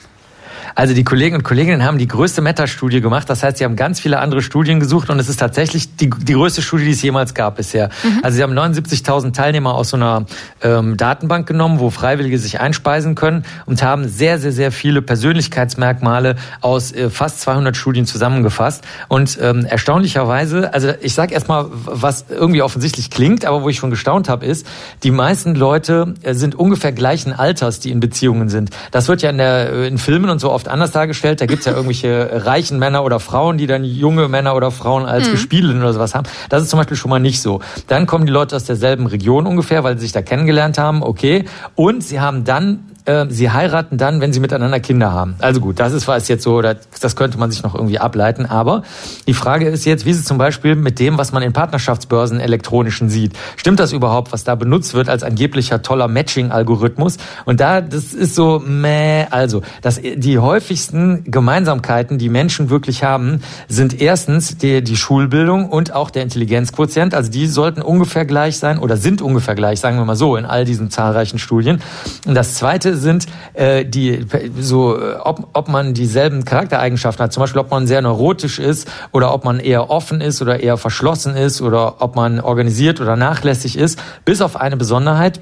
Also 0.76 0.92
die 0.92 1.04
Kollegen 1.04 1.36
und 1.36 1.42
Kolleginnen 1.42 1.84
haben 1.84 1.96
die 1.96 2.06
größte 2.06 2.42
Meta-Studie 2.42 3.00
gemacht. 3.00 3.30
Das 3.30 3.42
heißt, 3.42 3.56
sie 3.56 3.64
haben 3.64 3.76
ganz 3.76 3.98
viele 3.98 4.18
andere 4.18 4.42
Studien 4.42 4.78
gesucht 4.78 5.08
und 5.08 5.18
es 5.18 5.26
ist 5.30 5.38
tatsächlich 5.38 5.96
die, 5.96 6.10
die 6.10 6.34
größte 6.34 6.60
Studie, 6.60 6.84
die 6.84 6.90
es 6.90 7.00
jemals 7.00 7.32
gab 7.32 7.56
bisher. 7.56 7.88
Mhm. 8.04 8.20
Also 8.22 8.36
sie 8.36 8.42
haben 8.42 8.52
79.000 8.52 9.32
Teilnehmer 9.32 9.74
aus 9.74 9.88
so 9.88 9.96
einer 9.96 10.26
ähm, 10.62 10.98
Datenbank 10.98 11.48
genommen, 11.48 11.80
wo 11.80 11.88
Freiwillige 11.88 12.38
sich 12.38 12.60
einspeisen 12.60 13.14
können 13.14 13.46
und 13.64 13.82
haben 13.82 14.06
sehr, 14.06 14.38
sehr, 14.38 14.52
sehr 14.52 14.70
viele 14.70 15.00
Persönlichkeitsmerkmale 15.00 16.36
aus 16.60 16.92
äh, 16.92 17.08
fast 17.08 17.40
200 17.40 17.74
Studien 17.74 18.04
zusammengefasst. 18.04 18.84
Und 19.08 19.38
ähm, 19.40 19.64
erstaunlicherweise, 19.64 20.74
also 20.74 20.92
ich 21.00 21.14
sage 21.14 21.32
erstmal, 21.32 21.68
was 21.70 22.26
irgendwie 22.28 22.60
offensichtlich 22.60 23.10
klingt, 23.10 23.46
aber 23.46 23.62
wo 23.62 23.70
ich 23.70 23.78
schon 23.78 23.88
gestaunt 23.88 24.28
habe, 24.28 24.44
ist, 24.44 24.66
die 25.04 25.10
meisten 25.10 25.54
Leute 25.54 26.12
äh, 26.20 26.34
sind 26.34 26.54
ungefähr 26.54 26.92
gleichen 26.92 27.32
Alters, 27.32 27.80
die 27.80 27.90
in 27.90 28.00
Beziehungen 28.00 28.50
sind. 28.50 28.68
Das 28.90 29.08
wird 29.08 29.22
ja 29.22 29.30
in, 29.30 29.38
der, 29.38 29.72
äh, 29.72 29.88
in 29.88 29.96
Filmen 29.96 30.28
und 30.28 30.38
so 30.38 30.52
oft 30.52 30.65
anders 30.68 30.90
dargestellt. 30.90 31.40
Da 31.40 31.46
gibt's 31.46 31.66
ja 31.66 31.72
irgendwelche 31.72 32.44
reichen 32.44 32.79
Männer 32.79 33.05
oder 33.05 33.20
Frauen, 33.20 33.59
die 33.59 33.66
dann 33.66 33.85
junge 33.85 34.29
Männer 34.29 34.55
oder 34.55 34.70
Frauen 34.70 35.07
als 35.07 35.29
mhm. 35.29 35.33
Gespielinnen 35.33 35.83
oder 35.83 35.92
sowas 35.92 36.14
haben. 36.14 36.26
Das 36.48 36.62
ist 36.62 36.70
zum 36.70 36.79
Beispiel 36.79 36.96
schon 36.96 37.11
mal 37.11 37.18
nicht 37.18 37.40
so. 37.40 37.61
Dann 37.87 38.07
kommen 38.07 38.26
die 38.26 38.33
Leute 38.33 38.57
aus 38.57 38.64
derselben 38.64 39.07
Region 39.07 39.46
ungefähr, 39.46 39.85
weil 39.85 39.96
sie 39.96 40.02
sich 40.02 40.12
da 40.12 40.22
kennengelernt 40.22 40.79
haben, 40.79 41.02
okay. 41.02 41.44
Und 41.74 42.02
sie 42.02 42.20
haben 42.20 42.44
dann 42.44 42.85
äh, 43.07 43.27
sie 43.29 43.51
heiraten 43.51 43.99
dann, 43.99 44.21
wenn 44.21 44.33
sie 44.33 44.40
miteinander 44.40 44.81
Kinder 44.81 45.12
haben. 45.12 45.37
Also 45.38 45.61
gut, 45.61 45.81
das 45.81 45.92
ist 45.92 46.07
was 46.09 46.29
jetzt 46.29 46.42
so, 46.42 46.61
das 46.61 47.16
könnte 47.16 47.38
man 47.38 47.51
sich 47.51 47.62
noch 47.62 47.75
irgendwie 47.75 47.99
ableiten. 47.99 48.47
Aber 48.47 48.83
die 49.27 49.35
Frage 49.35 49.69
ist 49.69 49.85
jetzt, 49.85 50.05
wie 50.05 50.11
es 50.11 50.25
zum 50.25 50.38
Beispiel 50.38 50.77
mit 50.77 50.99
dem, 50.99 51.19
was 51.19 51.33
man 51.33 51.42
in 51.42 51.53
Partnerschaftsbörsen 51.53 52.40
elektronischen 52.40 53.09
sieht? 53.09 53.33
Stimmt 53.57 53.81
das 53.81 53.92
überhaupt, 53.92 54.33
was 54.33 54.45
da 54.45 54.55
benutzt 54.55 54.95
wird 54.95 55.09
als 55.09 55.23
angeblicher 55.23 55.83
toller 55.83 56.09
Matching-Algorithmus? 56.09 57.16
Und 57.45 57.61
da, 57.61 57.81
das 57.81 58.12
ist 58.12 58.35
so, 58.35 58.62
meh, 58.64 59.27
also, 59.31 59.62
dass 59.83 60.01
die 60.01 60.38
häufigsten 60.38 61.25
Gemeinsamkeiten, 61.25 62.19
die 62.19 62.29
Menschen 62.29 62.71
wirklich 62.71 63.05
haben, 63.05 63.40
sind 63.69 64.01
erstens 64.01 64.59
die, 64.59 64.83
die 64.83 64.97
Schulbildung 64.97 65.69
und 65.69 65.92
auch 65.92 66.11
der 66.11 66.23
Intelligenzquotient. 66.23 67.14
Also 67.14 67.31
die 67.31 67.47
sollten 67.47 67.83
ungefähr 67.83 68.25
gleich 68.25 68.59
sein 68.59 68.79
oder 68.79 68.97
sind 68.97 69.23
ungefähr 69.23 69.55
gleich, 69.55 69.81
sagen 69.81 69.97
wir 69.99 70.05
mal 70.05 70.16
so, 70.16 70.37
in 70.37 70.45
all 70.45 70.64
diesen 70.64 70.90
zahlreichen 70.90 71.38
Studien. 71.38 71.81
Und 72.27 72.35
das 72.35 72.55
zweite 72.55 72.95
sind, 72.96 73.26
äh, 73.54 73.85
die 73.85 74.26
so, 74.59 74.98
ob, 75.22 75.48
ob 75.52 75.68
man 75.68 75.94
dieselben 75.94 76.44
Charaktereigenschaften 76.44 77.24
hat, 77.24 77.32
zum 77.32 77.42
Beispiel 77.42 77.61
ob 77.61 77.70
man 77.70 77.87
sehr 77.87 78.02
neurotisch 78.02 78.59
ist 78.59 78.88
oder 79.12 79.32
ob 79.32 79.44
man 79.44 79.61
eher 79.61 79.90
offen 79.90 80.20
ist 80.20 80.42
oder 80.42 80.61
eher 80.61 80.76
verschlossen 80.76 81.37
ist 81.37 81.61
oder 81.62 82.00
ob 82.00 82.16
man 82.16 82.40
organisiert 82.40 83.00
oder 83.00 83.16
nachlässig 83.16 83.78
ist, 83.78 83.98
bis 84.24 84.40
auf 84.40 84.56
eine 84.56 84.76
Besonderheit 84.76 85.40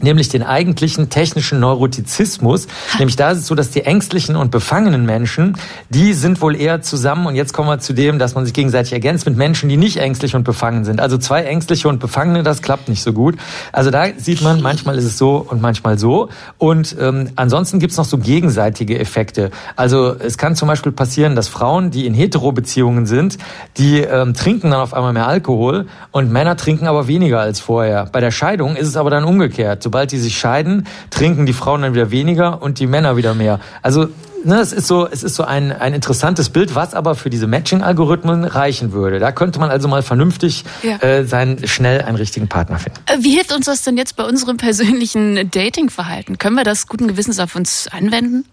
nämlich 0.00 0.28
den 0.28 0.42
eigentlichen 0.42 1.08
technischen 1.08 1.58
Neurotizismus. 1.58 2.66
Nämlich 2.98 3.16
da 3.16 3.30
ist 3.30 3.38
es 3.38 3.46
so, 3.46 3.54
dass 3.54 3.70
die 3.70 3.82
ängstlichen 3.82 4.36
und 4.36 4.50
befangenen 4.50 5.06
Menschen, 5.06 5.56
die 5.88 6.12
sind 6.12 6.42
wohl 6.42 6.54
eher 6.54 6.82
zusammen, 6.82 7.26
und 7.26 7.34
jetzt 7.34 7.54
kommen 7.54 7.68
wir 7.68 7.78
zu 7.78 7.94
dem, 7.94 8.18
dass 8.18 8.34
man 8.34 8.44
sich 8.44 8.52
gegenseitig 8.52 8.92
ergänzt 8.92 9.24
mit 9.26 9.36
Menschen, 9.36 9.68
die 9.68 9.78
nicht 9.78 9.96
ängstlich 9.96 10.34
und 10.34 10.44
befangen 10.44 10.84
sind. 10.84 11.00
Also 11.00 11.16
zwei 11.16 11.44
ängstliche 11.44 11.88
und 11.88 11.98
Befangene, 11.98 12.42
das 12.42 12.60
klappt 12.60 12.88
nicht 12.88 13.02
so 13.02 13.12
gut. 13.12 13.36
Also 13.72 13.90
da 13.90 14.04
sieht 14.16 14.42
man, 14.42 14.60
manchmal 14.60 14.98
ist 14.98 15.04
es 15.04 15.16
so 15.16 15.36
und 15.48 15.62
manchmal 15.62 15.98
so. 15.98 16.28
Und 16.58 16.94
ähm, 17.00 17.30
ansonsten 17.36 17.78
gibt's 17.78 17.96
noch 17.96 18.04
so 18.04 18.18
gegenseitige 18.18 18.98
Effekte. 18.98 19.50
Also 19.76 20.14
es 20.14 20.36
kann 20.36 20.56
zum 20.56 20.68
Beispiel 20.68 20.92
passieren, 20.92 21.36
dass 21.36 21.48
Frauen, 21.48 21.90
die 21.90 22.06
in 22.06 22.12
Hetero-Beziehungen 22.12 23.06
sind, 23.06 23.38
die 23.78 24.00
ähm, 24.00 24.34
trinken 24.34 24.70
dann 24.72 24.80
auf 24.80 24.92
einmal 24.92 25.14
mehr 25.14 25.26
Alkohol 25.26 25.86
und 26.10 26.30
Männer 26.30 26.56
trinken 26.56 26.86
aber 26.86 27.08
weniger 27.08 27.40
als 27.40 27.60
vorher. 27.60 28.08
Bei 28.12 28.20
der 28.20 28.30
Scheidung 28.30 28.76
ist 28.76 28.88
es 28.88 28.96
aber 28.96 29.08
dann 29.08 29.24
umgekehrt 29.24 29.85
sobald 29.86 30.10
die 30.10 30.18
sich 30.18 30.36
scheiden, 30.36 30.84
trinken 31.10 31.46
die 31.46 31.52
Frauen 31.52 31.82
dann 31.82 31.94
wieder 31.94 32.10
weniger 32.10 32.60
und 32.60 32.80
die 32.80 32.88
Männer 32.88 33.16
wieder 33.16 33.34
mehr. 33.34 33.60
Also 33.82 34.08
ne, 34.42 34.58
es 34.58 34.72
ist 34.72 34.88
so, 34.88 35.06
es 35.06 35.22
ist 35.22 35.36
so 35.36 35.44
ein, 35.44 35.70
ein 35.70 35.94
interessantes 35.94 36.48
Bild, 36.48 36.74
was 36.74 36.92
aber 36.92 37.14
für 37.14 37.30
diese 37.30 37.46
Matching-Algorithmen 37.46 38.42
reichen 38.42 38.90
würde. 38.90 39.20
Da 39.20 39.30
könnte 39.30 39.60
man 39.60 39.70
also 39.70 39.86
mal 39.86 40.02
vernünftig 40.02 40.64
ja. 40.82 40.96
äh, 41.02 41.24
sein, 41.24 41.60
schnell 41.68 42.02
einen 42.02 42.16
richtigen 42.16 42.48
Partner 42.48 42.80
finden. 42.80 42.98
Äh, 43.06 43.18
wie 43.20 43.30
hilft 43.30 43.52
uns 43.52 43.66
das 43.66 43.82
denn 43.82 43.96
jetzt 43.96 44.16
bei 44.16 44.24
unserem 44.24 44.56
persönlichen 44.56 45.48
Dating-Verhalten? 45.52 46.36
Können 46.38 46.56
wir 46.56 46.64
das 46.64 46.88
guten 46.88 47.06
Gewissens 47.06 47.38
auf 47.38 47.54
uns 47.54 47.86
anwenden? 47.92 48.44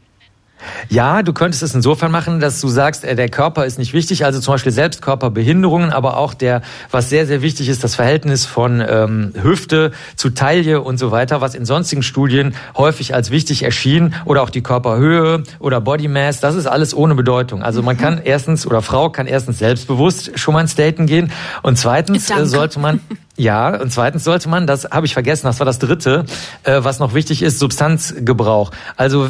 Ja, 0.90 1.24
du 1.24 1.34
könntest 1.34 1.64
es 1.64 1.74
insofern 1.74 2.12
machen, 2.12 2.40
dass 2.40 2.62
du 2.62 2.68
sagst, 2.68 3.04
äh, 3.04 3.16
der 3.16 3.30
Körper 3.30 3.66
ist 3.66 3.78
nicht 3.80 3.94
wichtig, 3.94 4.26
also 4.26 4.40
zum 4.40 4.54
Beispiel 4.54 4.72
Selbstkörperbehinderungen, 4.72 5.92
aber 5.92 6.18
auch 6.18 6.34
der, 6.34 6.62
was 6.92 7.10
sehr, 7.10 7.26
sehr 7.26 7.42
wichtig 7.42 7.70
ist, 7.70 7.84
das 7.84 7.96
Verhältnis 7.96 8.46
von 8.46 8.84
ähm, 8.88 9.34
Hüfte 9.42 9.92
zu 10.16 10.30
Taille 10.30 10.82
und 10.82 10.98
so 10.98 11.12
weiter, 11.12 11.42
was 11.42 11.56
in 11.56 11.66
sonstigen 11.66 12.04
Studien 12.04 12.56
häufig 12.78 13.14
als 13.14 13.32
wichtig 13.32 13.64
erschien, 13.64 14.14
oder 14.26 14.44
auch 14.44 14.50
die 14.50 14.62
Körperhöhe 14.62 15.44
oder 15.60 15.82
Body 15.82 16.08
Mass, 16.08 16.40
das 16.40 16.56
ist 16.56 16.68
alles 16.68 16.94
ohne 16.96 17.16
Bedeutung. 17.16 17.64
Also 17.64 17.82
man 17.82 17.98
kann 17.98 18.22
erstens, 18.24 18.66
oder 18.66 18.82
Frau 18.82 19.10
kann 19.10 19.28
erstens 19.28 19.60
selbstbewusst 19.60 20.38
schon 20.40 20.54
mal 20.54 20.62
ins 20.62 20.76
Daten 20.76 21.06
gehen 21.06 21.32
und 21.62 21.78
zweitens 21.78 22.30
äh, 22.30 22.34
Danke. 22.34 22.46
sollte 22.48 22.80
man 22.80 23.00
ja, 23.36 23.82
und 23.82 23.92
zweitens 23.92 24.24
sollte 24.26 24.48
man, 24.48 24.68
das 24.68 24.86
habe 24.92 25.08
ich 25.08 25.14
vergessen, 25.14 25.48
das 25.48 25.58
war 25.58 25.66
das 25.66 25.80
dritte, 25.80 26.26
äh, 26.66 26.84
was 26.84 27.00
noch 27.00 27.16
wichtig 27.16 27.42
ist, 27.42 27.58
Substanzgebrauch. 27.58 28.70
Also 28.96 29.28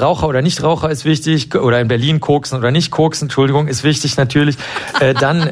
Raucher 0.00 0.28
oder 0.28 0.40
Nichtraucher 0.40 0.90
ist 0.90 1.04
wichtig, 1.04 1.54
oder 1.54 1.78
in 1.78 1.88
Berlin 1.88 2.20
koksen 2.20 2.56
oder 2.56 2.70
nicht 2.70 2.90
koksen, 2.90 3.26
Entschuldigung, 3.26 3.68
ist 3.68 3.84
wichtig 3.84 4.16
natürlich. 4.16 4.56
Äh, 5.00 5.12
dann, 5.12 5.42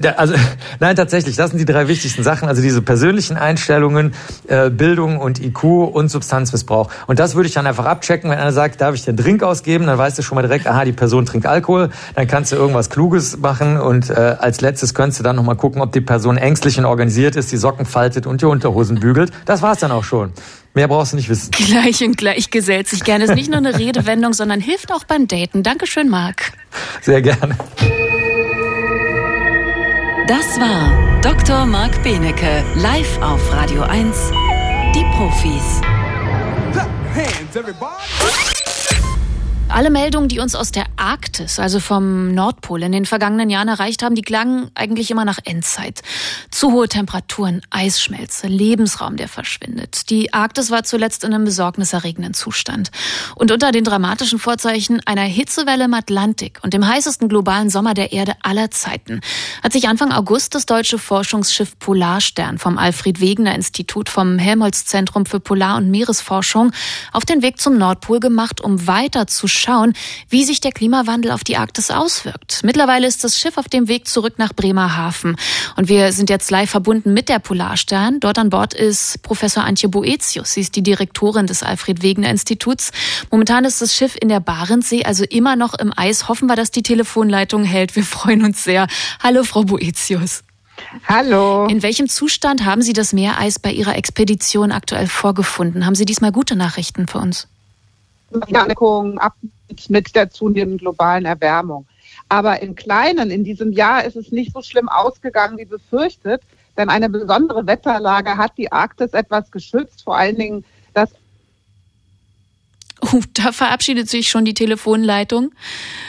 äh, 0.00 0.08
also 0.16 0.34
nein, 0.78 0.94
tatsächlich, 0.94 1.34
das 1.34 1.50
sind 1.50 1.58
die 1.58 1.64
drei 1.64 1.88
wichtigsten 1.88 2.22
Sachen. 2.22 2.46
Also 2.46 2.62
diese 2.62 2.82
persönlichen 2.82 3.36
Einstellungen, 3.36 4.14
äh, 4.46 4.70
Bildung 4.70 5.18
und 5.18 5.42
IQ 5.42 5.64
und 5.64 6.10
Substanzmissbrauch. 6.10 6.88
Und 7.08 7.18
das 7.18 7.34
würde 7.34 7.48
ich 7.48 7.54
dann 7.54 7.66
einfach 7.66 7.86
abchecken, 7.86 8.30
wenn 8.30 8.38
einer 8.38 8.52
sagt, 8.52 8.80
darf 8.80 8.94
ich 8.94 9.04
den 9.04 9.16
Drink 9.16 9.42
ausgeben, 9.42 9.86
dann 9.86 9.98
weißt 9.98 10.16
du 10.16 10.22
schon 10.22 10.36
mal 10.36 10.42
direkt, 10.42 10.68
aha, 10.68 10.84
die 10.84 10.92
Person 10.92 11.26
trinkt 11.26 11.48
Alkohol, 11.48 11.90
dann 12.14 12.28
kannst 12.28 12.52
du 12.52 12.56
irgendwas 12.56 12.90
Kluges 12.90 13.38
machen 13.38 13.80
und 13.80 14.08
äh, 14.08 14.36
als 14.38 14.60
letztes 14.60 14.94
könntest 14.94 15.18
du 15.18 15.24
dann 15.24 15.34
nochmal 15.34 15.56
gucken, 15.56 15.82
ob 15.82 15.90
die 15.90 16.00
Person 16.00 16.36
ängstlich 16.36 16.78
und 16.78 16.84
organisiert 16.84 17.23
ist, 17.36 17.50
die 17.50 17.56
Socken 17.56 17.86
faltet 17.86 18.26
und 18.26 18.42
die 18.42 18.46
Unterhosen 18.46 19.00
bügelt. 19.00 19.32
Das 19.46 19.62
war's 19.62 19.80
dann 19.80 19.90
auch 19.90 20.04
schon. 20.04 20.32
Mehr 20.74 20.88
brauchst 20.88 21.12
du 21.12 21.16
nicht 21.16 21.28
wissen. 21.28 21.50
Gleich 21.52 22.02
und 22.04 22.16
gleich 22.16 22.50
gesellt 22.50 22.88
sich 22.88 23.02
gerne. 23.04 23.24
Ist 23.24 23.34
nicht 23.34 23.48
nur 23.48 23.58
eine 23.58 23.78
Redewendung, 23.78 24.32
sondern 24.34 24.60
hilft 24.60 24.92
auch 24.92 25.04
beim 25.04 25.26
Daten. 25.26 25.62
Dankeschön, 25.62 26.08
Marc. 26.10 26.52
Sehr 27.00 27.22
gerne. 27.22 27.56
Das 30.26 30.58
war 30.58 31.20
Dr. 31.22 31.64
Marc 31.66 32.02
Benecke, 32.02 32.64
live 32.76 33.20
auf 33.22 33.52
Radio 33.52 33.82
1. 33.82 34.16
Die 34.94 35.04
Profis. 35.16 35.80
Hands, 37.14 38.63
alle 39.68 39.90
Meldungen, 39.90 40.28
die 40.28 40.40
uns 40.40 40.54
aus 40.54 40.72
der 40.72 40.84
Arktis, 40.96 41.58
also 41.58 41.80
vom 41.80 42.32
Nordpol 42.34 42.82
in 42.82 42.92
den 42.92 43.06
vergangenen 43.06 43.50
Jahren 43.50 43.68
erreicht 43.68 44.02
haben, 44.02 44.14
die 44.14 44.22
klangen 44.22 44.70
eigentlich 44.74 45.10
immer 45.10 45.24
nach 45.24 45.38
Endzeit. 45.44 46.02
Zu 46.50 46.72
hohe 46.72 46.88
Temperaturen, 46.88 47.62
Eisschmelze, 47.70 48.46
Lebensraum, 48.46 49.16
der 49.16 49.28
verschwindet. 49.28 50.10
Die 50.10 50.32
Arktis 50.32 50.70
war 50.70 50.84
zuletzt 50.84 51.24
in 51.24 51.34
einem 51.34 51.44
besorgniserregenden 51.44 52.34
Zustand. 52.34 52.90
Und 53.34 53.50
unter 53.50 53.72
den 53.72 53.84
dramatischen 53.84 54.38
Vorzeichen 54.38 55.00
einer 55.06 55.22
Hitzewelle 55.22 55.84
im 55.84 55.94
Atlantik 55.94 56.60
und 56.62 56.74
dem 56.74 56.86
heißesten 56.86 57.28
globalen 57.28 57.70
Sommer 57.70 57.94
der 57.94 58.12
Erde 58.12 58.34
aller 58.42 58.70
Zeiten 58.70 59.20
hat 59.62 59.72
sich 59.72 59.88
Anfang 59.88 60.12
August 60.12 60.54
das 60.54 60.66
deutsche 60.66 60.98
Forschungsschiff 60.98 61.78
Polarstern 61.78 62.58
vom 62.58 62.78
Alfred 62.78 63.20
Wegener 63.20 63.54
Institut 63.54 64.08
vom 64.08 64.38
Helmholtz 64.38 64.84
Zentrum 64.84 65.26
für 65.26 65.40
Polar- 65.40 65.78
und 65.78 65.90
Meeresforschung 65.90 66.72
auf 67.12 67.24
den 67.24 67.42
Weg 67.42 67.60
zum 67.60 67.78
Nordpol 67.78 68.20
gemacht, 68.20 68.60
um 68.60 68.86
weiter 68.86 69.26
zu 69.26 69.48
schauen, 69.54 69.94
wie 70.28 70.44
sich 70.44 70.60
der 70.60 70.72
Klimawandel 70.72 71.30
auf 71.30 71.44
die 71.44 71.56
Arktis 71.56 71.90
auswirkt. 71.90 72.60
Mittlerweile 72.64 73.06
ist 73.06 73.24
das 73.24 73.38
Schiff 73.38 73.56
auf 73.56 73.68
dem 73.68 73.88
Weg 73.88 74.08
zurück 74.08 74.34
nach 74.36 74.52
Bremerhaven. 74.52 75.36
Und 75.76 75.88
wir 75.88 76.12
sind 76.12 76.30
jetzt 76.30 76.50
live 76.50 76.70
verbunden 76.70 77.14
mit 77.14 77.28
der 77.28 77.38
Polarstern. 77.38 78.20
Dort 78.20 78.38
an 78.38 78.50
Bord 78.50 78.74
ist 78.74 79.22
Professor 79.22 79.64
Antje 79.64 79.88
Boetius. 79.88 80.54
Sie 80.54 80.60
ist 80.60 80.76
die 80.76 80.82
Direktorin 80.82 81.46
des 81.46 81.62
Alfred 81.62 82.02
Wegener 82.02 82.30
Instituts. 82.30 82.90
Momentan 83.30 83.64
ist 83.64 83.80
das 83.80 83.94
Schiff 83.94 84.16
in 84.20 84.28
der 84.28 84.40
Barentssee, 84.40 85.04
also 85.04 85.24
immer 85.24 85.56
noch 85.56 85.74
im 85.74 85.92
Eis. 85.96 86.28
Hoffen 86.28 86.48
wir, 86.48 86.56
dass 86.56 86.70
die 86.70 86.82
Telefonleitung 86.82 87.64
hält. 87.64 87.96
Wir 87.96 88.04
freuen 88.04 88.44
uns 88.44 88.64
sehr. 88.64 88.86
Hallo, 89.22 89.44
Frau 89.44 89.62
Boetius. 89.62 90.42
Hallo. 91.08 91.66
In 91.66 91.82
welchem 91.82 92.08
Zustand 92.08 92.64
haben 92.64 92.82
Sie 92.82 92.92
das 92.92 93.12
Meereis 93.12 93.58
bei 93.58 93.72
Ihrer 93.72 93.96
Expedition 93.96 94.72
aktuell 94.72 95.06
vorgefunden? 95.06 95.86
Haben 95.86 95.94
Sie 95.94 96.04
diesmal 96.04 96.32
gute 96.32 96.56
Nachrichten 96.56 97.06
für 97.06 97.18
uns? 97.18 97.48
Anmerkungen 98.42 99.18
ab 99.18 99.34
mit 99.88 100.14
der 100.14 100.30
zunehmenden 100.30 100.78
globalen 100.78 101.24
Erwärmung. 101.24 101.86
Aber 102.28 102.62
im 102.62 102.74
Kleinen, 102.74 103.30
in 103.30 103.44
diesem 103.44 103.72
Jahr 103.72 104.04
ist 104.04 104.16
es 104.16 104.30
nicht 104.32 104.52
so 104.52 104.62
schlimm 104.62 104.88
ausgegangen 104.88 105.58
wie 105.58 105.64
befürchtet, 105.64 106.42
denn 106.76 106.88
eine 106.88 107.08
besondere 107.08 107.66
Wetterlage 107.66 108.36
hat 108.36 108.52
die 108.56 108.72
Arktis 108.72 109.12
etwas 109.12 109.50
geschützt, 109.50 110.02
vor 110.02 110.16
allen 110.16 110.36
Dingen 110.36 110.64
das. 110.92 111.10
Uh, 113.02 113.20
da 113.34 113.52
verabschiedet 113.52 114.08
sich 114.08 114.28
schon 114.28 114.44
die 114.44 114.54
Telefonleitung. 114.54 115.52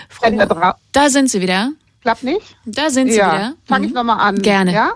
Frau, 0.09 0.73
da 0.91 1.09
sind 1.09 1.29
Sie 1.29 1.41
wieder. 1.41 1.71
Klappt 2.01 2.23
nicht? 2.23 2.55
Da 2.65 2.89
sind 2.89 3.11
Sie 3.11 3.17
ja. 3.17 3.33
wieder. 3.33 3.53
Fange 3.65 3.81
mhm. 3.81 3.89
ich 3.89 3.93
nochmal 3.95 4.19
an. 4.19 4.41
Gerne. 4.41 4.73
Ja? 4.73 4.93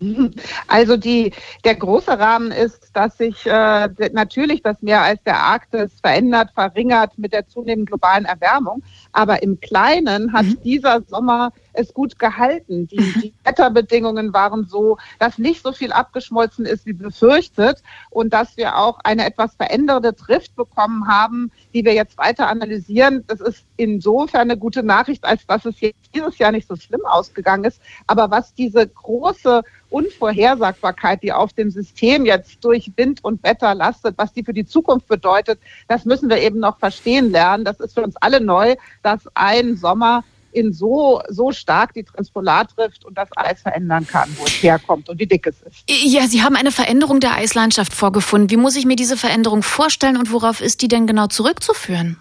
Also 0.68 0.96
die, 0.96 1.32
der 1.64 1.74
große 1.74 2.18
Rahmen 2.18 2.50
ist, 2.50 2.90
dass 2.94 3.18
sich 3.18 3.46
äh, 3.46 3.88
natürlich 4.12 4.62
das 4.62 4.80
Meer 4.82 5.02
als 5.02 5.22
der 5.24 5.38
Arktis 5.38 5.92
verändert, 6.00 6.50
verringert 6.54 7.16
mit 7.18 7.32
der 7.32 7.46
zunehmenden 7.46 7.86
globalen 7.86 8.24
Erwärmung. 8.24 8.82
Aber 9.12 9.42
im 9.42 9.60
Kleinen 9.60 10.32
hat 10.32 10.46
mhm. 10.46 10.58
dieser 10.62 11.02
Sommer 11.02 11.52
es 11.76 11.94
gut 11.94 12.18
gehalten. 12.18 12.88
Die, 12.88 12.96
die 13.22 13.34
Wetterbedingungen 13.44 14.32
waren 14.32 14.66
so, 14.66 14.98
dass 15.18 15.38
nicht 15.38 15.62
so 15.62 15.72
viel 15.72 15.92
abgeschmolzen 15.92 16.66
ist 16.66 16.86
wie 16.86 16.92
befürchtet 16.92 17.82
und 18.10 18.32
dass 18.32 18.56
wir 18.56 18.76
auch 18.76 18.98
eine 19.04 19.26
etwas 19.26 19.54
veränderte 19.54 20.12
Drift 20.12 20.56
bekommen 20.56 21.08
haben, 21.08 21.50
die 21.74 21.84
wir 21.84 21.94
jetzt 21.94 22.18
weiter 22.18 22.48
analysieren. 22.48 23.24
Das 23.26 23.40
ist 23.40 23.64
insofern 23.76 24.42
eine 24.42 24.56
gute 24.56 24.82
Nachricht, 24.82 25.24
als 25.24 25.46
dass 25.46 25.64
es 25.64 25.80
jetzt 25.80 25.98
dieses 26.14 26.38
Jahr 26.38 26.52
nicht 26.52 26.68
so 26.68 26.76
schlimm 26.76 27.04
ausgegangen 27.04 27.64
ist. 27.64 27.80
Aber 28.06 28.30
was 28.30 28.54
diese 28.54 28.86
große 28.86 29.62
Unvorhersagbarkeit, 29.90 31.22
die 31.22 31.32
auf 31.32 31.52
dem 31.52 31.70
System 31.70 32.26
jetzt 32.26 32.64
durch 32.64 32.90
Wind 32.96 33.22
und 33.22 33.42
Wetter 33.42 33.74
lastet, 33.74 34.18
was 34.18 34.32
die 34.32 34.44
für 34.44 34.52
die 34.52 34.66
Zukunft 34.66 35.06
bedeutet, 35.06 35.60
das 35.88 36.04
müssen 36.04 36.28
wir 36.28 36.38
eben 36.38 36.58
noch 36.58 36.78
verstehen 36.78 37.30
lernen. 37.30 37.64
Das 37.64 37.80
ist 37.80 37.94
für 37.94 38.02
uns 38.02 38.16
alle 38.16 38.40
neu, 38.40 38.76
dass 39.02 39.20
ein 39.34 39.76
Sommer 39.76 40.24
in 40.56 40.72
so, 40.72 41.20
so 41.28 41.52
stark 41.52 41.92
die 41.92 42.02
Transpolar 42.02 42.66
trifft 42.66 43.04
und 43.04 43.16
das 43.16 43.28
Eis 43.36 43.60
verändern 43.62 44.06
kann, 44.06 44.28
wo 44.38 44.44
es 44.44 44.62
herkommt 44.62 45.08
und 45.08 45.18
wie 45.18 45.26
dick 45.26 45.46
es 45.46 45.60
ist. 45.62 45.84
Ja, 45.88 46.26
Sie 46.26 46.42
haben 46.42 46.56
eine 46.56 46.72
Veränderung 46.72 47.20
der 47.20 47.34
Eislandschaft 47.34 47.92
vorgefunden. 47.92 48.50
Wie 48.50 48.56
muss 48.56 48.76
ich 48.76 48.86
mir 48.86 48.96
diese 48.96 49.16
Veränderung 49.16 49.62
vorstellen 49.62 50.16
und 50.16 50.32
worauf 50.32 50.60
ist 50.60 50.82
die 50.82 50.88
denn 50.88 51.06
genau 51.06 51.26
zurückzuführen? 51.26 52.16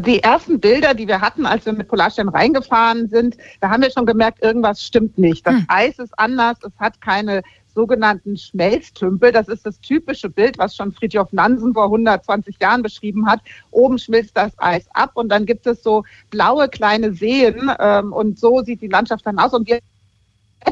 Die 0.00 0.22
ersten 0.22 0.58
Bilder, 0.58 0.94
die 0.94 1.06
wir 1.06 1.20
hatten, 1.20 1.44
als 1.44 1.66
wir 1.66 1.72
mit 1.74 1.88
Polarstern 1.88 2.28
reingefahren 2.28 3.08
sind, 3.08 3.36
da 3.60 3.68
haben 3.68 3.82
wir 3.82 3.90
schon 3.90 4.06
gemerkt, 4.06 4.42
irgendwas 4.42 4.82
stimmt 4.82 5.18
nicht. 5.18 5.46
Das 5.46 5.54
hm. 5.54 5.66
Eis 5.68 5.98
ist 5.98 6.18
anders, 6.18 6.56
es 6.62 6.72
hat 6.78 7.00
keine 7.00 7.42
sogenannten 7.74 8.36
Schmelztümpel. 8.36 9.32
Das 9.32 9.48
ist 9.48 9.66
das 9.66 9.80
typische 9.80 10.28
Bild, 10.28 10.58
was 10.58 10.76
schon 10.76 10.92
Friedhof 10.92 11.32
Nansen 11.32 11.74
vor 11.74 11.84
120 11.84 12.56
Jahren 12.60 12.82
beschrieben 12.82 13.26
hat. 13.26 13.40
Oben 13.70 13.98
schmilzt 13.98 14.36
das 14.36 14.52
Eis 14.58 14.86
ab 14.94 15.12
und 15.14 15.28
dann 15.28 15.46
gibt 15.46 15.66
es 15.66 15.82
so 15.82 16.04
blaue 16.30 16.68
kleine 16.68 17.14
Seen 17.14 17.70
ähm, 17.78 18.12
und 18.12 18.38
so 18.38 18.62
sieht 18.62 18.80
die 18.80 18.88
Landschaft 18.88 19.26
dann 19.26 19.38
aus. 19.38 19.52
Und 19.52 19.68
wir 19.68 19.80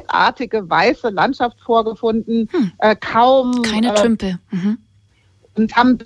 artige 0.07 0.68
weiße 0.68 1.09
Landschaft 1.09 1.59
vorgefunden, 1.61 2.48
hm. 2.51 2.72
äh, 2.78 2.94
kaum 2.96 3.62
keine 3.62 3.92
äh, 3.92 3.94
Tümpel. 3.94 4.38
Mhm. 4.51 4.78
Und 5.57 5.76
haben 5.76 5.98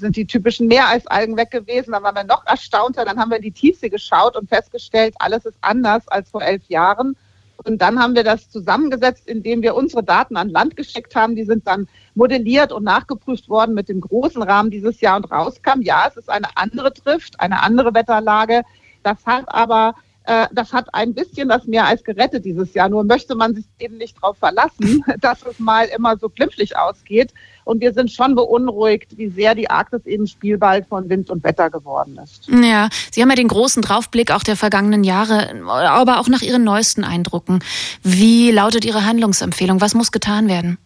sind 0.00 0.16
die 0.16 0.26
typischen 0.26 0.66
Meereisalgen 0.66 1.36
weg 1.36 1.50
gewesen. 1.50 1.92
Dann 1.92 2.02
waren 2.02 2.14
wir 2.14 2.24
noch 2.24 2.46
erstaunter. 2.46 3.04
Dann 3.04 3.18
haben 3.18 3.30
wir 3.30 3.36
in 3.36 3.42
die 3.42 3.52
Tiefsee 3.52 3.90
geschaut 3.90 4.36
und 4.36 4.48
festgestellt, 4.48 5.14
alles 5.18 5.44
ist 5.44 5.58
anders 5.60 6.08
als 6.08 6.30
vor 6.30 6.42
elf 6.42 6.64
Jahren. 6.68 7.16
Und 7.64 7.82
dann 7.82 8.00
haben 8.00 8.14
wir 8.14 8.24
das 8.24 8.48
zusammengesetzt, 8.50 9.28
indem 9.28 9.62
wir 9.62 9.74
unsere 9.74 10.02
Daten 10.02 10.36
an 10.36 10.48
Land 10.48 10.76
geschickt 10.76 11.14
haben. 11.14 11.36
Die 11.36 11.44
sind 11.44 11.66
dann 11.66 11.88
modelliert 12.14 12.72
und 12.72 12.84
nachgeprüft 12.84 13.48
worden 13.48 13.74
mit 13.74 13.88
dem 13.88 14.00
großen 14.00 14.42
Rahmen 14.42 14.70
dieses 14.70 15.00
Jahr 15.00 15.16
und 15.16 15.30
rauskam, 15.30 15.82
ja, 15.82 16.06
es 16.08 16.16
ist 16.16 16.30
eine 16.30 16.56
andere 16.56 16.90
Drift, 16.90 17.38
eine 17.40 17.62
andere 17.62 17.94
Wetterlage. 17.94 18.62
Das 19.02 19.24
hat 19.26 19.44
aber 19.48 19.94
das 20.24 20.72
hat 20.72 20.94
ein 20.94 21.14
bisschen 21.14 21.48
das 21.48 21.66
Meer 21.66 21.86
als 21.86 22.04
gerettet 22.04 22.44
dieses 22.44 22.74
Jahr. 22.74 22.88
Nur 22.88 23.04
möchte 23.04 23.34
man 23.34 23.54
sich 23.54 23.64
eben 23.78 23.96
nicht 23.96 24.16
darauf 24.22 24.36
verlassen, 24.38 25.04
dass 25.20 25.44
es 25.44 25.58
mal 25.58 25.86
immer 25.86 26.16
so 26.18 26.28
glimpflich 26.28 26.76
ausgeht. 26.76 27.32
Und 27.64 27.80
wir 27.80 27.92
sind 27.92 28.10
schon 28.10 28.34
beunruhigt, 28.34 29.16
wie 29.16 29.28
sehr 29.28 29.54
die 29.54 29.70
Arktis 29.70 30.04
eben 30.06 30.26
Spielball 30.26 30.84
von 30.84 31.08
Wind 31.08 31.30
und 31.30 31.42
Wetter 31.44 31.70
geworden 31.70 32.18
ist. 32.22 32.48
Ja, 32.48 32.88
Sie 33.10 33.22
haben 33.22 33.30
ja 33.30 33.36
den 33.36 33.48
großen 33.48 33.82
Draufblick 33.82 34.32
auch 34.32 34.42
der 34.42 34.56
vergangenen 34.56 35.04
Jahre, 35.04 35.54
aber 35.66 36.20
auch 36.20 36.28
nach 36.28 36.42
Ihren 36.42 36.64
neuesten 36.64 37.04
Eindrücken. 37.04 37.60
Wie 38.02 38.50
lautet 38.50 38.84
Ihre 38.84 39.04
Handlungsempfehlung? 39.04 39.80
Was 39.80 39.94
muss 39.94 40.12
getan 40.12 40.48
werden? 40.48 40.78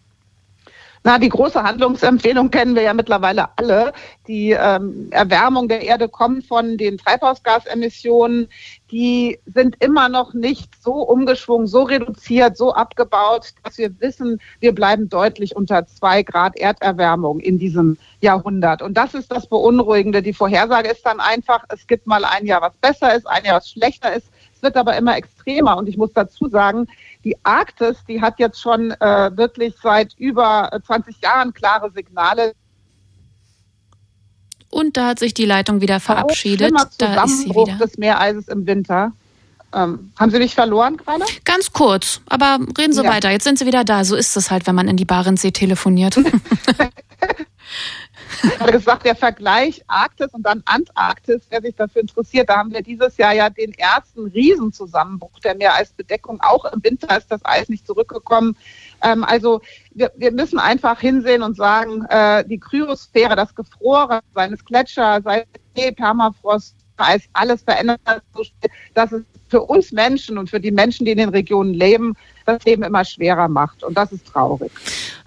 Na, 1.07 1.19
die 1.19 1.29
große 1.29 1.61
Handlungsempfehlung 1.61 2.49
kennen 2.49 2.73
wir 2.73 2.81
ja 2.81 2.95
mittlerweile 2.95 3.49
alle. 3.57 3.93
Die 4.27 4.57
ähm, 4.59 5.07
Erwärmung 5.11 5.67
der 5.67 5.81
Erde 5.81 6.09
kommt 6.09 6.47
von 6.47 6.77
den 6.77 6.97
Treibhausgasemissionen. 6.97 8.49
Die 8.89 9.37
sind 9.45 9.75
immer 9.83 10.09
noch 10.09 10.33
nicht 10.33 10.81
so 10.81 10.93
umgeschwungen, 10.93 11.67
so 11.67 11.83
reduziert, 11.83 12.57
so 12.57 12.73
abgebaut, 12.73 13.53
dass 13.61 13.77
wir 13.77 13.91
wissen, 14.01 14.41
wir 14.61 14.73
bleiben 14.73 15.07
deutlich 15.07 15.55
unter 15.55 15.85
zwei 15.85 16.23
Grad 16.23 16.57
Erderwärmung 16.57 17.39
in 17.39 17.59
diesem 17.59 17.99
Jahrhundert. 18.21 18.81
Und 18.81 18.95
das 18.95 19.13
ist 19.13 19.31
das 19.31 19.45
Beunruhigende. 19.45 20.23
Die 20.23 20.33
Vorhersage 20.33 20.89
ist 20.89 21.05
dann 21.05 21.19
einfach, 21.19 21.65
es 21.69 21.85
gibt 21.85 22.07
mal 22.07 22.25
ein 22.25 22.47
Jahr, 22.47 22.63
was 22.63 22.73
besser 22.77 23.13
ist, 23.15 23.27
ein 23.27 23.45
Jahr, 23.45 23.57
was 23.57 23.69
schlechter 23.69 24.15
ist. 24.15 24.25
Es 24.55 24.63
wird 24.63 24.75
aber 24.75 24.97
immer 24.97 25.15
extremer. 25.15 25.77
Und 25.77 25.87
ich 25.87 25.97
muss 25.97 26.13
dazu 26.13 26.49
sagen, 26.49 26.87
die 27.25 27.35
Arktis, 27.43 27.97
die 28.07 28.21
hat 28.21 28.39
jetzt 28.39 28.61
schon 28.61 28.91
äh, 28.91 29.35
wirklich 29.35 29.73
seit 29.81 30.13
über 30.17 30.79
20 30.85 31.21
Jahren 31.21 31.53
klare 31.53 31.91
Signale. 31.91 32.53
Und 34.69 34.95
da 34.95 35.07
hat 35.07 35.19
sich 35.19 35.33
die 35.33 35.45
Leitung 35.45 35.81
wieder 35.81 35.99
verabschiedet. 35.99 36.71
Da 36.99 37.23
ist 37.23 37.41
sie 37.41 37.49
wieder. 37.49 37.77
des 37.77 37.97
Meereises 37.97 38.47
im 38.47 38.67
Winter. 38.67 39.11
Ähm, 39.73 40.11
haben 40.17 40.31
Sie 40.31 40.37
mich 40.37 40.53
verloren 40.53 40.97
gerade? 40.97 41.25
Ganz 41.43 41.73
kurz, 41.73 42.21
aber 42.27 42.59
reden 42.77 42.93
Sie 42.93 43.03
ja. 43.03 43.09
weiter. 43.09 43.31
Jetzt 43.31 43.43
sind 43.43 43.59
Sie 43.59 43.65
wieder 43.65 43.83
da. 43.83 44.05
So 44.05 44.15
ist 44.15 44.37
es 44.37 44.51
halt, 44.51 44.67
wenn 44.67 44.75
man 44.75 44.87
in 44.87 44.95
die 44.95 45.05
Barentssee 45.05 45.51
telefoniert. 45.51 46.17
Ich 48.45 48.59
habe 48.59 48.71
gesagt, 48.71 49.05
der 49.05 49.15
Vergleich 49.15 49.83
Arktis 49.87 50.27
und 50.33 50.43
dann 50.43 50.61
Antarktis, 50.65 51.41
wer 51.49 51.61
sich 51.61 51.75
dafür 51.75 52.01
interessiert, 52.01 52.49
da 52.49 52.57
haben 52.57 52.71
wir 52.71 52.81
dieses 52.81 53.17
Jahr 53.17 53.33
ja 53.33 53.49
den 53.49 53.73
ersten 53.73 54.27
Riesenzusammenbruch 54.27 55.39
der 55.39 55.55
Meereisbedeckung. 55.55 56.39
Auch 56.41 56.65
im 56.65 56.83
Winter 56.83 57.17
ist 57.17 57.31
das 57.31 57.43
Eis 57.43 57.69
nicht 57.69 57.87
zurückgekommen. 57.87 58.55
Ähm, 59.03 59.23
also 59.23 59.61
wir, 59.91 60.11
wir, 60.15 60.31
müssen 60.31 60.59
einfach 60.59 60.99
hinsehen 60.99 61.41
und 61.41 61.55
sagen, 61.55 62.05
äh, 62.09 62.45
die 62.45 62.59
Kryosphäre, 62.59 63.35
das 63.35 63.55
Gefroren 63.55 64.19
seines 64.33 64.63
Gletscher, 64.63 65.21
sei 65.23 65.45
Permafrost, 65.95 66.75
Eis, 66.97 67.23
alles 67.33 67.61
verändert, 67.63 67.99
dass 68.93 69.11
es 69.11 69.23
für 69.47 69.61
uns 69.61 69.91
Menschen 69.91 70.37
und 70.37 70.49
für 70.49 70.59
die 70.59 70.71
Menschen, 70.71 71.05
die 71.05 71.11
in 71.11 71.17
den 71.17 71.29
Regionen 71.29 71.73
leben, 71.73 72.15
das 72.45 72.63
Leben 72.63 72.83
immer 72.83 73.03
schwerer 73.03 73.47
macht. 73.47 73.83
Und 73.83 73.97
das 73.97 74.11
ist 74.11 74.25
traurig. 74.27 74.71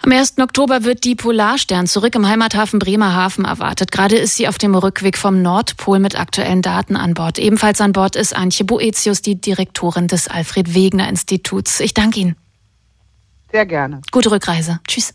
Am 0.02 0.12
1. 0.12 0.38
Oktober 0.38 0.84
wird 0.84 1.04
die 1.04 1.14
Polarstern 1.14 1.86
zurück 1.86 2.14
im 2.14 2.26
Heimathafen 2.26 2.78
Bremerhaven 2.78 3.44
erwartet. 3.44 3.90
Gerade 3.90 4.16
ist 4.16 4.36
sie 4.36 4.48
auf 4.48 4.58
dem 4.58 4.74
Rückweg 4.74 5.18
vom 5.18 5.42
Nordpol 5.42 5.98
mit 5.98 6.18
aktuellen 6.18 6.62
Daten 6.62 6.96
an 6.96 7.14
Bord. 7.14 7.38
Ebenfalls 7.38 7.80
an 7.80 7.92
Bord 7.92 8.16
ist 8.16 8.34
Antje 8.34 8.64
Boetius, 8.64 9.22
die 9.22 9.40
Direktorin 9.40 10.06
des 10.06 10.28
Alfred 10.28 10.74
Wegener 10.74 11.08
Instituts. 11.08 11.80
Ich 11.80 11.94
danke 11.94 12.20
Ihnen. 12.20 12.36
Sehr 13.50 13.66
gerne. 13.66 14.00
Gute 14.12 14.30
Rückreise. 14.30 14.80
Tschüss. 14.86 15.14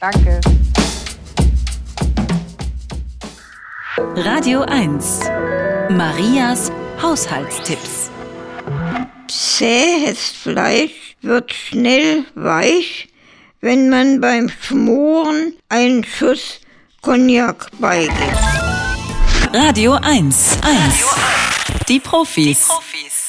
Danke. 0.00 0.40
Radio 4.16 4.62
1. 4.62 5.20
Marias 5.90 6.70
Haushaltstipps. 7.00 8.11
Zähes 9.34 10.30
Fleisch 10.30 11.16
wird 11.22 11.54
schnell 11.54 12.26
weich, 12.34 13.08
wenn 13.62 13.88
man 13.88 14.20
beim 14.20 14.50
Schmoren 14.50 15.54
einen 15.70 16.04
Schuss 16.04 16.60
Cognac 17.00 17.70
beigibt. 17.78 18.12
Radio 19.54 19.94
1. 19.94 20.58
1. 20.62 21.06
Die 21.88 21.98
Profis. 21.98 22.58
Die 22.58 22.64
Profis. 22.64 23.21